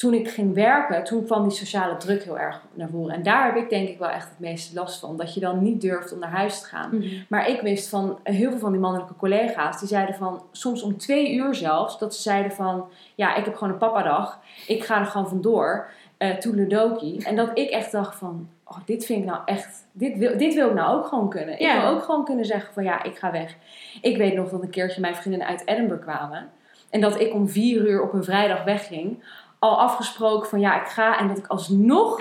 toen 0.00 0.14
ik 0.14 0.30
ging 0.30 0.54
werken, 0.54 1.04
toen 1.04 1.24
kwam 1.24 1.48
die 1.48 1.58
sociale 1.58 1.96
druk 1.96 2.22
heel 2.22 2.38
erg 2.38 2.60
naar 2.74 2.88
voren. 2.88 3.14
En 3.14 3.22
daar 3.22 3.44
heb 3.44 3.56
ik 3.56 3.70
denk 3.70 3.88
ik 3.88 3.98
wel 3.98 4.08
echt 4.08 4.28
het 4.28 4.38
meeste 4.38 4.74
last 4.74 5.00
van. 5.00 5.16
Dat 5.16 5.34
je 5.34 5.40
dan 5.40 5.62
niet 5.62 5.80
durft 5.80 6.12
om 6.12 6.18
naar 6.18 6.30
huis 6.30 6.60
te 6.60 6.66
gaan. 6.66 6.96
Mhm. 6.96 7.06
Maar 7.28 7.48
ik 7.48 7.60
wist 7.60 7.88
van 7.88 8.18
heel 8.22 8.50
veel 8.50 8.58
van 8.58 8.72
die 8.72 8.80
mannelijke 8.80 9.16
collega's, 9.16 9.78
die 9.78 9.88
zeiden 9.88 10.14
van, 10.14 10.42
soms 10.52 10.82
om 10.82 10.98
twee 10.98 11.34
uur 11.34 11.54
zelfs, 11.54 11.98
dat 11.98 12.14
ze 12.14 12.22
zeiden 12.22 12.52
van, 12.52 12.88
ja, 13.14 13.34
ik 13.34 13.44
heb 13.44 13.54
gewoon 13.54 13.72
een 13.72 13.78
papadag, 13.78 14.40
ik 14.66 14.84
ga 14.84 15.00
er 15.00 15.06
gewoon 15.06 15.28
vandoor, 15.28 15.90
uh, 16.18 16.34
toedeledoki. 16.34 17.18
En 17.18 17.36
dat 17.36 17.58
ik 17.58 17.70
echt 17.70 17.92
dacht 17.92 18.16
van, 18.16 18.48
oh, 18.64 18.78
dit 18.84 19.04
vind 19.04 19.18
ik 19.18 19.28
nou 19.28 19.40
echt, 19.44 19.86
dit 19.92 20.18
wil, 20.18 20.38
dit 20.38 20.54
wil 20.54 20.68
ik 20.68 20.74
nou 20.74 20.98
ook 20.98 21.06
gewoon 21.06 21.28
kunnen. 21.28 21.58
Ik 21.60 21.72
wil 21.72 21.90
ook 21.90 22.02
gewoon 22.02 22.24
kunnen 22.24 22.44
zeggen 22.44 22.74
van, 22.74 22.84
ja, 22.84 23.02
ik 23.02 23.18
ga 23.18 23.30
weg. 23.30 23.54
Ik 24.00 24.16
weet 24.16 24.34
nog 24.34 24.50
dat 24.50 24.62
een 24.62 24.70
keertje 24.70 25.00
mijn 25.00 25.16
vriendinnen 25.16 25.48
uit 25.48 25.62
Edinburgh 25.66 26.02
kwamen. 26.02 26.48
En 26.90 27.00
dat 27.00 27.20
ik 27.20 27.34
om 27.34 27.48
vier 27.48 27.88
uur 27.88 28.02
op 28.02 28.12
een 28.12 28.24
vrijdag 28.24 28.64
wegging. 28.64 29.22
Al 29.60 29.80
afgesproken 29.80 30.48
van 30.48 30.60
ja, 30.60 30.80
ik 30.80 30.86
ga. 30.86 31.18
En 31.18 31.28
dat 31.28 31.38
ik 31.38 31.46
alsnog 31.46 32.18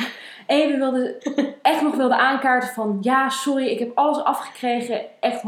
even 0.49 0.79
wilde, 0.79 1.17
echt 1.61 1.81
nog 1.81 1.95
wilde 1.95 2.15
aankaarten 2.15 2.69
van 2.69 2.97
ja, 3.01 3.29
sorry, 3.29 3.67
ik 3.67 3.79
heb 3.79 3.91
alles 3.93 4.23
afgekregen. 4.23 5.01
Echt 5.19 5.41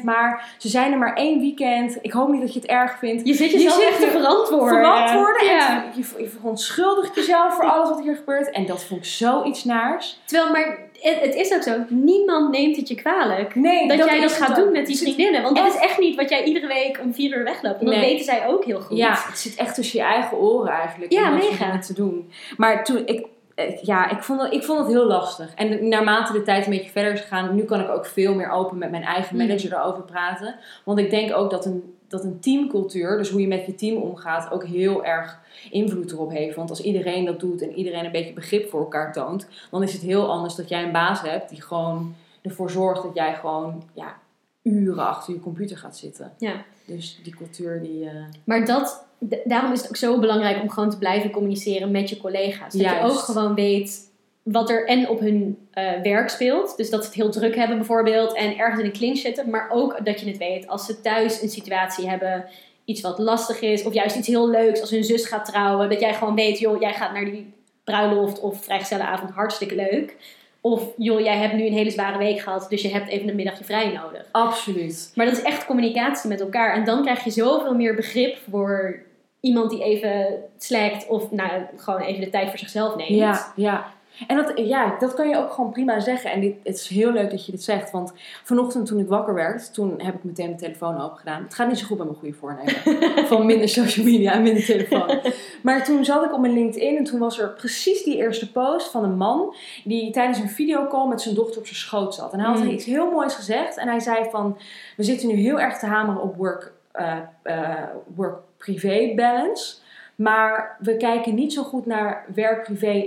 100%. 0.00 0.04
Maar 0.04 0.54
ze 0.58 0.68
zijn 0.68 0.92
er 0.92 0.98
maar 0.98 1.14
één 1.14 1.40
weekend. 1.40 1.98
Ik 2.00 2.12
hoop 2.12 2.28
niet 2.28 2.40
dat 2.40 2.52
je 2.52 2.60
het 2.60 2.68
erg 2.68 2.98
vindt. 2.98 3.26
Je 3.26 3.34
zit 3.34 3.50
Je 3.50 3.56
jezelf 3.56 3.74
zit 3.74 3.88
echt 3.88 3.98
te 3.98 4.04
er 4.04 4.10
verantwoorden. 4.10 4.78
Verantwoorden. 4.78 5.44
Ja. 5.44 5.68
En 5.68 5.90
je, 5.94 6.22
je 6.22 6.28
verontschuldigt 6.28 7.14
jezelf 7.14 7.54
voor 7.54 7.70
alles 7.70 7.88
wat 7.88 8.00
hier 8.00 8.16
gebeurt. 8.16 8.50
En 8.50 8.66
dat 8.66 8.84
vond 8.84 9.00
ik 9.00 9.06
zoiets 9.06 9.64
naars. 9.64 10.20
Terwijl, 10.24 10.52
maar 10.52 10.78
het, 11.02 11.20
het 11.20 11.34
is 11.34 11.54
ook 11.54 11.62
zo. 11.62 11.72
Niemand 11.88 12.50
neemt 12.50 12.76
het 12.76 12.88
je 12.88 12.94
kwalijk. 12.94 13.54
Nee, 13.54 13.88
Dat, 13.88 13.96
jij 14.06 14.20
dat 14.20 14.32
gaat 14.32 14.56
doen 14.56 14.72
met 14.72 14.86
die 14.86 14.96
vriendinnen. 14.96 15.42
Want 15.42 15.56
dat 15.56 15.66
is 15.66 15.76
echt 15.80 15.98
niet 15.98 16.16
wat 16.16 16.28
jij 16.30 16.44
iedere 16.44 16.66
week 16.66 17.00
om 17.02 17.14
vier 17.14 17.36
uur 17.36 17.44
wegloopt. 17.44 17.78
En 17.80 17.86
dat 17.86 17.94
weten 17.94 18.24
zij 18.24 18.46
ook 18.46 18.64
heel 18.64 18.80
goed. 18.80 18.96
Ja, 18.96 19.10
het 19.26 19.38
zit 19.38 19.54
echt 19.54 19.74
tussen 19.74 19.98
je 19.98 20.04
eigen 20.04 20.38
oren 20.38 20.72
eigenlijk. 20.72 21.12
Ja, 21.12 21.28
om 21.32 21.34
mega. 21.38 21.78
te 21.78 21.94
doen. 21.94 22.30
Maar 22.56 22.84
toen, 22.84 22.96
ik, 23.06 23.26
ik- 23.54 23.78
ja, 23.82 24.10
ik 24.10 24.22
vond, 24.22 24.40
het, 24.42 24.52
ik 24.52 24.64
vond 24.64 24.78
het 24.78 24.88
heel 24.88 25.06
lastig. 25.06 25.52
En 25.54 25.88
naarmate 25.88 26.32
de 26.32 26.42
tijd 26.42 26.64
een 26.64 26.70
beetje 26.72 26.90
verder 26.90 27.12
is 27.12 27.20
gegaan, 27.20 27.54
nu 27.54 27.64
kan 27.64 27.80
ik 27.80 27.88
ook 27.88 28.06
veel 28.06 28.34
meer 28.34 28.50
open 28.50 28.78
met 28.78 28.90
mijn 28.90 29.02
eigen 29.04 29.36
Mm. 29.36 29.46
manager 29.46 29.72
erover 29.72 30.02
praten. 30.02 30.54
Want 30.84 30.98
ik 30.98 31.10
denk 31.10 31.34
ook 31.36 31.50
dat 31.50 31.64
een, 31.66 31.94
dat 32.12 32.24
een 32.24 32.40
teamcultuur, 32.40 33.16
dus 33.16 33.30
hoe 33.30 33.40
je 33.40 33.46
met 33.46 33.66
je 33.66 33.74
team 33.74 34.02
omgaat, 34.02 34.50
ook 34.50 34.64
heel 34.64 35.04
erg 35.04 35.40
invloed 35.70 36.12
erop 36.12 36.30
heeft. 36.30 36.56
Want 36.56 36.70
als 36.70 36.80
iedereen 36.82 37.24
dat 37.24 37.40
doet 37.40 37.62
en 37.62 37.72
iedereen 37.74 38.04
een 38.04 38.12
beetje 38.12 38.32
begrip 38.32 38.70
voor 38.70 38.80
elkaar 38.80 39.12
toont, 39.12 39.48
dan 39.70 39.82
is 39.82 39.92
het 39.92 40.02
heel 40.02 40.30
anders 40.30 40.54
dat 40.54 40.68
jij 40.68 40.82
een 40.82 40.92
baas 40.92 41.20
hebt 41.20 41.48
die 41.50 41.62
gewoon 41.62 42.14
ervoor 42.42 42.70
zorgt 42.70 43.02
dat 43.02 43.14
jij 43.14 43.34
gewoon 43.34 43.82
ja, 43.94 44.16
uren 44.62 45.06
achter 45.06 45.34
je 45.34 45.40
computer 45.40 45.76
gaat 45.76 45.96
zitten. 45.96 46.32
Ja. 46.38 46.64
Dus 46.84 47.20
die 47.22 47.36
cultuur 47.36 47.82
die. 47.82 48.04
eh, 48.04 48.24
Maar 48.44 48.66
dat, 48.66 49.04
daarom 49.44 49.72
is 49.72 49.80
het 49.80 49.88
ook 49.88 49.96
zo 49.96 50.18
belangrijk 50.18 50.62
om 50.62 50.70
gewoon 50.70 50.90
te 50.90 50.98
blijven 50.98 51.30
communiceren 51.30 51.90
met 51.90 52.08
je 52.08 52.16
collega's. 52.16 52.72
Dat 52.72 52.82
je 52.82 53.00
ook 53.02 53.18
gewoon 53.18 53.54
weet 53.54 54.10
wat 54.42 54.70
er 54.70 54.86
en 54.86 55.08
op 55.08 55.20
hun 55.20 55.68
eh, 55.70 56.00
werk 56.02 56.28
speelt. 56.28 56.76
Dus 56.76 56.90
dat 56.90 57.00
ze 57.00 57.06
het 57.06 57.16
heel 57.16 57.30
druk 57.30 57.54
hebben 57.54 57.76
bijvoorbeeld 57.76 58.34
en 58.34 58.58
ergens 58.58 58.80
in 58.80 58.86
een 58.86 58.92
clinch 58.92 59.18
zitten. 59.18 59.50
Maar 59.50 59.70
ook 59.70 60.04
dat 60.04 60.20
je 60.20 60.26
het 60.26 60.38
weet 60.38 60.68
als 60.68 60.86
ze 60.86 61.00
thuis 61.00 61.42
een 61.42 61.48
situatie 61.48 62.08
hebben, 62.08 62.44
iets 62.84 63.00
wat 63.00 63.18
lastig 63.18 63.60
is. 63.60 63.84
Of 63.84 63.94
juist 63.94 64.16
iets 64.16 64.28
heel 64.28 64.50
leuks 64.50 64.80
als 64.80 64.90
hun 64.90 65.04
zus 65.04 65.24
gaat 65.26 65.44
trouwen. 65.44 65.90
Dat 65.90 66.00
jij 66.00 66.14
gewoon 66.14 66.34
weet, 66.34 66.58
joh, 66.58 66.80
jij 66.80 66.94
gaat 66.94 67.12
naar 67.12 67.24
die 67.24 67.52
bruiloft 67.84 68.40
of 68.40 68.64
vrijgezellenavond 68.64 69.30
hartstikke 69.30 69.74
leuk. 69.74 70.16
Of 70.60 70.82
joh, 70.96 71.20
jij 71.20 71.36
hebt 71.36 71.54
nu 71.54 71.66
een 71.66 71.72
hele 71.72 71.90
zware 71.90 72.18
week 72.18 72.40
gehad, 72.40 72.66
dus 72.68 72.82
je 72.82 72.88
hebt 72.88 73.08
even 73.08 73.28
een 73.28 73.36
middagje 73.36 73.64
vrij 73.64 73.92
nodig. 73.92 74.26
Absoluut. 74.32 75.12
Maar 75.14 75.26
dat 75.26 75.36
is 75.36 75.42
echt 75.42 75.66
communicatie 75.66 76.28
met 76.28 76.40
elkaar. 76.40 76.74
En 76.74 76.84
dan 76.84 77.02
krijg 77.02 77.24
je 77.24 77.30
zoveel 77.30 77.74
meer 77.74 77.94
begrip 77.94 78.38
voor 78.50 79.02
iemand 79.40 79.70
die 79.70 79.84
even 79.84 80.42
slackt 80.58 81.08
of 81.08 81.30
nou, 81.30 81.50
gewoon 81.76 82.00
even 82.00 82.20
de 82.20 82.30
tijd 82.30 82.48
voor 82.48 82.58
zichzelf 82.58 82.96
neemt. 82.96 83.10
Ja, 83.10 83.52
ja. 83.56 83.92
En 84.26 84.36
dat, 84.36 84.52
ja, 84.54 84.96
dat 84.98 85.14
kan 85.14 85.28
je 85.28 85.36
ook 85.36 85.52
gewoon 85.52 85.70
prima 85.70 86.00
zeggen. 86.00 86.30
En 86.30 86.40
dit, 86.40 86.54
het 86.62 86.74
is 86.74 86.88
heel 86.88 87.12
leuk 87.12 87.30
dat 87.30 87.46
je 87.46 87.52
dit 87.52 87.62
zegt. 87.62 87.90
Want 87.90 88.12
vanochtend 88.44 88.86
toen 88.86 88.98
ik 88.98 89.08
wakker 89.08 89.34
werd, 89.34 89.74
toen 89.74 89.94
heb 90.00 90.14
ik 90.14 90.24
meteen 90.24 90.46
mijn 90.46 90.58
telefoon 90.58 91.00
open 91.00 91.18
gedaan. 91.18 91.42
Het 91.42 91.54
gaat 91.54 91.68
niet 91.68 91.78
zo 91.78 91.86
goed 91.86 91.98
met 91.98 92.06
mijn 92.06 92.18
goede 92.18 92.34
voornemen. 92.34 92.74
Van 93.28 93.46
minder 93.46 93.68
social 93.68 94.04
media 94.04 94.32
en 94.32 94.42
minder 94.42 94.64
telefoon. 94.64 95.20
Maar 95.62 95.84
toen 95.84 96.04
zat 96.04 96.24
ik 96.24 96.32
op 96.32 96.40
mijn 96.40 96.52
LinkedIn 96.52 96.96
en 96.96 97.04
toen 97.04 97.18
was 97.18 97.38
er 97.38 97.48
precies 97.50 98.02
die 98.04 98.16
eerste 98.16 98.52
post 98.52 98.90
van 98.90 99.04
een 99.04 99.16
man 99.16 99.54
die 99.84 100.10
tijdens 100.12 100.38
een 100.38 100.48
videocall 100.48 101.08
met 101.08 101.20
zijn 101.20 101.34
dochter 101.34 101.58
op 101.58 101.66
zijn 101.66 101.78
schoot 101.78 102.14
zat. 102.14 102.32
En 102.32 102.40
hij 102.40 102.48
had 102.48 102.60
Mm. 102.62 102.68
iets 102.68 102.84
heel 102.84 103.10
moois 103.10 103.34
gezegd. 103.34 103.76
En 103.76 103.88
hij 103.88 104.00
zei 104.00 104.30
van, 104.30 104.58
we 104.96 105.02
zitten 105.02 105.28
nu 105.28 105.34
heel 105.34 105.60
erg 105.60 105.78
te 105.78 105.86
hameren 105.86 106.22
op 106.22 106.36
work, 106.36 106.72
eh, 106.92 107.16
eh, 107.42 107.70
work-privé 108.14 109.12
balance. 109.16 109.74
Maar 110.16 110.76
we 110.80 110.96
kijken 110.96 111.34
niet 111.34 111.52
zo 111.52 111.62
goed 111.62 111.86
naar 111.86 112.24
werk-privé 112.34 113.06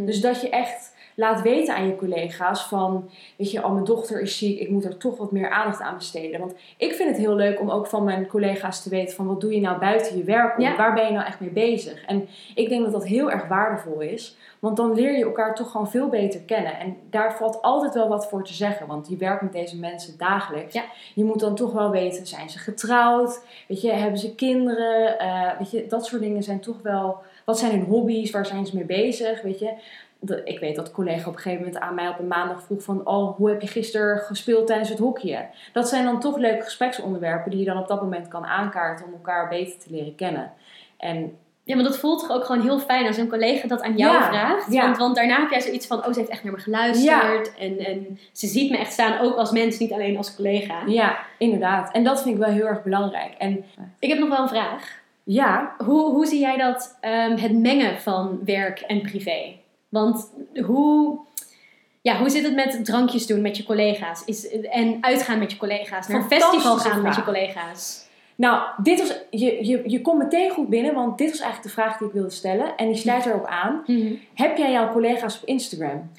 Hmm. 0.00 0.10
Dus 0.10 0.20
dat 0.20 0.40
je 0.40 0.48
echt 0.48 0.98
laat 1.14 1.42
weten 1.42 1.74
aan 1.74 1.86
je 1.86 1.96
collega's 1.96 2.62
van, 2.62 3.10
weet 3.36 3.50
je, 3.50 3.64
oh 3.64 3.72
mijn 3.72 3.84
dochter 3.84 4.20
is 4.20 4.38
ziek, 4.38 4.60
ik 4.60 4.70
moet 4.70 4.84
er 4.84 4.96
toch 4.96 5.16
wat 5.16 5.32
meer 5.32 5.50
aandacht 5.50 5.80
aan 5.80 5.96
besteden. 5.96 6.40
Want 6.40 6.54
ik 6.76 6.92
vind 6.92 7.08
het 7.08 7.18
heel 7.18 7.34
leuk 7.34 7.60
om 7.60 7.70
ook 7.70 7.86
van 7.86 8.04
mijn 8.04 8.26
collega's 8.26 8.82
te 8.82 8.90
weten 8.90 9.16
van, 9.16 9.26
wat 9.26 9.40
doe 9.40 9.54
je 9.54 9.60
nou 9.60 9.78
buiten 9.78 10.16
je 10.16 10.24
werk 10.24 10.56
om? 10.56 10.64
Ja. 10.64 10.76
Waar 10.76 10.94
ben 10.94 11.06
je 11.06 11.12
nou 11.12 11.26
echt 11.26 11.40
mee 11.40 11.50
bezig? 11.50 12.04
En 12.04 12.28
ik 12.54 12.68
denk 12.68 12.82
dat 12.82 12.92
dat 12.92 13.06
heel 13.06 13.30
erg 13.30 13.48
waardevol 13.48 14.00
is, 14.00 14.36
want 14.58 14.76
dan 14.76 14.94
leer 14.94 15.16
je 15.16 15.24
elkaar 15.24 15.54
toch 15.54 15.70
gewoon 15.70 15.90
veel 15.90 16.08
beter 16.08 16.40
kennen. 16.40 16.78
En 16.78 16.96
daar 17.10 17.36
valt 17.36 17.62
altijd 17.62 17.94
wel 17.94 18.08
wat 18.08 18.28
voor 18.28 18.44
te 18.44 18.52
zeggen, 18.52 18.86
want 18.86 19.08
je 19.08 19.16
werkt 19.16 19.42
met 19.42 19.52
deze 19.52 19.78
mensen 19.78 20.18
dagelijks. 20.18 20.74
Ja. 20.74 20.84
Je 21.14 21.24
moet 21.24 21.40
dan 21.40 21.54
toch 21.54 21.72
wel 21.72 21.90
weten, 21.90 22.26
zijn 22.26 22.50
ze 22.50 22.58
getrouwd? 22.58 23.42
Weet 23.68 23.80
je, 23.80 23.92
hebben 23.92 24.18
ze 24.18 24.34
kinderen? 24.34 25.18
Eh, 25.18 25.58
weet 25.58 25.70
je, 25.70 25.86
dat 25.86 26.06
soort 26.06 26.22
dingen 26.22 26.42
zijn 26.42 26.60
toch 26.60 26.82
wel, 26.82 27.18
wat 27.50 27.58
zijn 27.58 27.70
hun 27.70 27.88
hobby's? 27.88 28.30
Waar 28.30 28.46
zijn 28.46 28.66
ze 28.66 28.76
mee 28.76 28.84
bezig? 28.84 29.42
Weet 29.42 29.58
je, 29.58 29.70
dat- 30.20 30.40
ik 30.44 30.58
weet 30.58 30.76
dat 30.76 30.86
een 30.88 30.94
collega 30.94 31.28
op 31.28 31.34
een 31.34 31.40
gegeven 31.40 31.64
moment 31.64 31.82
aan 31.82 31.94
mij 31.94 32.08
op 32.08 32.18
een 32.18 32.26
maandag 32.28 32.62
vroeg 32.62 32.82
van... 32.82 33.06
Oh, 33.06 33.36
hoe 33.36 33.48
heb 33.48 33.60
je 33.60 33.66
gisteren 33.68 34.18
gespeeld 34.18 34.66
tijdens 34.66 34.88
het 34.88 34.98
hockeyen? 34.98 35.48
Dat 35.72 35.88
zijn 35.88 36.04
dan 36.04 36.20
toch 36.20 36.36
leuke 36.36 36.64
gespreksonderwerpen 36.64 37.50
die 37.50 37.60
je 37.60 37.66
dan 37.66 37.78
op 37.78 37.88
dat 37.88 38.02
moment 38.02 38.28
kan 38.28 38.44
aankaarten 38.46 39.06
om 39.06 39.12
elkaar 39.12 39.48
beter 39.48 39.78
te 39.78 39.86
leren 39.90 40.14
kennen. 40.14 40.52
En 40.98 41.36
Ja, 41.64 41.74
maar 41.76 41.84
dat 41.84 41.98
voelt 41.98 42.20
toch 42.20 42.30
ook 42.30 42.44
gewoon 42.44 42.62
heel 42.62 42.78
fijn 42.78 43.06
als 43.06 43.16
een 43.16 43.28
collega 43.28 43.68
dat 43.68 43.82
aan 43.82 43.96
jou 43.96 44.12
Ja, 44.12 44.28
vraagt. 44.28 44.72
ja. 44.72 44.82
Want, 44.82 44.96
want 44.98 45.16
daarna 45.16 45.40
heb 45.40 45.50
jij 45.50 45.60
zoiets 45.60 45.86
van, 45.86 45.98
oh, 46.06 46.12
ze 46.12 46.18
heeft 46.18 46.30
echt 46.30 46.44
naar 46.44 46.52
me 46.52 46.58
geluisterd. 46.58 47.54
En, 47.58 47.78
en 47.78 48.18
ze 48.32 48.46
ziet 48.46 48.70
me 48.70 48.78
echt 48.78 48.92
staan, 48.92 49.18
ook 49.20 49.36
als 49.36 49.50
mens, 49.50 49.78
niet 49.78 49.92
alleen 49.92 50.16
als 50.16 50.34
collega. 50.36 50.82
ja, 50.86 51.18
inderdaad. 51.38 51.92
En 51.92 52.04
dat 52.04 52.22
vind 52.22 52.34
ik 52.34 52.40
wel 52.44 52.50
heel 52.52 52.66
erg 52.66 52.82
belangrijk. 52.82 53.34
En 53.38 53.64
Ik 53.98 54.08
heb 54.08 54.18
nog 54.18 54.28
wel 54.28 54.38
een 54.38 54.48
vraag. 54.48 54.99
Ja, 55.32 55.74
Hoe, 55.84 56.12
hoe 56.12 56.26
zie 56.26 56.40
jij 56.40 56.56
dat, 56.56 56.96
ehm, 57.00 57.36
het 57.36 57.58
mengen 57.58 58.00
van 58.00 58.40
werk 58.44 58.80
en 58.80 59.00
privé? 59.00 59.56
Want 59.88 60.32
hoe, 60.66 61.18
ja, 62.00 62.18
hoe 62.18 62.30
zit 62.30 62.44
het 62.44 62.54
met 62.54 62.84
drankjes 62.84 63.26
doen 63.26 63.40
met 63.40 63.56
je 63.56 63.64
collega's? 63.64 64.24
Is, 64.24 64.48
en 64.62 64.98
uitgaan 65.00 65.38
met 65.38 65.50
je 65.50 65.58
collega's? 65.58 66.08
Naar 66.08 66.16
een 66.16 66.28
Fantastische 66.28 66.68
festival 66.68 66.92
gaan 66.92 67.02
met 67.02 67.14
je 67.14 67.22
collega's? 67.22 68.08
nou, 68.40 68.62
dit 68.82 68.98
was, 68.98 69.18
je, 69.30 69.66
je, 69.66 69.82
je 69.86 70.00
komt 70.00 70.18
meteen 70.18 70.50
goed 70.50 70.68
binnen, 70.68 70.94
want 70.94 71.18
dit 71.18 71.30
was 71.30 71.40
eigenlijk 71.40 71.74
de 71.74 71.82
vraag 71.82 71.98
die 71.98 72.06
ik 72.06 72.12
wilde 72.12 72.30
stellen. 72.30 72.76
En 72.76 72.86
die 72.86 72.96
sluit 72.96 73.26
erop 73.26 73.46
aan. 73.46 73.84
Heb 74.34 74.56
jij 74.56 74.72
jouw 74.72 74.92
collega's 74.92 75.36
op 75.36 75.48
Instagram? 75.48 76.10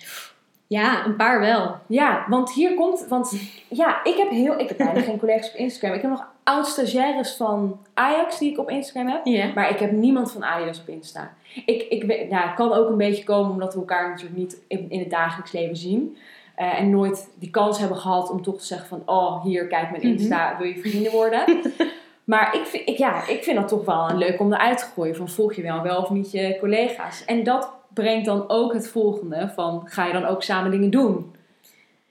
Ja, 0.68 1.06
een 1.06 1.16
paar 1.16 1.40
wel. 1.40 1.76
Ja, 1.88 2.26
want 2.28 2.54
hier 2.54 2.74
komt, 2.74 3.06
want 3.08 3.34
ja, 3.68 4.04
ik 4.04 4.16
heb 4.16 4.30
heel, 4.30 4.60
ik 4.60 4.68
heb 4.68 4.78
bijna 4.78 5.02
geen 5.02 5.20
collega's 5.20 5.50
op 5.50 5.56
Instagram. 5.56 5.94
Ik 5.94 6.02
heb 6.02 6.12
nog 6.12 6.26
oud 6.52 6.68
stagiaires 6.68 7.36
van 7.36 7.80
Ajax 7.94 8.38
die 8.38 8.52
ik 8.52 8.60
op 8.60 8.70
Instagram 8.70 9.08
heb, 9.08 9.56
maar 9.56 9.70
ik 9.70 9.80
heb 9.80 9.92
niemand 9.92 10.32
van 10.32 10.44
Adidas 10.44 10.80
op 10.80 10.88
Insta. 10.88 11.34
Ik, 11.66 11.82
ik 11.82 12.30
ja, 12.30 12.48
het 12.48 12.56
kan 12.56 12.74
ook 12.74 12.90
een 12.90 12.98
beetje 12.98 13.24
komen 13.24 13.52
omdat 13.52 13.74
we 13.74 13.80
elkaar 13.80 14.10
natuurlijk 14.10 14.38
niet 14.38 14.62
in, 14.68 14.90
in 14.90 15.00
het 15.00 15.10
dagelijks 15.10 15.52
leven 15.52 15.76
zien. 15.76 16.18
Eh, 16.56 16.80
en 16.80 16.90
nooit 16.90 17.30
die 17.40 17.50
kans 17.50 17.80
hebben 17.80 17.98
gehad 17.98 18.30
om 18.30 18.42
toch 18.42 18.58
te 18.58 18.66
zeggen 18.66 18.88
van, 18.88 19.02
oh 19.06 19.44
hier, 19.44 19.68
kijk 19.68 19.92
mijn 19.92 20.02
Insta, 20.02 20.58
wil 20.58 20.68
je 20.68 20.80
vrienden 20.80 21.12
worden? 21.12 21.44
maar 22.24 22.56
ik 22.56 22.66
vind, 22.66 22.88
ik, 22.88 22.98
ja, 22.98 23.28
ik 23.28 23.44
vind 23.44 23.58
dat 23.58 23.68
toch 23.68 23.86
wel 23.86 24.10
een 24.10 24.18
leuk 24.18 24.40
om 24.40 24.54
eruit 24.54 24.78
te 24.78 24.86
gooien 24.94 25.16
van, 25.16 25.30
volg 25.30 25.54
je 25.54 25.62
wel 25.62 25.82
wel 25.82 26.02
of 26.02 26.10
niet 26.10 26.32
je 26.32 26.58
collega's? 26.60 27.26
En 27.26 27.44
dat 27.44 27.72
brengt 27.94 28.26
dan 28.26 28.50
ook 28.50 28.74
het 28.74 28.88
volgende 28.88 29.52
van, 29.56 29.82
ga 29.86 30.06
je 30.06 30.14
dan 30.14 30.26
ook 30.26 30.44
samen 30.44 30.72
dingen 30.72 30.90
doen? 30.90 31.36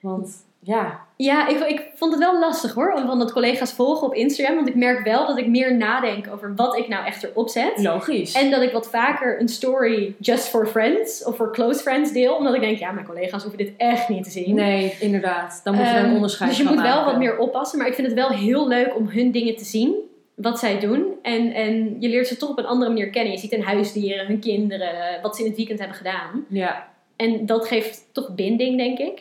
Want 0.00 0.44
ja, 0.58 1.00
Ja, 1.22 1.48
ik, 1.48 1.58
ik 1.58 1.90
vond 1.94 2.12
het 2.12 2.20
wel 2.20 2.38
lastig 2.38 2.74
hoor, 2.74 2.92
om 2.92 3.06
van 3.06 3.18
dat 3.18 3.32
collega's 3.32 3.72
volgen 3.72 4.06
op 4.06 4.14
Instagram. 4.14 4.54
Want 4.54 4.68
ik 4.68 4.74
merk 4.74 5.04
wel 5.04 5.26
dat 5.26 5.38
ik 5.38 5.46
meer 5.46 5.76
nadenk 5.76 6.26
over 6.32 6.54
wat 6.56 6.76
ik 6.76 6.88
nou 6.88 7.06
echt 7.06 7.22
erop 7.22 7.48
zet. 7.48 7.72
logisch. 7.82 8.32
En 8.34 8.50
dat 8.50 8.62
ik 8.62 8.72
wat 8.72 8.90
vaker 8.90 9.40
een 9.40 9.48
story 9.48 10.14
just 10.18 10.48
for 10.48 10.66
friends 10.66 11.24
of 11.24 11.36
for 11.36 11.52
close 11.52 11.80
friends 11.80 12.12
deel. 12.12 12.34
Omdat 12.34 12.54
ik 12.54 12.60
denk, 12.60 12.78
ja, 12.78 12.90
mijn 12.92 13.06
collega's 13.06 13.42
hoeven 13.42 13.58
dit 13.64 13.72
echt 13.76 14.08
niet 14.08 14.24
te 14.24 14.30
zien. 14.30 14.54
nee, 14.54 14.94
inderdaad. 15.00 15.60
Dan 15.64 15.74
moet 15.74 15.84
je 15.86 15.90
Ehm, 15.90 16.04
een 16.04 16.14
onderscheid 16.14 16.50
Dus 16.50 16.58
je 16.58 16.64
moet 16.64 16.74
wel 16.80 16.84
maken. 16.84 17.04
wat 17.04 17.18
meer 17.18 17.38
oppassen. 17.38 17.78
Maar 17.78 17.86
ik 17.88 17.94
vind 17.94 18.06
het 18.06 18.16
wel 18.16 18.28
heel 18.30 18.68
leuk 18.68 18.96
om 18.96 19.08
hun 19.08 19.30
dingen 19.30 19.56
te 19.56 19.64
zien. 19.64 19.94
Wat 20.34 20.58
zij 20.58 20.78
doen. 20.80 21.04
En, 21.22 21.52
en 21.52 21.96
je 22.00 22.08
leert 22.08 22.26
ze 22.26 22.36
toch 22.36 22.50
op 22.50 22.58
een 22.58 22.66
andere 22.66 22.90
manier 22.90 23.10
kennen. 23.10 23.32
Je 23.32 23.38
ziet 23.38 23.50
hun 23.50 23.62
huisdieren, 23.62 24.26
hun 24.26 24.38
kinderen, 24.40 24.92
wat 25.22 25.36
ze 25.36 25.42
in 25.42 25.48
het 25.48 25.56
weekend 25.56 25.78
hebben 25.78 25.96
gedaan. 25.96 26.44
Ja, 26.48 26.88
En 27.16 27.46
dat 27.46 27.66
geeft 27.66 28.08
toch 28.12 28.34
binding, 28.34 28.76
denk 28.76 28.98
ik. 28.98 29.20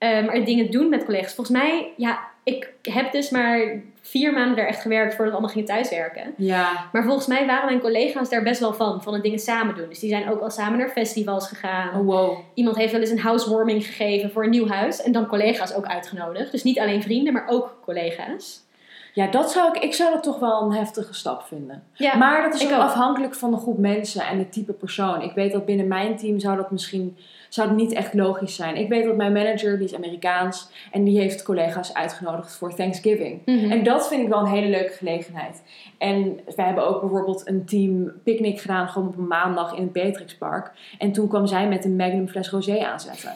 Maar 0.00 0.44
dingen 0.44 0.70
doen 0.70 0.88
met 0.88 1.04
collega's. 1.04 1.34
Volgens 1.34 1.58
mij, 1.58 1.92
ja, 1.96 2.18
ik 2.42 2.72
heb 2.82 3.12
dus 3.12 3.30
maar 3.30 3.82
vier 4.00 4.32
maanden 4.32 4.56
daar 4.56 4.66
echt 4.66 4.80
gewerkt 4.80 5.14
voordat 5.14 5.26
we 5.26 5.38
allemaal 5.38 5.50
gingen 5.50 5.68
thuiswerken. 5.68 6.34
Ja. 6.36 6.88
Maar 6.92 7.04
volgens 7.04 7.26
mij 7.26 7.46
waren 7.46 7.64
mijn 7.64 7.80
collega's 7.80 8.28
daar 8.28 8.42
best 8.42 8.60
wel 8.60 8.74
van, 8.74 9.02
van 9.02 9.12
het 9.12 9.22
dingen 9.22 9.38
samen 9.38 9.74
doen. 9.74 9.88
Dus 9.88 9.98
die 9.98 10.10
zijn 10.10 10.30
ook 10.30 10.40
al 10.40 10.50
samen 10.50 10.78
naar 10.78 10.88
festivals 10.88 11.48
gegaan. 11.48 12.00
Oh, 12.00 12.06
wow. 12.06 12.38
Iemand 12.54 12.76
heeft 12.76 12.92
wel 12.92 13.00
eens 13.00 13.10
een 13.10 13.18
housewarming 13.18 13.86
gegeven 13.86 14.30
voor 14.30 14.44
een 14.44 14.50
nieuw 14.50 14.68
huis. 14.68 15.02
En 15.02 15.12
dan 15.12 15.26
collega's 15.26 15.74
ook 15.74 15.86
uitgenodigd. 15.86 16.50
Dus 16.50 16.62
niet 16.62 16.78
alleen 16.78 17.02
vrienden, 17.02 17.32
maar 17.32 17.48
ook 17.48 17.78
collega's. 17.84 18.68
Ja, 19.12 19.26
dat 19.26 19.52
zou 19.52 19.76
ik, 19.76 19.82
ik 19.82 19.94
zou 19.94 20.12
dat 20.12 20.22
toch 20.22 20.38
wel 20.38 20.62
een 20.62 20.72
heftige 20.72 21.14
stap 21.14 21.42
vinden. 21.42 21.82
Ja, 21.92 22.16
maar 22.16 22.42
dat 22.42 22.54
is 22.54 22.64
ook. 22.64 22.78
afhankelijk 22.78 23.34
van 23.34 23.50
de 23.50 23.56
groep 23.56 23.78
mensen 23.78 24.22
en 24.22 24.38
het 24.38 24.52
type 24.52 24.72
persoon. 24.72 25.22
Ik 25.22 25.32
weet 25.32 25.52
dat 25.52 25.64
binnen 25.64 25.88
mijn 25.88 26.16
team 26.16 26.38
zou 26.38 26.56
dat 26.56 26.70
misschien 26.70 27.16
zou 27.50 27.68
het 27.68 27.76
niet 27.76 27.92
echt 27.92 28.14
logisch 28.14 28.54
zijn. 28.54 28.76
Ik 28.76 28.88
weet 28.88 29.04
dat 29.04 29.16
mijn 29.16 29.32
manager, 29.32 29.76
die 29.78 29.86
is 29.86 29.94
Amerikaans, 29.94 30.70
en 30.92 31.04
die 31.04 31.18
heeft 31.20 31.42
collega's 31.42 31.94
uitgenodigd 31.94 32.56
voor 32.56 32.74
Thanksgiving. 32.74 33.40
Mhm. 33.44 33.70
En 33.70 33.82
dat 33.84 34.08
vind 34.08 34.22
ik 34.22 34.28
wel 34.28 34.38
een 34.38 34.46
hele 34.46 34.68
leuke 34.68 34.92
gelegenheid. 34.92 35.62
En 35.98 36.40
wij 36.56 36.64
hebben 36.64 36.86
ook 36.88 37.00
bijvoorbeeld 37.00 37.48
een 37.48 37.64
team 37.64 38.12
picknick 38.24 38.60
gedaan, 38.60 38.88
gewoon 38.88 39.08
op 39.08 39.16
een 39.16 39.26
maandag 39.26 39.74
in 39.74 39.82
het 39.82 39.92
Beatrixpark. 39.92 40.70
En 40.98 41.12
toen 41.12 41.28
kwam 41.28 41.46
zij 41.46 41.68
met 41.68 41.84
een 41.84 41.96
Magnum 41.96 42.28
fles 42.28 42.50
rosé 42.50 42.84
aanzetten. 42.84 43.32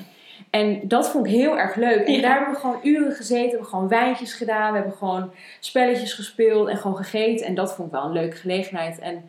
En 0.51 0.81
dat 0.89 1.09
vond 1.11 1.27
ik 1.27 1.33
heel 1.33 1.59
erg 1.59 1.75
leuk. 1.77 2.07
En 2.07 2.13
Ja. 2.13 2.21
daar 2.21 2.35
hebben 2.37 2.55
we 2.55 2.61
gewoon 2.61 2.81
uren 2.83 3.13
gezeten, 3.13 3.45
we 3.45 3.49
hebben 3.51 3.67
gewoon 3.69 3.89
wijntjes 3.89 4.33
gedaan, 4.33 4.73
we 4.73 4.79
hebben 4.79 4.97
gewoon 4.97 5.31
spelletjes 5.61 6.13
gespeeld 6.13 6.69
en 6.69 6.77
gewoon 6.77 6.97
gegeten. 6.97 7.47
En 7.47 7.55
dat 7.55 7.75
vond 7.75 7.89
ik 7.89 7.95
wel 7.95 8.05
een 8.05 8.13
leuke 8.13 8.37
gelegenheid. 8.37 8.99
En 8.99 9.25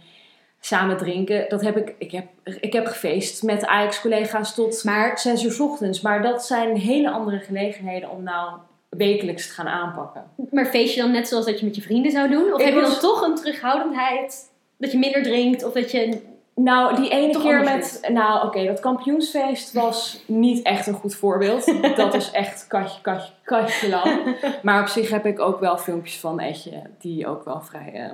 samen 0.65 0.97
drinken, 0.97 1.45
dat 1.49 1.61
heb 1.61 1.77
ik, 1.77 1.95
ik 1.97 2.11
heb, 2.11 2.25
ik 2.43 2.73
heb 2.73 2.85
gefeest 2.85 3.43
met 3.43 3.65
Ajax-collega's 3.65 4.55
tot 4.55 4.83
Maar 4.83 5.19
zes 5.19 5.43
uur 5.43 5.51
's 5.51 5.59
ochtends. 5.59 6.01
Maar 6.01 6.21
dat 6.21 6.45
zijn 6.45 6.77
hele 6.77 7.11
andere 7.11 7.39
gelegenheden 7.39 8.09
om 8.09 8.23
nou 8.23 8.57
wekelijks 8.89 9.47
te 9.47 9.53
gaan 9.53 9.67
aanpakken. 9.67 10.23
Maar 10.51 10.65
feest 10.65 10.95
je 10.95 11.01
dan 11.01 11.11
net 11.11 11.27
zoals 11.27 11.45
dat 11.45 11.59
je 11.59 11.65
met 11.65 11.75
je 11.75 11.81
vrienden 11.81 12.11
zou 12.11 12.29
doen? 12.29 12.53
Of 12.53 12.59
Ik 12.59 12.65
heb 12.65 12.75
je 12.75 12.81
dan 12.81 12.99
toch 12.99 13.21
een 13.21 13.35
terughoudendheid? 13.35 14.51
Dat 14.77 14.91
je 14.91 14.97
minder 14.97 15.23
drinkt? 15.23 15.63
Of 15.63 15.73
dat 15.73 15.91
je... 15.91 16.21
Nou, 16.55 16.95
die 16.95 17.09
ene 17.09 17.33
Toch 17.33 17.41
keer 17.41 17.63
met... 17.63 18.07
Nou, 18.11 18.47
oké, 18.47 18.65
dat 18.65 18.79
kampioensfeest 18.79 19.73
was 19.73 20.23
niet 20.27 20.65
echt 20.65 20.87
een 20.87 20.93
goed 20.93 21.15
voorbeeld. 21.15 21.65
dat 21.95 22.13
is 22.13 22.31
echt 22.31 22.67
katje, 22.67 23.01
katje, 23.01 23.31
katje 23.43 23.89
lang. 23.89 24.35
Maar 24.61 24.81
op 24.81 24.87
zich 24.87 25.09
heb 25.09 25.25
ik 25.25 25.39
ook 25.39 25.59
wel 25.59 25.77
filmpjes 25.77 26.19
van 26.19 26.39
Etje 26.39 26.81
die 26.99 27.27
ook 27.27 27.45
wel 27.45 27.61
vrij, 27.61 27.91
eh, 27.93 28.11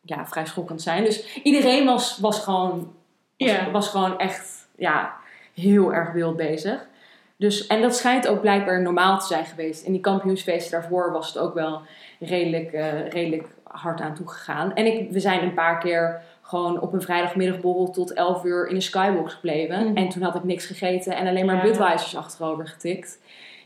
ja, 0.00 0.26
vrij 0.26 0.46
schokkend 0.46 0.82
zijn. 0.82 1.04
Dus 1.04 1.40
iedereen 1.42 1.86
was, 1.86 2.18
was, 2.18 2.42
gewoon, 2.42 2.92
was, 3.36 3.70
was 3.72 3.88
gewoon 3.88 4.18
echt 4.18 4.68
ja, 4.76 5.16
heel 5.54 5.94
erg 5.94 6.12
wild 6.12 6.36
bezig. 6.36 6.88
Dus, 7.36 7.66
en 7.66 7.80
dat 7.80 7.96
schijnt 7.96 8.28
ook 8.28 8.40
blijkbaar 8.40 8.82
normaal 8.82 9.18
te 9.18 9.26
zijn 9.26 9.44
geweest. 9.44 9.84
In 9.84 9.92
die 9.92 10.00
kampioensfeesten 10.00 10.80
daarvoor 10.80 11.12
was 11.12 11.26
het 11.26 11.38
ook 11.38 11.54
wel 11.54 11.82
redelijk, 12.18 12.72
eh, 12.72 13.08
redelijk 13.08 13.48
hard 13.62 14.00
aan 14.00 14.14
toegegaan. 14.14 14.74
En 14.74 14.86
ik, 14.86 15.10
we 15.10 15.20
zijn 15.20 15.42
een 15.42 15.54
paar 15.54 15.78
keer 15.78 16.20
gewoon 16.42 16.80
op 16.80 16.92
een 16.92 17.02
vrijdagmiddagborrel 17.02 17.90
tot 17.90 18.12
11 18.12 18.44
uur 18.44 18.68
in 18.68 18.74
de 18.74 18.80
skybox 18.80 19.34
gebleven. 19.34 19.84
Mhm. 19.84 19.96
En 19.96 20.08
toen 20.08 20.22
had 20.22 20.34
ik 20.34 20.44
niks 20.44 20.66
gegeten 20.66 21.16
en 21.16 21.26
alleen 21.26 21.46
maar 21.46 21.56
Ja. 21.56 21.62
Budweisers 21.62 22.16
achterover 22.16 22.68
getikt. 22.68 23.18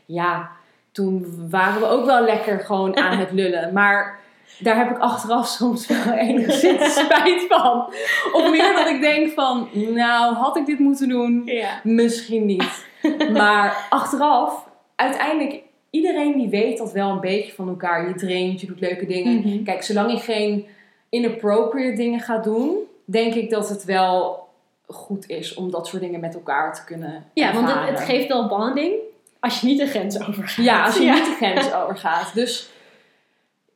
Ja, 0.05 0.51
toen 0.91 1.47
waren 1.49 1.81
we 1.81 1.87
ook 1.87 2.05
wel 2.05 2.23
lekker 2.23 2.59
gewoon 2.59 2.97
aan 2.97 3.17
het 3.17 3.31
lullen. 3.31 3.73
Maar 3.73 4.19
daar 4.59 4.77
heb 4.77 4.89
ik 4.89 4.97
achteraf 4.97 5.47
soms 5.47 5.87
wel 5.87 6.13
enigszins 6.27 6.93
spijt 6.93 7.45
van. 7.47 7.93
Of 8.33 8.49
meer 8.51 8.73
dat 8.75 8.87
ik 8.87 9.01
denk 9.01 9.31
van, 9.31 9.67
nou, 9.73 10.35
had 10.35 10.57
ik 10.57 10.65
dit 10.65 10.79
moeten 10.79 11.09
doen? 11.09 11.41
Ja. 11.45 11.79
Misschien 11.83 12.45
niet. 12.45 12.85
Maar 13.31 13.87
achteraf, 13.89 14.67
uiteindelijk, 14.95 15.61
iedereen 15.89 16.37
die 16.37 16.49
weet 16.49 16.77
dat 16.77 16.91
wel 16.91 17.09
een 17.09 17.19
beetje 17.19 17.53
van 17.53 17.67
elkaar. 17.67 18.07
Je 18.07 18.13
drinkt, 18.13 18.61
je 18.61 18.67
doet 18.67 18.79
leuke 18.79 19.05
dingen. 19.05 19.33
Mhm. 19.39 19.63
Kijk, 19.63 19.83
zolang 19.83 20.11
je 20.11 20.17
geen 20.19 20.67
inappropriate 21.09 21.95
dingen 21.95 22.19
gaat 22.19 22.43
doen, 22.43 22.77
denk 23.05 23.33
ik 23.33 23.49
dat 23.49 23.69
het 23.69 23.83
wel 23.83 24.43
goed 24.87 25.29
is 25.29 25.53
om 25.53 25.71
dat 25.71 25.87
soort 25.87 26.01
dingen 26.01 26.19
met 26.19 26.33
elkaar 26.33 26.73
te 26.73 26.83
kunnen 26.83 27.25
Ja, 27.33 27.53
want 27.53 27.73
het, 27.73 27.99
geeft 27.99 28.27
wel 28.27 28.47
bonding 28.47 28.93
als 29.39 29.61
je 29.61 29.67
niet 29.67 29.79
de 29.79 29.87
grens 29.87 30.27
overgaat. 30.27 30.65
Ja, 30.65 30.85
als 30.85 30.97
je 30.97 31.03
Ja. 31.03 31.13
niet 31.13 31.25
de 31.25 31.35
grens 31.35 31.73
overgaat. 31.73 32.33
Dus 32.33 32.69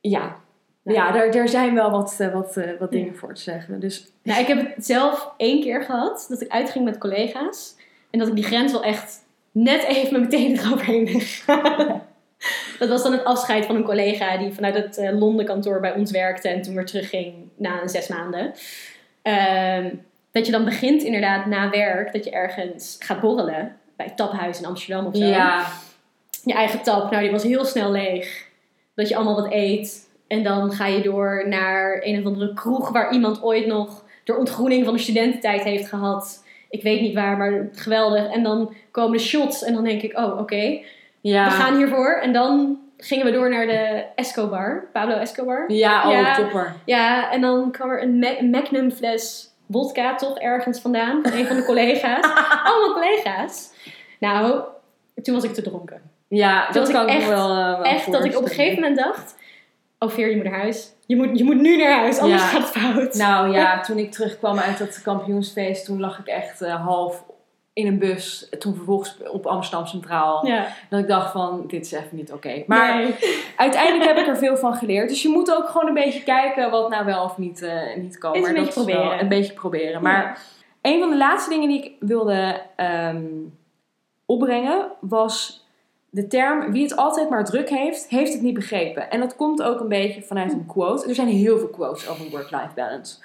ja, 0.02 0.36
Ja. 0.94 1.12
daar, 1.12 1.32
daar 1.32 1.48
zijn 1.48 1.74
wel 1.74 1.92
wat, 1.92 2.16
eh, 2.18 2.34
wat, 2.34 2.58
eh, 2.58 2.70
wat 2.80 2.92
dingen 2.92 3.16
voor 3.16 3.34
te 3.34 3.42
zeggen. 3.42 3.80
Dus 3.80 4.12
Nou, 4.24 4.42
ik 4.42 4.48
heb 4.48 4.76
het 4.76 4.86
zelf 4.86 5.34
één 5.38 5.62
keer 5.62 5.84
gehad 5.84 6.26
dat 6.30 6.42
ik 6.42 6.52
uitging 6.52 6.86
met 6.86 6.98
collega's. 6.98 7.76
En 8.10 8.20
dat 8.20 8.28
ik 8.28 8.36
die 8.36 8.44
grens 8.44 8.72
wel 8.72 8.84
echt 8.84 9.18
net 9.52 9.84
even 9.84 10.20
met 10.20 10.30
mijn 10.30 10.30
tenen 10.30 10.60
eroverheen 10.66 11.06
ben 11.06 11.20
gegaan. 11.20 12.02
Dat 12.80 12.90
was 12.90 13.04
dan 13.04 13.12
het 13.12 13.24
afscheid 13.24 13.66
van 13.66 13.76
een 13.76 13.84
collega 13.84 14.38
die 14.38 14.52
vanuit 14.54 14.76
het 14.76 14.98
eh, 14.98 15.18
Londen 15.20 15.46
kantoor 15.46 15.80
bij 15.80 15.94
ons 15.94 16.12
werkte 16.12 16.50
en 16.50 16.62
toen 16.62 16.76
weer 16.76 16.86
terugging 16.86 17.34
na 17.56 17.82
een 17.82 17.90
zes 17.90 18.08
maanden. 18.08 18.54
Ehm, 19.22 19.90
dat 20.32 20.46
je 20.46 20.52
dan 20.52 20.66
begint 20.66 21.04
inderdaad 21.04 21.46
na 21.46 21.70
werk, 21.70 22.14
dat 22.14 22.24
je 22.24 22.32
ergens 22.32 22.96
gaat 23.00 23.20
borrelen. 23.22 23.78
Bij 23.96 24.06
het 24.06 24.18
taphuis 24.18 24.60
in 24.60 24.66
Amsterdam 24.66 25.06
of 25.06 25.16
zo. 25.16 25.24
ja, 25.26 25.68
Je 26.44 26.54
eigen 26.54 26.82
tap, 26.82 27.12
nou 27.12 27.24
die 27.24 27.32
was 27.32 27.44
heel 27.44 27.66
snel 27.66 27.92
leeg. 27.92 28.48
Dat 28.96 29.10
je 29.10 29.16
allemaal 29.16 29.36
wat 29.42 29.52
eet. 29.52 30.09
En 30.30 30.44
dan 30.44 30.72
ga 30.72 30.86
je 30.86 31.02
door 31.02 31.44
naar 31.48 32.00
een 32.04 32.20
of 32.20 32.26
andere 32.26 32.54
kroeg 32.54 32.90
waar 32.90 33.12
iemand 33.14 33.44
ooit 33.44 33.66
nog 33.66 34.04
de 34.24 34.38
ontgroening 34.38 34.86
van 34.86 34.94
de 34.94 35.00
studententijd 35.00 35.64
heeft 35.64 35.88
gehad. 35.88 36.44
Ik 36.70 36.84
weet 36.84 37.02
niet 37.02 37.14
waar, 37.16 37.38
maar 37.38 37.70
geweldig. 37.74 38.32
En 38.32 38.44
dan 38.44 38.74
komen 38.92 39.18
de 39.18 39.24
shots 39.24 39.64
en 39.64 39.74
dan 39.74 39.84
denk 39.84 40.02
ik, 40.02 40.18
oh 40.18 40.40
oké, 40.40 40.80
ja. 41.22 41.44
we 41.46 41.52
gaan 41.52 41.76
hiervoor. 41.78 42.20
En 42.22 42.34
dan 42.34 42.80
gingen 42.98 43.26
we 43.26 43.32
door 43.32 43.50
naar 43.50 43.66
de 43.68 44.04
Escobar, 44.16 44.88
Pablo 44.94 45.16
Escobar. 45.16 45.64
Ja, 45.72 46.06
oh, 46.06 46.12
Ja. 46.12 46.36
topper. 46.36 46.74
Ja, 46.86 47.32
en 47.32 47.42
dan 47.42 47.72
kwam 47.72 47.90
er 47.90 48.02
een, 48.02 48.20
Ma- 48.20 48.40
een 48.40 48.50
Magnum 48.50 48.92
fles 48.92 49.48
vodka 49.72 50.16
toch 50.16 50.38
ergens 50.40 50.80
vandaan. 50.80 51.20
Van 51.24 51.32
een 51.40 51.46
van 51.46 51.56
de 51.56 51.66
collega's. 51.66 52.24
Allemaal 52.66 52.94
collega's. 52.94 53.70
Nou, 54.20 54.62
toen 55.24 55.34
was 55.36 55.44
ik 55.44 55.54
te 55.54 55.62
dronken. 55.62 56.02
Ja, 56.28 56.66
dat 56.66 56.76
was 56.76 56.92
kan 56.92 57.08
ik 57.10 57.14
echt- 57.16 57.28
wel, 57.28 57.50
eh, 57.50 57.66
wel 57.76 57.84
Echt 57.84 58.12
dat 58.12 58.26
ik 58.26 58.36
op 58.38 58.42
een 58.44 58.48
gegeven 58.50 58.76
moment 58.76 58.98
dacht... 58.98 59.36
Oh 60.00 60.10
Veer, 60.10 60.30
je 60.30 60.36
moet 60.36 60.46
naar 60.46 60.60
huis. 60.60 60.94
Je 61.06 61.16
moet, 61.16 61.38
je 61.38 61.44
moet 61.44 61.62
nu 61.62 61.78
naar 61.78 62.00
huis, 62.00 62.20
anders 62.20 62.42
Ja. 62.42 62.48
gaat 62.48 62.62
het 62.74 62.82
fout. 62.84 63.14
Nou 63.14 63.52
ja, 63.52 63.80
toen 63.86 63.98
ik 63.98 64.12
terugkwam 64.12 64.58
uit 64.60 64.78
dat 64.78 65.02
kampioensfeest, 65.02 65.86
toen 65.86 66.00
lag 66.00 66.20
ik 66.20 66.28
echt 66.28 66.62
eh, 66.62 66.86
half 66.86 67.24
in 67.74 67.88
een 67.88 68.00
bus. 68.00 68.50
Toen 68.60 68.76
vervolgens 68.76 69.18
op 69.32 69.46
Amsterdam 69.46 69.86
Centraal. 69.88 70.46
ja. 70.48 70.68
Dat 70.90 71.00
ik 71.00 71.08
dacht 71.08 71.32
van, 71.32 71.64
dit 71.68 71.86
is 71.86 71.92
even 71.92 72.08
niet 72.18 72.32
oké. 72.32 72.64
Maar 72.68 72.96
Nee. 72.98 73.16
uiteindelijk 73.56 74.06
heb 74.10 74.18
ik 74.18 74.28
er 74.28 74.38
veel 74.48 74.58
van 74.58 74.74
geleerd. 74.76 75.10
Dus 75.10 75.22
je 75.22 75.30
moet 75.30 75.56
ook 75.56 75.68
gewoon 75.70 75.88
een 75.88 75.94
beetje 75.94 76.24
kijken 76.24 76.72
wat 76.72 76.90
nou 76.90 77.06
wel 77.06 77.24
of 77.24 77.38
niet, 77.38 77.62
eh, 77.62 77.96
niet 77.98 78.18
kan. 78.18 78.32
Is 78.34 78.38
een 78.38 78.44
Maar 78.44 78.54
beetje 78.54 78.80
dat 78.80 78.88
is 78.88 78.94
wel 78.94 78.96
proberen. 78.96 79.22
een 79.24 79.30
beetje 79.30 79.54
proberen. 79.54 80.02
Maar 80.02 80.42
een 80.82 81.00
van 81.00 81.10
de 81.10 81.18
laatste 81.18 81.50
dingen 81.50 81.68
die 81.68 81.84
ik 81.84 81.92
wilde 82.00 82.62
ehm, 82.76 83.24
opbrengen 84.26 84.92
was 85.00 85.59
de 86.10 86.28
term 86.28 86.72
wie 86.72 86.84
het 86.84 86.96
altijd 86.96 87.30
maar 87.30 87.46
druk 87.46 87.70
heeft, 87.70 88.08
heeft 88.10 88.34
het 88.34 88.42
niet 88.42 88.54
begrepen. 88.54 89.10
En 89.10 89.20
dat 89.20 89.36
komt 89.36 89.62
ook 89.64 89.80
een 89.80 89.88
beetje 89.88 90.22
vanuit 90.22 90.52
een 90.54 90.66
quote. 90.66 91.08
Er 91.08 91.16
zijn 91.16 91.28
heel 91.28 91.58
veel 91.58 91.68
quotes 91.68 92.10
over 92.10 92.30
work-life 92.30 92.70
balance. 92.76 93.16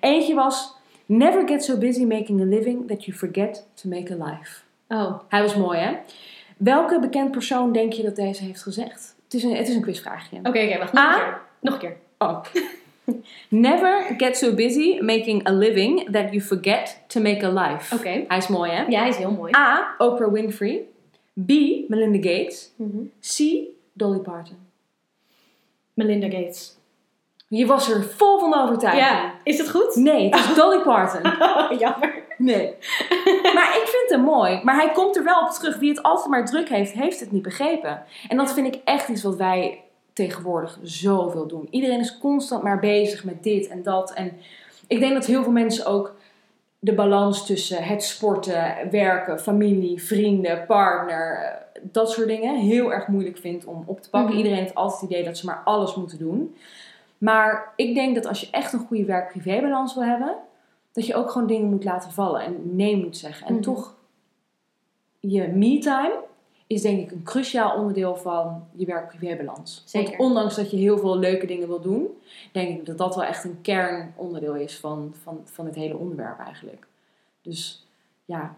Eentje 0.00 0.34
was, 0.34 0.74
never 1.06 1.48
get 1.48 1.64
so 1.64 1.78
busy 1.78 2.04
making 2.04 2.40
a 2.40 2.44
living 2.44 2.88
that 2.88 3.04
you 3.04 3.16
forget 3.16 3.66
to 3.74 3.88
make 3.88 4.12
a 4.20 4.24
life. 4.30 4.60
Oh, 4.88 5.18
Hij 5.28 5.42
was 5.42 5.54
mooi 5.56 5.78
hè? 5.78 5.92
Welke 6.56 6.98
bekend 7.00 7.30
persoon 7.30 7.72
denk 7.72 7.92
je 7.92 8.02
dat 8.02 8.16
deze 8.16 8.44
heeft 8.44 8.62
gezegd? 8.62 9.14
Het 9.24 9.34
is 9.34 9.42
een, 9.42 9.56
het 9.56 9.68
is 9.68 9.74
een 9.74 9.82
quizvraagje. 9.82 10.36
oké, 10.38 10.48
oké, 10.48 10.78
wacht. 10.78 10.92
Nog 10.92 11.04
Ah. 11.04 11.12
een 11.14 11.20
keer. 11.22 11.40
Nog 11.60 11.72
een 11.74 11.80
keer. 11.80 11.96
Oh. 12.18 12.40
Never 13.48 14.14
get 14.18 14.36
so 14.36 14.54
busy 14.54 14.98
making 15.00 15.48
a 15.48 15.52
living 15.52 16.10
that 16.12 16.30
you 16.32 16.40
forget 16.40 17.00
to 17.06 17.20
make 17.20 17.44
a 17.46 17.50
life. 17.68 17.94
Oké. 17.94 18.24
Hij 18.28 18.38
is 18.38 18.48
mooi, 18.48 18.70
hè? 18.70 18.84
Ja, 18.88 19.00
hij 19.00 19.08
is 19.08 19.16
heel 19.16 19.30
mooi. 19.30 19.52
A. 19.56 19.94
Oprah 19.98 20.32
Winfrey. 20.32 20.82
B. 21.46 21.50
Melinda 21.88 22.30
Gates. 22.30 22.72
Mhm. 22.76 23.02
C. 23.20 23.38
Dolly 23.92 24.18
Parton. 24.18 24.56
Melinda 25.94 26.28
Gates. 26.28 26.76
Je 27.48 27.66
was 27.66 27.90
er 27.90 28.02
vol 28.04 28.38
van 28.38 28.54
overtuigd. 28.54 28.98
Ja, 28.98 29.34
is 29.44 29.58
het 29.58 29.70
goed? 29.70 29.94
Nee, 29.96 30.28
het 30.28 30.48
is 30.48 30.54
Dolly 30.54 30.82
Parton. 30.82 31.32
Oh, 31.54 31.78
jammer. 31.78 32.22
Nee. 32.38 32.74
maar 33.54 33.76
ik 33.76 33.86
vind 33.86 34.10
hem 34.10 34.20
mooi. 34.20 34.60
Maar 34.64 34.74
hij 34.74 34.92
komt 34.92 35.16
er 35.16 35.24
wel 35.24 35.40
op 35.40 35.50
terug. 35.50 35.78
Wie 35.78 35.88
het 35.88 36.02
altijd 36.02 36.28
maar 36.28 36.44
druk 36.46 36.68
heeft, 36.68 36.92
heeft 36.92 37.20
het 37.20 37.32
niet 37.32 37.42
begrepen. 37.42 38.02
En 38.28 38.36
dat 38.36 38.52
vind 38.52 38.74
ik 38.74 38.80
echt 38.84 39.08
iets 39.08 39.22
wat 39.22 39.36
wij 39.36 39.82
tegenwoordig 40.12 40.78
zoveel 40.82 41.46
doen. 41.46 41.66
Iedereen 41.70 42.00
is 42.00 42.18
constant 42.18 42.62
maar 42.62 42.78
bezig 42.78 43.24
met 43.24 43.42
dit 43.42 43.68
en 43.68 43.82
dat. 43.82 44.12
En 44.12 44.32
ik 44.86 45.00
denk 45.00 45.14
dat 45.14 45.26
heel 45.26 45.42
veel 45.42 45.52
mensen 45.52 45.86
ook 45.86 46.14
de 46.84 46.94
balans 46.94 47.46
tussen 47.46 47.82
het 47.82 48.02
sporten, 48.02 48.90
werken, 48.90 49.40
familie, 49.40 50.02
vrienden, 50.02 50.66
partner, 50.66 51.58
dat 51.82 52.10
soort 52.10 52.26
dingen 52.26 52.56
heel 52.56 52.92
erg 52.92 53.08
moeilijk 53.08 53.38
vindt 53.38 53.64
om 53.64 53.82
op 53.86 54.00
te 54.00 54.10
pakken. 54.10 54.28
Mhm. 54.30 54.38
Iedereen 54.38 54.58
heeft 54.58 54.74
altijd 54.74 55.00
het 55.00 55.10
idee 55.10 55.24
dat 55.24 55.38
ze 55.38 55.46
maar 55.46 55.62
alles 55.64 55.94
moeten 55.94 56.18
doen. 56.18 56.56
Maar 57.18 57.72
ik 57.76 57.94
denk 57.94 58.14
dat 58.14 58.26
als 58.26 58.40
je 58.40 58.48
echt 58.50 58.72
een 58.72 58.86
goede 58.86 59.04
werk-privé-balans 59.04 59.94
wil 59.94 60.04
hebben, 60.04 60.34
dat 60.92 61.06
je 61.06 61.14
ook 61.14 61.30
gewoon 61.30 61.46
dingen 61.46 61.70
moet 61.70 61.84
laten 61.84 62.10
vallen 62.12 62.40
en 62.40 62.76
nee 62.76 62.96
moet 62.96 63.16
zeggen. 63.16 63.46
En 63.46 63.52
Mhm. 63.52 63.62
toch 63.62 63.94
je 65.20 65.48
me-time 65.48 66.14
is 66.66 66.82
denk 66.82 67.00
ik 67.00 67.10
een 67.10 67.22
cruciaal 67.22 67.76
onderdeel 67.76 68.16
van 68.16 68.66
je 68.72 68.86
werk-privébalans. 68.86 69.84
Want 69.92 70.16
ondanks 70.16 70.54
dat 70.54 70.70
je 70.70 70.76
heel 70.76 70.98
veel 70.98 71.18
leuke 71.18 71.46
dingen 71.46 71.68
wil 71.68 71.80
doen, 71.80 72.08
denk 72.52 72.78
ik 72.78 72.86
dat 72.86 72.98
dat 72.98 73.14
wel 73.14 73.24
echt 73.24 73.44
een 73.44 73.58
kernonderdeel 73.62 74.54
is 74.54 74.76
van, 74.76 75.14
van, 75.22 75.40
van 75.44 75.66
het 75.66 75.74
hele 75.74 75.96
onderwerp 75.96 76.38
eigenlijk. 76.38 76.86
Dus 77.42 77.86
ja, 78.24 78.56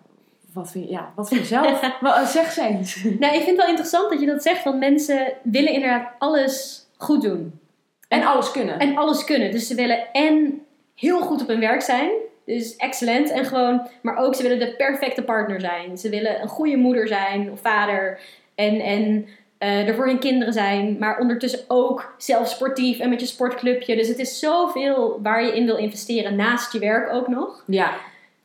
wat 0.53 0.71
vind 0.71 0.85
je, 0.85 0.91
ja, 0.91 1.13
wat 1.15 1.29
vind 1.29 1.41
je 1.41 1.47
zelf? 1.47 1.81
Wel, 2.01 2.27
zeg 2.27 2.53
ze 2.53 2.63
eens. 2.63 3.05
Nou, 3.05 3.35
ik 3.35 3.43
vind 3.43 3.47
het 3.47 3.57
wel 3.57 3.69
interessant 3.69 4.11
dat 4.11 4.21
je 4.21 4.27
dat 4.27 4.43
zegt, 4.43 4.65
want 4.65 4.79
mensen 4.79 5.33
willen 5.43 5.73
inderdaad 5.73 6.13
alles 6.19 6.87
goed 6.97 7.23
doen. 7.23 7.61
En 8.09 8.23
alles 8.23 8.51
kunnen. 8.51 8.79
En 8.79 8.97
alles 8.97 9.25
kunnen. 9.25 9.51
Dus 9.51 9.67
ze 9.67 9.75
willen 9.75 10.13
en 10.13 10.65
heel 10.95 11.21
goed 11.21 11.43
op 11.43 11.49
hun 11.49 11.61
werk 11.61 11.83
zijn. 11.83 12.11
Dus 12.47 12.77
excellent. 12.77 13.31
En 13.31 13.45
gewoon, 13.45 13.89
maar 14.03 14.17
ook 14.17 14.35
ze 14.35 14.43
willen 14.43 14.59
de 14.59 14.77
perfecte 14.77 15.23
partner 15.23 15.61
zijn. 15.61 15.99
Ze 15.99 16.09
willen 16.09 16.43
een 16.43 16.49
goede 16.49 16.77
moeder 16.77 17.09
zijn 17.09 17.51
of 17.51 17.61
vader. 17.61 18.21
En, 18.55 18.81
en 18.81 19.27
eh, 19.59 19.89
er 19.89 19.95
voor 19.95 20.07
hun 20.07 20.19
kinderen 20.19 20.53
zijn. 20.53 20.97
Maar 20.99 21.19
ondertussen 21.19 21.65
ook 21.69 22.15
zelf 22.19 22.49
sportief 22.49 22.99
en 22.99 23.09
met 23.09 23.21
je 23.21 23.27
sportclubje. 23.27 23.97
Dus 23.97 24.09
het 24.09 24.19
is 24.19 24.39
zoveel 24.39 25.19
waar 25.23 25.45
je 25.45 25.57
in 25.57 25.67
wil 25.67 25.77
investeren 25.77 26.37
naast 26.37 26.73
je 26.73 26.79
werk 26.79 27.13
ook 27.13 27.29
nog. 27.29 27.65
ja, 27.67 27.97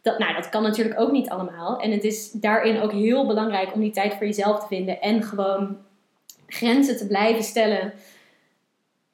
Dat, 0.01 0.19
nou, 0.19 0.33
dat 0.33 0.49
kan 0.49 0.63
natuurlijk 0.63 0.99
ook 0.99 1.11
niet 1.11 1.29
allemaal. 1.29 1.79
En 1.79 1.91
het 1.91 2.03
is 2.03 2.31
daarin 2.31 2.81
ook 2.81 2.91
heel 2.91 3.27
belangrijk 3.27 3.73
om 3.73 3.81
die 3.81 3.91
tijd 3.91 4.13
voor 4.13 4.25
jezelf 4.25 4.59
te 4.59 4.67
vinden. 4.67 5.01
En 5.01 5.23
gewoon 5.23 5.77
grenzen 6.47 6.97
te 6.97 7.07
blijven 7.07 7.43
stellen. 7.43 7.93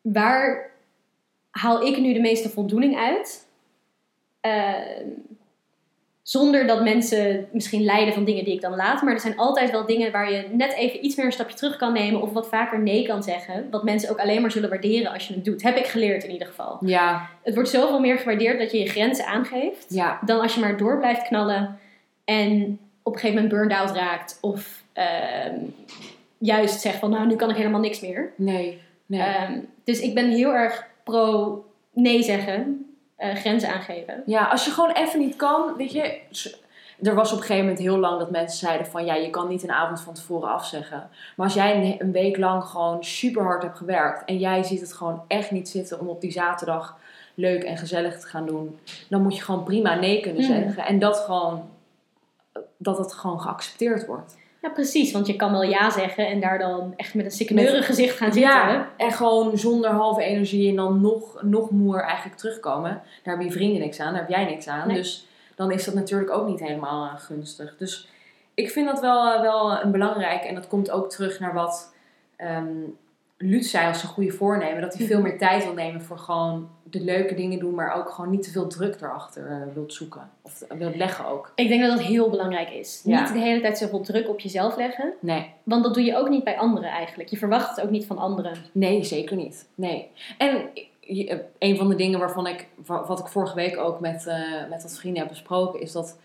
Waar 0.01 0.71
haal 1.51 1.81
ik 1.81 1.97
nu 1.97 2.13
de 2.13 2.19
meeste 2.19 2.49
voldoening 2.49 2.97
uit? 2.97 3.46
Ehm, 4.47 5.05
zonder 6.21 6.67
dat 6.67 6.83
mensen 6.83 7.47
misschien 7.51 7.83
lijden 7.83 8.13
van 8.13 8.25
dingen 8.25 8.43
die 8.43 8.53
ik 8.53 8.61
dan 8.61 8.75
laat. 8.75 9.01
Maar 9.01 9.13
er 9.13 9.19
zijn 9.19 9.37
altijd 9.37 9.71
wel 9.71 9.85
dingen 9.85 10.11
waar 10.11 10.31
je 10.31 10.47
net 10.51 10.73
even 10.73 11.05
iets 11.05 11.15
meer 11.15 11.25
een 11.25 11.31
stapje 11.31 11.55
terug 11.55 11.75
kan 11.77 11.93
nemen. 11.93 12.21
Of 12.21 12.31
wat 12.31 12.47
vaker 12.47 12.79
nee 12.79 13.07
kan 13.07 13.23
zeggen. 13.23 13.67
Wat 13.71 13.83
mensen 13.83 14.09
ook 14.09 14.19
alleen 14.19 14.41
maar 14.41 14.51
zullen 14.51 14.69
waarderen 14.69 15.11
als 15.11 15.27
je 15.27 15.33
het 15.33 15.45
doet. 15.45 15.61
Heb 15.61 15.77
ik 15.77 15.85
geleerd 15.85 16.23
in 16.23 16.31
ieder 16.31 16.47
geval. 16.47 16.77
ja, 16.81 17.29
Het 17.43 17.53
wordt 17.53 17.69
zoveel 17.69 17.99
meer 17.99 18.17
gewaardeerd 18.17 18.59
dat 18.59 18.71
je 18.71 18.79
je 18.79 18.89
grenzen 18.89 19.25
aangeeft 19.25 19.85
ja, 19.89 20.19
dan 20.25 20.41
als 20.41 20.53
je 20.53 20.59
maar 20.59 20.77
door 20.77 20.97
blijft 20.97 21.27
knallen 21.27 21.79
en 22.25 22.79
op 23.03 23.13
een 23.13 23.19
gegeven 23.19 23.43
moment 23.43 23.59
burned 23.59 23.77
out 23.77 23.95
raakt 23.95 24.37
of 24.41 24.83
ehm, 24.93 25.55
juist 26.37 26.79
zegt 26.81 26.97
van 26.99 27.09
nou 27.09 27.27
nu 27.27 27.35
kan 27.35 27.49
ik 27.49 27.55
helemaal 27.55 27.79
niks 27.79 27.99
meer. 27.99 28.31
nee, 28.35 28.81
nee. 29.05 29.21
Ehm, 29.21 29.59
dus 29.83 29.99
ik 29.99 30.13
ben 30.13 30.29
heel 30.29 30.53
erg 30.53 30.87
pro 31.03 31.65
nee 31.93 32.23
zeggen, 32.23 32.85
eh, 33.18 33.36
grenzen 33.36 33.70
aangeven. 33.74 34.24
Ja, 34.26 34.45
als 34.47 34.65
je 34.65 34.72
gewoon 34.72 34.91
even 34.91 35.20
niet 35.20 35.36
kan, 35.36 35.74
weet 35.78 35.91
je. 35.91 36.20
Er 37.01 37.15
was 37.15 37.32
op 37.32 37.38
een 37.38 37.43
gegeven 37.43 37.63
moment 37.65 37.80
heel 37.84 37.97
lang 37.97 38.20
dat 38.20 38.32
mensen 38.32 38.57
zeiden 38.59 38.88
van 38.88 39.05
ja, 39.05 39.13
je 39.15 39.30
kan 39.30 39.47
niet 39.47 39.63
een 39.63 39.72
avond 39.72 40.01
van 40.01 40.13
tevoren 40.13 40.49
afzeggen. 40.49 41.09
Maar 41.36 41.45
als 41.45 41.53
jij 41.55 41.97
een, 41.99 42.11
week 42.11 42.38
lang 42.38 42.63
gewoon 42.63 43.03
super 43.03 43.43
hard 43.43 43.63
hebt 43.63 43.78
gewerkt 43.78 44.26
en 44.26 44.38
jij 44.38 44.63
ziet 44.63 44.82
het 44.82 44.93
gewoon 44.93 45.22
echt 45.28 45.51
niet 45.51 45.70
zitten 45.70 45.99
om 45.99 46.07
op 46.07 46.22
die 46.22 46.32
zaterdag 46.32 46.97
leuk 47.34 47.63
en 47.63 47.78
gezellig 47.78 48.20
te 48.20 48.28
gaan 48.28 48.45
doen, 48.45 48.80
dan 49.09 49.22
moet 49.22 49.36
je 49.36 49.41
gewoon 49.43 49.63
prima 49.63 49.95
nee 49.95 50.20
kunnen 50.22 50.43
Mhm. 50.43 50.51
zeggen. 50.53 50.86
En 50.86 50.99
dat 50.99 51.18
gewoon, 51.20 51.70
dat 52.78 52.97
het 52.97 53.13
gewoon 53.13 53.41
geaccepteerd 53.41 54.05
wordt. 54.05 54.38
Ja, 54.68 54.74
precies, 54.74 55.11
want 55.11 55.28
je 55.28 55.36
kan 55.36 55.51
wel 55.51 55.63
ja 55.63 55.89
zeggen 55.89 56.28
en 56.28 56.39
daar 56.39 56.59
dan 56.59 56.93
echt 56.95 57.13
met 57.13 57.26
een 57.26 57.32
sikkeneurig 57.32 57.86
gezicht 57.86 58.18
gaan 58.18 58.34
zitten. 58.34 58.51
Ja, 58.51 58.89
en 58.97 59.11
gewoon 59.11 59.57
zonder 59.57 59.89
halve 59.89 60.24
energie 60.24 60.70
en 60.70 60.76
dan 60.76 61.01
nog, 61.01 61.41
nog 61.41 61.72
moer 61.72 61.99
eigenlijk 61.99 62.38
terugkomen. 62.38 62.91
Daar 62.91 63.01
hebben 63.24 63.45
je 63.45 63.51
vrienden 63.51 63.80
niks 63.82 63.99
aan, 63.99 64.11
daar 64.11 64.22
heb 64.22 64.30
jij 64.30 64.45
niks 64.45 64.68
aan. 64.68 64.88
Nee. 64.88 64.97
Dus 64.97 65.28
dan 65.55 65.72
is 65.72 65.86
dat 65.86 65.93
natuurlijk 65.93 66.32
ook 66.32 66.47
niet 66.47 66.59
helemaal 66.59 67.05
eh, 67.05 67.20
gunstig. 67.20 67.76
Dus 67.78 68.07
ik 68.53 68.72
vind 68.72 68.88
dat 68.88 68.99
wel, 68.99 69.34
eh, 69.34 69.41
wel 69.41 69.82
een 69.82 69.91
belangrijk. 69.91 70.43
En 70.43 70.55
dat 70.55 70.68
komt 70.68 70.91
ook 70.91 71.09
terug 71.09 71.39
naar 71.39 71.53
wat 71.53 71.93
ehm 72.36 72.68
Luut 73.39 73.65
zei 73.65 73.88
als 73.88 74.03
een 74.03 74.09
goede 74.09 74.31
voornemen. 74.31 74.81
Dat 74.81 74.93
hij 74.93 75.05
veel 75.07 75.21
meer 75.21 75.38
tijd 75.38 75.63
wil 75.63 75.73
nemen 75.73 76.01
voor 76.01 76.17
gewoon 76.17 76.69
de 76.83 76.99
leuke 77.03 77.33
dingen 77.35 77.59
doen. 77.59 77.75
Maar 77.75 77.95
ook 77.95 78.09
gewoon 78.09 78.29
niet 78.29 78.43
te 78.43 78.51
veel 78.51 78.67
druk 78.67 79.01
erachter 79.01 79.47
eh, 79.47 79.57
wilt 79.73 79.93
zoeken. 79.93 80.29
Of 80.41 80.61
eh, 80.61 80.77
wilt 80.77 80.95
leggen 80.95 81.25
ook. 81.27 81.51
Ik 81.55 81.67
denk 81.67 81.81
dat 81.81 81.97
dat 81.97 82.05
heel 82.05 82.29
belangrijk 82.29 82.69
is. 82.69 83.01
Ja. 83.03 83.19
Niet 83.21 83.33
de 83.33 83.39
hele 83.39 83.61
tijd 83.61 83.77
zoveel 83.77 84.01
druk 84.01 84.29
op 84.29 84.39
jezelf 84.39 84.77
leggen, 84.77 85.13
Nee. 85.19 85.51
want 85.63 85.83
dat 85.83 85.93
doe 85.93 86.03
je 86.03 86.17
ook 86.17 86.29
niet 86.29 86.43
bij 86.43 86.57
anderen 86.57 86.89
eigenlijk. 86.89 87.29
Je 87.29 87.38
verwacht 87.38 87.75
het 87.75 87.85
ook 87.85 87.91
niet 87.91 88.05
van 88.05 88.17
anderen. 88.17 88.53
Nee, 88.71 89.03
zeker 89.03 89.35
niet. 89.35 89.67
Nee. 89.75 90.07
En 90.38 90.69
je- 90.99 91.27
eh, 91.27 91.38
een 91.59 91.77
van 91.77 91.89
de 91.89 91.95
dingen 91.95 92.19
waarvan 92.19 92.47
ik, 92.47 92.67
wa- 92.85 93.05
wat 93.05 93.19
ik 93.19 93.27
vorige 93.27 93.55
week 93.55 93.77
ook 93.77 93.99
met, 93.99 94.27
eh, 94.27 94.39
met 94.69 94.81
wat 94.83 94.97
vrienden 94.97 95.19
heb 95.21 95.29
besproken, 95.31 95.81
is 95.81 95.91
dat 95.91 96.17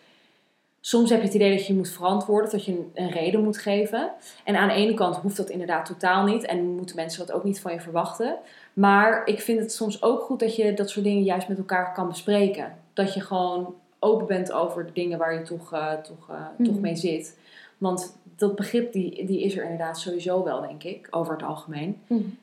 soms 0.85 1.11
heb 1.11 1.18
je 1.20 1.26
het 1.26 1.35
idee 1.35 1.57
dat 1.57 1.66
je 1.66 1.74
moet 1.74 1.89
verantwoorden, 1.91 2.51
dat 2.51 2.64
je 2.64 2.91
een, 2.95 3.11
reden 3.11 3.43
moet 3.45 3.59
geven. 3.59 4.11
En 4.45 4.57
aan 4.57 4.68
de 4.68 4.74
ene 4.74 4.95
kant 4.95 5.16
hoeft 5.16 5.37
dat 5.37 5.51
inderdaad 5.51 5.87
totaal 5.87 6.24
niet 6.24 6.45
en 6.45 6.66
moeten 6.76 6.97
mensen 6.97 7.26
dat 7.26 7.37
ook 7.37 7.45
niet 7.45 7.61
van 7.61 7.72
je 7.72 7.80
verwachten. 7.80 8.37
Maar 8.72 9.26
ik 9.26 9.41
vind 9.41 9.61
het 9.61 9.72
soms 9.72 10.03
ook 10.03 10.20
goed 10.22 10.41
dat 10.41 10.57
je 10.57 10.74
dat 10.74 10.91
soort 10.91 11.05
dingen 11.05 11.22
juist 11.22 11.49
met 11.49 11.59
elkaar 11.59 11.93
kan 11.93 12.09
bespreken. 12.09 12.78
Dat 12.93 13.14
je 13.14 13.20
gewoon 13.20 13.74
open 13.99 14.26
bent 14.26 14.53
over 14.53 14.87
de 14.87 14.93
dingen 14.93 15.18
waar 15.18 15.35
je 15.35 15.43
toch, 15.43 15.72
eh, 15.72 15.93
toch, 15.93 16.28
eh, 16.30 16.47
toch 16.64 16.72
Mhm. 16.72 16.80
mee 16.80 16.97
zit. 16.97 17.39
Want 17.78 18.16
dat 18.37 18.55
begrip 18.57 18.93
die, 18.93 19.26
die 19.26 19.43
is 19.43 19.57
er 19.57 19.62
inderdaad 19.62 19.99
sowieso 19.99 20.45
wel, 20.45 20.61
denk 20.61 20.83
ik, 20.83 21.09
over 21.11 21.33
het 21.33 21.43
algemeen. 21.43 22.01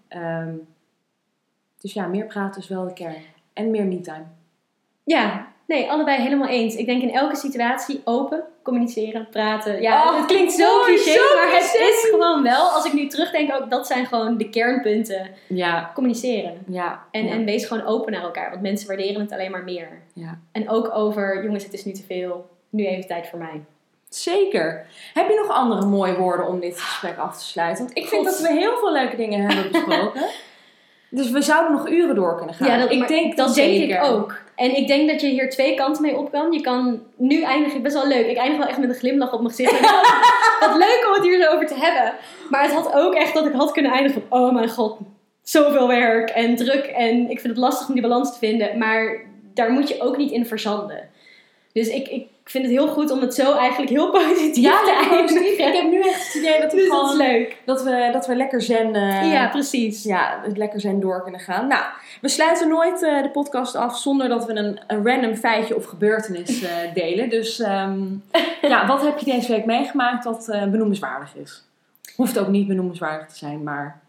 Ehm, 0.07 0.53
dus 1.81 1.93
ja, 1.93 2.07
meer 2.07 2.25
praten 2.25 2.61
is 2.61 2.67
wel 2.67 2.83
de 2.85 2.93
kern. 2.93 3.15
En 3.53 3.71
meer 3.71 3.85
me-time. 3.85 4.23
Ja, 5.03 5.47
nee, 5.69 5.89
allebei 5.91 6.21
helemaal 6.21 6.47
eens. 6.47 6.75
Ik 6.75 6.85
denk 6.85 7.01
in 7.01 7.13
elke 7.13 7.35
situatie 7.35 8.01
open, 8.03 8.43
communiceren, 8.63 9.27
praten. 9.31 9.81
Ja, 9.81 10.09
Oh, 10.09 10.17
het 10.17 10.25
klinkt 10.25 10.53
zo 10.53 10.77
mooi, 10.77 10.85
cliché, 10.95 11.11
zo 11.11 11.35
maar 11.35 11.51
het 11.51 11.69
cliché. 11.71 11.85
is 11.87 12.07
gewoon 12.11 12.43
wel. 12.43 12.69
Als 12.69 12.85
ik 12.85 12.93
nu 12.93 13.07
terugdenk, 13.07 13.53
ook 13.53 13.69
dat 13.69 13.87
zijn 13.87 14.05
gewoon 14.05 14.37
de 14.37 14.49
kernpunten. 14.49 15.29
Ja, 15.47 15.91
Communiceren. 15.93 16.63
ja. 16.67 17.03
En, 17.11 17.25
ja. 17.25 17.31
en 17.31 17.45
wees 17.45 17.65
gewoon 17.65 17.85
open 17.85 18.11
naar 18.11 18.21
elkaar, 18.23 18.49
want 18.49 18.61
mensen 18.61 18.87
waarderen 18.87 19.21
het 19.21 19.31
alleen 19.31 19.51
maar 19.51 19.63
meer. 19.63 20.01
Ja. 20.13 20.39
En 20.51 20.69
ook 20.69 20.91
over, 20.95 21.43
jongens, 21.43 21.63
het 21.63 21.73
is 21.73 21.85
nu 21.85 21.91
te 21.91 22.03
veel. 22.07 22.49
Nu 22.69 22.85
even 22.85 23.07
tijd 23.07 23.27
voor 23.27 23.39
mij. 23.39 23.61
Zeker. 24.09 24.85
Heb 25.13 25.29
je 25.29 25.35
nog 25.45 25.55
andere 25.57 25.85
mooie 25.85 26.15
woorden 26.17 26.47
om 26.47 26.59
dit 26.59 26.79
gesprek 26.81 27.17
af 27.17 27.37
te 27.37 27.43
sluiten? 27.45 27.85
Want 27.85 27.97
ik 27.97 28.07
vind 28.07 28.25
dat 28.25 28.39
we 28.41 28.47
heel 28.53 28.77
veel 28.77 28.91
leuke 28.91 29.15
dingen 29.15 29.39
hebben 29.41 29.71
besproken. 29.71 30.21
dus 31.09 31.29
we 31.29 31.41
zouden 31.41 31.71
nog 31.71 31.89
uren 31.89 32.15
door 32.15 32.37
kunnen 32.37 32.55
gaan. 32.55 32.67
Ja, 32.67 32.77
dat, 32.77 32.91
ik 32.91 33.07
denk 33.07 33.37
dat 33.37 33.55
denk 33.55 33.67
zeker. 33.67 33.97
ik 33.97 34.03
ook. 34.03 34.41
En 34.55 34.75
ik 34.75 34.87
denk 34.87 35.09
dat 35.09 35.21
je 35.21 35.27
hier 35.27 35.49
twee 35.49 35.75
kanten 35.75 36.01
mee 36.01 36.17
op 36.17 36.31
kan. 36.31 36.51
Je 36.51 36.61
kan, 36.61 37.03
nu 37.15 37.41
eindig 37.41 37.73
ik 37.73 37.83
best 37.83 37.95
wel 37.95 38.07
leuk. 38.07 38.27
Ik 38.27 38.37
eindig 38.37 38.57
wel 38.57 38.67
echt 38.67 38.77
met 38.77 38.89
een 38.89 38.95
glimlach 38.95 39.33
op 39.33 39.41
mijn 39.41 39.55
gezicht. 39.55 39.79
Wat 40.59 40.75
leuk 40.85 41.03
om 41.07 41.13
het 41.13 41.23
hier 41.23 41.41
zo 41.41 41.51
over 41.51 41.67
te 41.67 41.79
hebben. 41.79 42.13
Maar 42.49 42.63
het 42.63 42.73
had 42.73 42.93
ook 42.93 43.13
echt 43.13 43.33
dat 43.33 43.45
ik 43.45 43.53
had 43.53 43.71
kunnen 43.71 43.91
eindigen 43.91 44.21
van, 44.21 44.39
oh 44.39 44.53
mijn 44.53 44.69
god, 44.69 44.97
zoveel 45.41 45.87
werk 45.87 46.29
en 46.29 46.55
druk. 46.55 46.85
En 46.85 47.29
ik 47.29 47.39
vind 47.39 47.53
het 47.53 47.57
lastig 47.57 47.87
om 47.87 47.93
die 47.93 48.03
balans 48.03 48.33
te 48.33 48.39
vinden. 48.39 48.77
Maar 48.77 49.21
daar 49.53 49.71
moet 49.71 49.89
je 49.89 50.01
ook 50.01 50.17
niet 50.17 50.31
in 50.31 50.45
verzanden. 50.45 51.09
Dus 51.73 51.87
ik, 51.87 52.07
ik 52.07 52.27
vind 52.49 52.63
het 52.63 52.73
heel 52.73 52.87
goed 52.87 53.11
om 53.11 53.21
het 53.21 53.33
zo 53.33 53.53
eigenlijk 53.57 53.91
heel 53.91 54.09
positief 54.19 54.63
Ja, 54.63 54.83
te 54.83 55.07
eindigen. 55.11 55.67
Ik 55.67 55.73
heb 55.73 55.91
nu 55.91 56.01
echt 56.01 56.25
het 56.25 56.35
idee 56.35 56.61
dat 56.61 56.71
we, 56.73 56.77
Dus 56.79 56.89
dat 56.89 57.03
is 57.03 57.09
gewoon, 57.11 57.17
leuk. 57.17 57.57
dat 57.65 57.83
we, 57.83 58.09
dat 58.13 58.27
we 58.27 58.35
lekker 58.35 58.61
zen... 58.61 58.95
eh, 58.95 59.31
ja, 59.31 59.47
precies. 59.47 60.03
ja, 60.03 60.41
lekker 60.53 60.79
zijn 60.81 60.99
door 60.99 61.23
kunnen 61.23 61.39
gaan. 61.39 61.67
Nou, 61.67 61.83
we 62.21 62.29
sluiten 62.29 62.67
nooit 62.67 63.03
eh, 63.03 63.21
de 63.23 63.29
podcast 63.29 63.75
af 63.75 63.97
zonder 63.97 64.29
dat 64.29 64.45
we 64.45 64.53
een, 64.55 64.79
een 64.87 65.05
random 65.07 65.35
feitje 65.35 65.75
of 65.75 65.85
gebeurtenis 65.85 66.61
eh, 66.61 66.69
delen. 66.93 67.29
Dus 67.29 67.59
ehm, 67.59 68.01
ja, 68.61 68.87
wat 68.87 69.01
heb 69.01 69.17
je 69.17 69.25
deze 69.31 69.51
week 69.51 69.65
meegemaakt 69.65 70.23
wat 70.23 70.47
eh, 70.47 70.63
benoemenswaardig 70.63 71.35
is? 71.35 71.63
Hoeft 72.15 72.39
ook 72.39 72.47
niet 72.47 72.67
benoemenswaardig 72.67 73.27
te 73.27 73.35
zijn, 73.37 73.63
maar... 73.63 73.99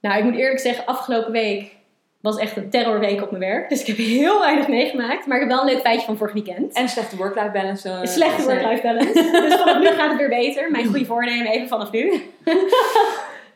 Nou, 0.00 0.18
ik 0.18 0.24
moet 0.24 0.34
eerlijk 0.36 0.60
zeggen, 0.60 0.86
afgelopen 0.86 1.32
week 1.32 1.76
was 2.24 2.36
echt 2.36 2.56
een 2.56 2.70
terrorweek 2.70 3.22
op 3.22 3.30
mijn 3.30 3.42
werk. 3.42 3.68
Dus 3.68 3.80
ik 3.80 3.86
heb 3.86 3.96
heel 3.96 4.40
weinig 4.40 4.68
meegemaakt. 4.68 5.26
Maar 5.26 5.36
ik 5.36 5.42
heb 5.42 5.52
wel 5.52 5.60
een 5.60 5.72
leuk 5.74 5.80
feitje 5.80 6.06
van 6.06 6.16
vorig 6.16 6.32
weekend. 6.32 6.74
En 6.74 6.88
slechte 6.88 7.16
work-life 7.16 7.50
balance. 7.50 7.88
eh, 7.88 8.04
slechte 8.04 8.36
dus, 8.36 8.46
eh, 8.46 8.52
work-life 8.52 8.82
balance. 8.88 9.12
dus 9.12 9.54
vanaf 9.54 9.78
nu 9.78 9.86
gaat 9.86 10.08
het 10.10 10.18
weer 10.18 10.28
beter. 10.28 10.70
Mijn 10.70 10.86
goede 10.86 11.04
voornemen 11.04 11.46
even 11.46 11.68
vanaf 11.68 11.90
nu. 11.90 12.12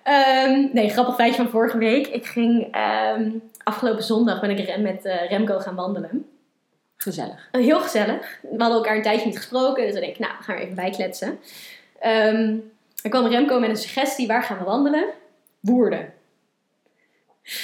Ehm, 0.03 0.69
nee, 0.73 0.89
grappig 0.89 1.15
feitje 1.15 1.37
van 1.43 1.51
vorige 1.51 1.79
week. 1.79 2.07
Ik 2.07 2.27
ging 2.27 2.69
ehm, 2.75 3.31
afgelopen 3.63 4.03
zondag 4.05 4.41
ben 4.41 4.51
ik 4.51 4.79
met 4.79 5.05
eh, 5.05 5.29
Remco 5.29 5.59
gaan 5.59 5.75
wandelen. 5.75 6.27
Gezellig. 6.97 7.49
Heel 7.53 7.81
gezellig. 7.81 8.39
We 8.43 8.49
hadden 8.59 8.77
elkaar 8.77 8.97
een 8.97 9.03
tijdje 9.03 9.27
niet 9.27 9.37
gesproken. 9.37 9.85
Dus 9.85 9.93
dan 9.93 10.01
denk 10.03 10.13
ik, 10.13 10.19
nou, 10.19 10.33
we 10.39 10.45
gaan 10.45 10.55
er 10.55 10.63
even 10.63 10.75
bijkletsen. 10.75 11.39
Ehm 12.01 12.57
er 13.03 13.11
kwam 13.11 13.27
Remco 13.27 13.61
met 13.61 13.69
een 13.71 13.77
suggestie. 13.77 14.27
Waar 14.27 14.43
gaan 14.43 14.59
we 14.59 14.65
wandelen? 14.65 15.05
Woerden. 15.61 16.13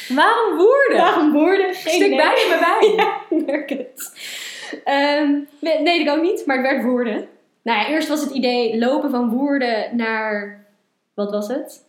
Waarom 0.08 0.56
woorden? 0.56 0.96
Waarom 0.96 1.32
Woerden? 1.32 1.74
Geen 1.74 1.94
Stik 1.94 2.06
idee. 2.06 2.16
bij 2.16 2.46
me 2.48 2.58
bij. 2.58 2.94
Ja, 3.04 3.20
merk 3.46 3.70
het. 3.70 4.12
Ehm, 4.84 5.32
nee, 5.60 6.00
ik 6.00 6.10
ook 6.10 6.22
niet, 6.22 6.46
maar 6.46 6.56
het 6.56 6.66
werd 6.66 6.84
Woerden. 6.84 7.28
Nou 7.62 7.78
ja, 7.78 7.88
eerst 7.88 8.08
was 8.08 8.20
het 8.20 8.30
idee 8.30 8.78
lopen 8.78 9.10
van 9.10 9.30
Woerden 9.30 9.96
naar, 9.96 10.64
wat 11.14 11.30
was 11.30 11.48
het? 11.48 11.84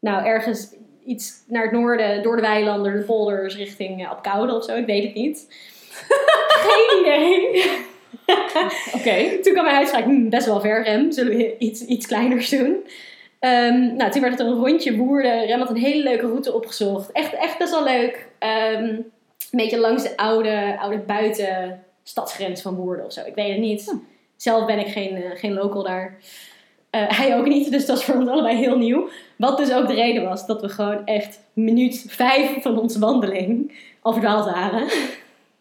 Nou, 0.00 0.26
ergens 0.26 0.74
iets 1.06 1.32
naar 1.48 1.62
het 1.62 1.72
noorden, 1.72 2.22
door 2.22 2.36
de 2.36 2.42
weilanden, 2.42 2.96
de 2.96 3.02
polders, 3.04 3.56
richting 3.56 4.00
uh, 4.02 4.10
Apkoude 4.10 4.54
of 4.54 4.64
zo, 4.64 4.76
ik 4.76 4.86
weet 4.86 5.02
het 5.04 5.14
niet. 5.14 5.46
Geen 6.66 7.00
idee. 7.00 7.64
Oké. 8.94 9.42
Toen 9.42 9.52
kwam 9.52 9.64
mijn 9.64 9.76
uitspraak, 9.76 10.04
hm, 10.04 10.28
best 10.28 10.46
wel 10.46 10.60
ver 10.60 10.82
rem, 10.82 11.12
zullen 11.12 11.36
we 11.36 11.58
iets, 11.58 11.84
iets 11.84 12.06
kleiners 12.06 12.48
doen. 12.48 12.86
Ehm, 13.38 13.96
nou, 13.96 14.10
toen 14.10 14.20
werd 14.20 14.38
het 14.38 14.46
een 14.46 14.54
rondje 14.54 14.96
Woerden. 14.96 15.46
Rem 15.46 15.58
had 15.58 15.70
een 15.70 15.76
hele 15.76 16.02
leuke 16.02 16.26
route 16.26 16.54
opgezocht. 16.54 17.12
Echt, 17.12 17.32
echt 17.32 17.58
best 17.58 17.70
wel 17.70 17.84
leuk. 17.84 18.26
Ehm, 18.38 18.84
een 18.84 19.04
beetje 19.50 19.78
langs 19.78 20.02
de 20.02 20.16
oude, 20.16 20.76
oude 20.78 20.98
buiten 20.98 21.84
stadsgrens 22.02 22.62
van 22.62 22.74
Woerden 22.74 23.04
of 23.04 23.12
zo. 23.12 23.20
Ik 23.24 23.34
weet 23.34 23.50
het 23.50 23.58
niet. 23.58 23.84
Hm. 23.90 23.96
Zelf 24.36 24.66
ben 24.66 24.78
ik 24.78 24.88
geen, 24.88 25.16
eh, 25.16 25.30
geen 25.34 25.52
local 25.52 25.82
daar. 25.82 26.16
Eh, 26.90 27.18
hij 27.18 27.36
ook 27.36 27.46
niet, 27.46 27.70
dus 27.70 27.86
dat 27.86 27.98
is 27.98 28.04
voor 28.04 28.14
ons 28.14 28.28
allebei 28.28 28.56
heel 28.56 28.78
nieuw. 28.78 29.08
Wat 29.36 29.56
dus 29.56 29.72
ook 29.72 29.86
de 29.86 29.94
reden 29.94 30.24
was 30.24 30.46
dat 30.46 30.60
we 30.60 30.68
gewoon 30.68 31.06
echt 31.06 31.40
minuut 31.52 32.04
vijf 32.08 32.62
van 32.62 32.78
onze 32.78 32.98
wandeling 32.98 33.72
al 34.00 34.12
verdwaald 34.12 34.44
waren. 34.44 34.88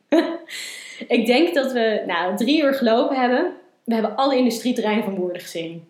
ik 1.18 1.26
denk 1.26 1.54
dat 1.54 1.72
we 1.72 2.04
nou, 2.08 2.38
drie 2.38 2.64
uur 2.64 2.74
gelopen 2.74 3.20
hebben. 3.20 3.52
We 3.84 3.94
hebben 3.94 4.16
alle 4.16 4.38
industrieterreinen 4.38 5.04
van 5.04 5.16
Woerden 5.16 5.42
gezien. 5.42 5.90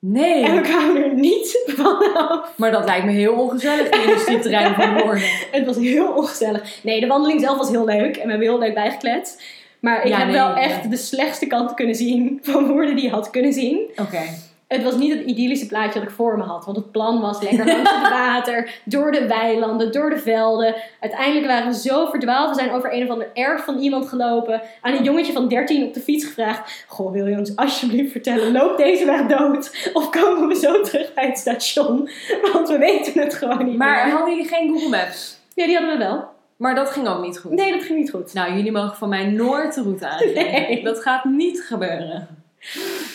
Nee. 0.00 0.44
En 0.44 0.54
we 0.54 0.60
kwamen 0.60 1.04
er 1.04 1.14
niet 1.14 1.62
vanaf. 1.66 2.52
Maar 2.56 2.70
dat 2.70 2.84
lijkt 2.84 3.04
me 3.04 3.12
heel 3.12 3.32
ongezellig, 3.34 3.88
de 3.88 4.02
industrieterrein 4.02 4.74
van 4.74 4.92
Woerden. 5.02 5.28
Het 5.52 5.66
was 5.66 5.76
heel 5.76 6.08
ongezellig. 6.12 6.78
Nee, 6.82 7.00
de 7.00 7.06
wandeling 7.06 7.40
zelf 7.40 7.58
was 7.58 7.70
heel 7.70 7.84
leuk. 7.84 8.16
En 8.16 8.22
we 8.24 8.30
hebben 8.30 8.48
heel 8.48 8.58
leuk 8.58 8.74
bijgekletst. 8.74 9.42
Maar 9.80 10.02
ik 10.02 10.08
Ja, 10.08 10.16
heb 10.18 10.26
nee, 10.26 10.36
wel 10.36 10.54
echt 10.54 10.90
de 10.90 10.96
slechtste 10.96 11.46
kant 11.46 11.74
kunnen 11.74 11.94
zien 11.94 12.38
van 12.42 12.66
Woerden 12.66 12.94
die 12.94 13.04
je 13.04 13.10
had 13.10 13.30
kunnen 13.30 13.52
zien. 13.52 13.80
Oké. 13.96 14.20
Het 14.68 14.82
was 14.82 14.96
niet 14.96 15.12
het 15.14 15.24
idyllische 15.26 15.66
plaatje 15.66 16.00
dat 16.00 16.08
ik 16.08 16.14
voor 16.14 16.36
me 16.38 16.42
had. 16.44 16.64
Want 16.64 16.76
het 16.76 16.90
plan 16.90 17.20
was 17.20 17.42
lekker 17.42 17.66
langs 17.66 17.90
het 17.90 18.08
water, 18.24 18.80
door 18.84 19.12
de 19.12 19.26
weilanden, 19.26 19.92
door 19.92 20.10
de 20.10 20.18
velden. 20.18 20.74
Uiteindelijk 21.00 21.46
waren 21.46 21.66
we 21.72 21.78
zo 21.78 22.06
verdwaald. 22.06 22.48
We 22.48 22.54
zijn 22.62 22.72
over 22.72 22.92
een 22.94 23.02
of 23.02 23.08
ander 23.08 23.28
erf 23.34 23.64
van 23.64 23.78
iemand 23.78 24.08
gelopen. 24.08 24.62
Aan 24.80 24.92
een 24.94 25.04
jongetje 25.04 25.32
van 25.32 25.48
13 25.48 25.84
op 25.84 25.94
de 25.94 26.00
fiets 26.00 26.24
gevraagd. 26.24 26.84
Goh, 26.88 27.12
wil 27.12 27.26
je 27.26 27.38
ons 27.38 27.56
alsjeblieft 27.56 28.12
vertellen, 28.12 28.52
loopt 28.52 28.78
deze 28.78 29.04
weg 29.04 29.26
dood? 29.26 29.90
Of 29.92 30.10
komen 30.10 30.48
we 30.48 30.54
zo 30.54 30.80
terug 30.82 31.14
bij 31.14 31.26
het 31.26 31.38
station? 31.38 32.08
Want 32.52 32.68
we 32.68 32.78
weten 32.78 33.20
het 33.22 33.34
gewoon 33.34 33.64
niet 33.64 33.76
Maar 33.76 34.04
meer. 34.06 34.14
hadden 34.14 34.34
jullie 34.36 34.48
geen 34.50 34.68
Google 34.72 34.88
Maps? 34.88 35.38
Ja, 35.54 35.66
die 35.66 35.76
hadden 35.78 35.98
we 35.98 36.04
wel. 36.04 36.24
Maar 36.56 36.74
dat 36.74 36.90
ging 36.90 37.08
ook 37.08 37.22
niet 37.22 37.38
goed. 37.38 37.50
Nee, 37.50 37.72
dat 37.72 37.82
ging 37.82 37.98
niet 37.98 38.10
goed. 38.10 38.34
Nou, 38.34 38.52
jullie 38.54 38.72
mogen 38.72 38.96
van 38.96 39.08
mij 39.08 39.24
nooit 39.26 39.74
de 39.74 39.82
route 39.82 40.06
aangeven. 40.08 40.34
Nee. 40.52 40.82
Dat 40.84 41.02
gaat 41.02 41.24
niet 41.24 41.60
gebeuren. 41.60 42.28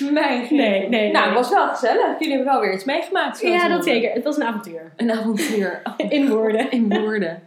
Nee, 0.11 0.47
Nee, 0.49 0.89
nee, 0.89 1.11
Nou, 1.11 1.25
het 1.25 1.33
was 1.33 1.49
wel 1.49 1.67
gezellig. 1.67 2.19
Jullie 2.19 2.35
hebben 2.35 2.53
wel 2.53 2.61
weer 2.61 2.73
iets 2.73 2.83
meegemaakt. 2.85 3.41
Ja, 3.41 3.67
dat 3.67 3.83
zeker. 3.83 4.11
Het 4.11 4.23
was 4.23 4.37
een 4.37 4.43
avontuur. 4.43 4.91
Een 4.95 5.11
avontuur. 5.11 5.81
Oh, 5.83 5.93
In 6.17 6.29
woorden. 6.29 6.71
in 6.71 6.99
woorden. 7.01 7.43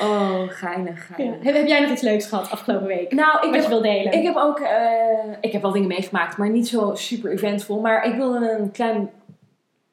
Oh, 0.00 0.40
geinig, 0.48 1.08
Ja. 1.08 1.14
geinig. 1.14 1.36
Heb, 1.42 1.54
heb 1.54 1.66
jij 1.66 1.80
nog 1.80 1.90
iets 1.90 2.02
leuks 2.02 2.26
gehad 2.26 2.50
afgelopen 2.50 2.86
week? 2.86 3.12
Nou, 3.12 3.34
ik 3.36 3.42
Wat 3.44 3.54
heb, 3.54 3.62
je 3.62 3.68
wil 3.68 3.82
delen? 3.82 4.12
ik 4.12 4.22
heb 4.22 4.36
ook... 4.36 4.60
eh, 4.60 5.32
ik 5.40 5.52
heb 5.52 5.62
wel 5.62 5.72
dingen 5.72 5.88
meegemaakt, 5.88 6.36
maar 6.36 6.50
niet 6.50 6.68
zo 6.68 6.90
super 6.94 7.30
eventvol. 7.32 7.80
Maar 7.80 8.04
ik 8.04 8.14
wilde 8.14 8.50
een 8.58 8.70
klein... 8.70 9.10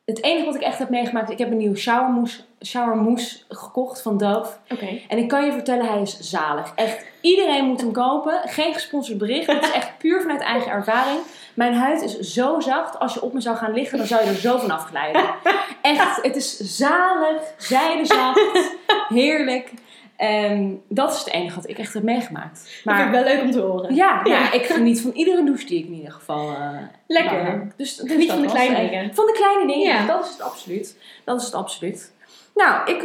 Het 0.06 0.24
enige 0.24 0.45
wat 0.45 0.56
ik 0.56 0.62
echt 0.62 0.78
heb 0.80 0.89
meegemaakt... 0.89 1.30
Ik 1.30 1.38
heb 1.38 1.52
een 1.52 1.58
nieuwe 1.58 1.78
showermousse, 1.78 2.41
showermousse 2.66 3.39
gekocht 3.50 4.02
van 4.02 4.18
Dove. 4.18 4.52
Oké. 4.70 4.88
En 5.08 5.18
ik 5.18 5.28
kan 5.28 5.45
je 5.45 5.52
vertellen, 5.52 5.86
hij 5.86 6.02
is 6.02 6.20
zalig. 6.20 6.72
Echt, 6.76 7.06
iedereen 7.22 7.66
moet 7.66 7.82
hem 7.82 7.91
kopen. 7.91 8.41
Geen 8.45 8.74
gesponsord 8.74 9.18
bericht. 9.18 9.47
Het 9.52 9.64
is 9.64 9.72
echt 9.72 9.97
puur 9.97 10.22
vanuit 10.22 10.41
eigen 10.41 10.72
ervaring. 10.72 11.20
Mijn 11.60 11.74
huid 11.74 12.01
is 12.01 12.20
zo 12.20 12.60
zacht. 12.60 12.99
Als 12.99 13.14
je 13.14 13.22
op 13.22 13.34
me 13.34 13.41
zou 13.41 13.57
gaan 13.57 13.74
liggen, 13.74 13.97
dan 13.97 14.07
zou 14.07 14.24
je 14.24 14.30
er 14.30 14.36
zo 14.36 14.57
van 14.57 14.72
afglijden. 14.72 15.24
Echt, 15.82 16.22
het 16.22 16.36
is 16.36 16.57
zalig, 16.60 17.41
zijdezacht, 17.57 18.76
heerlijk. 19.10 19.72
En 20.16 20.82
dat 20.89 21.12
is 21.14 21.20
het 21.20 21.30
enige 21.30 21.55
wat 21.55 21.70
ik 21.70 21.78
echt 21.78 21.93
heb 21.93 22.03
meegemaakt. 22.03 22.53
Dat 22.53 22.64
vind 22.64 22.86
ik 22.86 22.95
Maar 22.95 23.12
wel 23.12 23.24
leuk 23.24 23.41
om 23.41 23.51
te 23.51 23.60
horen. 23.60 23.95
ja, 23.95 24.22
Ja. 24.24 24.34
ja, 24.34 24.51
ik 24.51 24.66
geniet 24.66 25.01
van 25.01 25.12
iedere 25.12 25.43
douche 25.43 25.66
die 25.66 25.80
ik 25.80 25.86
in 25.86 25.93
ieder 25.93 26.12
geval 26.12 26.49
eh, 26.49 26.70
Lekker. 27.07 27.72
Dus, 27.78 27.95
dus 27.95 28.12
Geniet 28.12 28.28
dat 28.28 28.38
van 28.38 28.45
de 28.45 28.51
kleine 28.53 28.76
eh, 28.76 28.89
dingen. 28.89 29.16
Van 29.16 29.26
de 29.26 29.34
kleine 29.34 29.68
dingen, 29.68 29.88
Ja. 29.88 30.05
dat 30.05 30.26
is 30.26 30.32
het 30.32 30.41
absoluut. 30.41 30.97
Dat 31.24 31.39
is 31.39 31.45
het 31.45 31.55
absoluut. 31.55 32.12
Nou, 32.55 32.91
ik 32.91 33.01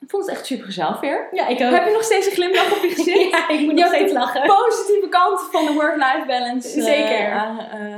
ehm, 0.00 0.08
vond 0.10 0.26
het 0.26 0.34
echt 0.34 0.46
super 0.46 0.64
gezellig 0.66 1.00
weer. 1.00 1.28
Ja, 1.32 1.46
ik 1.46 1.60
ook. 1.62 1.70
Heb 1.70 1.86
je 1.86 1.92
nog 1.92 2.02
steeds 2.04 2.26
een 2.26 2.32
glimlach 2.32 2.76
op 2.76 2.82
je 2.82 2.88
gezicht? 2.96 3.30
Ja, 3.30 3.48
ik 3.48 3.60
moet 3.60 3.78
Je 3.78 3.84
nog 3.84 3.94
steeds 3.94 4.12
de 4.12 4.18
lachen. 4.18 4.42
positieve 4.46 5.08
kant 5.08 5.40
van 5.52 5.64
de 5.64 5.72
work-life 5.72 6.24
balance 6.26 6.78
eh, 6.78 6.84
Zeker. 6.84 7.28
eh, 7.72 7.94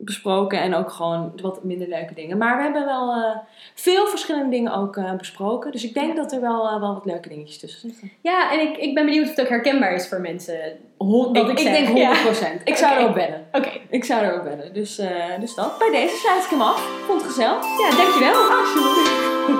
besproken. 0.00 0.60
En 0.60 0.74
ook 0.74 0.90
gewoon 0.90 1.32
wat 1.42 1.64
minder 1.64 1.88
leuke 1.88 2.14
dingen. 2.14 2.38
Maar 2.38 2.56
we 2.56 2.62
hebben 2.62 2.84
wel 2.84 3.34
veel 3.74 4.06
verschillende 4.06 4.50
dingen 4.50 4.74
ook 4.74 5.00
besproken. 5.18 5.72
Dus 5.72 5.84
ik 5.84 5.94
denk 5.94 6.16
dat 6.16 6.32
er 6.32 6.40
wel, 6.40 6.80
wel 6.80 6.94
wat 6.94 7.04
leuke 7.04 7.28
dingetjes 7.28 7.58
tussen 7.58 7.80
zitten. 7.80 8.10
Ja, 8.20 8.52
en 8.52 8.60
ik, 8.60 8.76
ik 8.76 8.94
ben 8.94 9.04
benieuwd 9.04 9.24
of 9.24 9.30
het 9.30 9.40
ook 9.40 9.48
herkenbaar 9.48 9.92
is 9.94 10.08
voor 10.08 10.20
mensen. 10.20 10.58
Wat 10.98 11.36
ik, 11.36 11.48
ik 11.48 11.58
ik 11.58 11.94
denk 11.94 12.16
100%. 12.60 12.62
Ik 12.64 12.76
zou 12.76 12.92
Oké. 12.92 13.00
erop 13.02 13.14
bellen. 13.14 13.46
Oké. 13.52 13.70
Ik 13.90 14.04
zou 14.04 14.24
erop 14.24 14.44
bellen. 14.44 14.74
Dus, 14.74 15.00
dus 15.40 15.54
dat. 15.54 15.78
Bij 15.78 15.90
deze 15.90 16.16
sluit 16.16 16.44
ik 16.44 16.50
hem 16.50 16.60
af. 16.60 16.88
Vond 17.06 17.22
het 17.22 17.30
gezellig. 17.30 17.62
Ja, 17.78 17.96
dankjewel. 17.96 18.34
Alsjeblieft. 18.34 19.57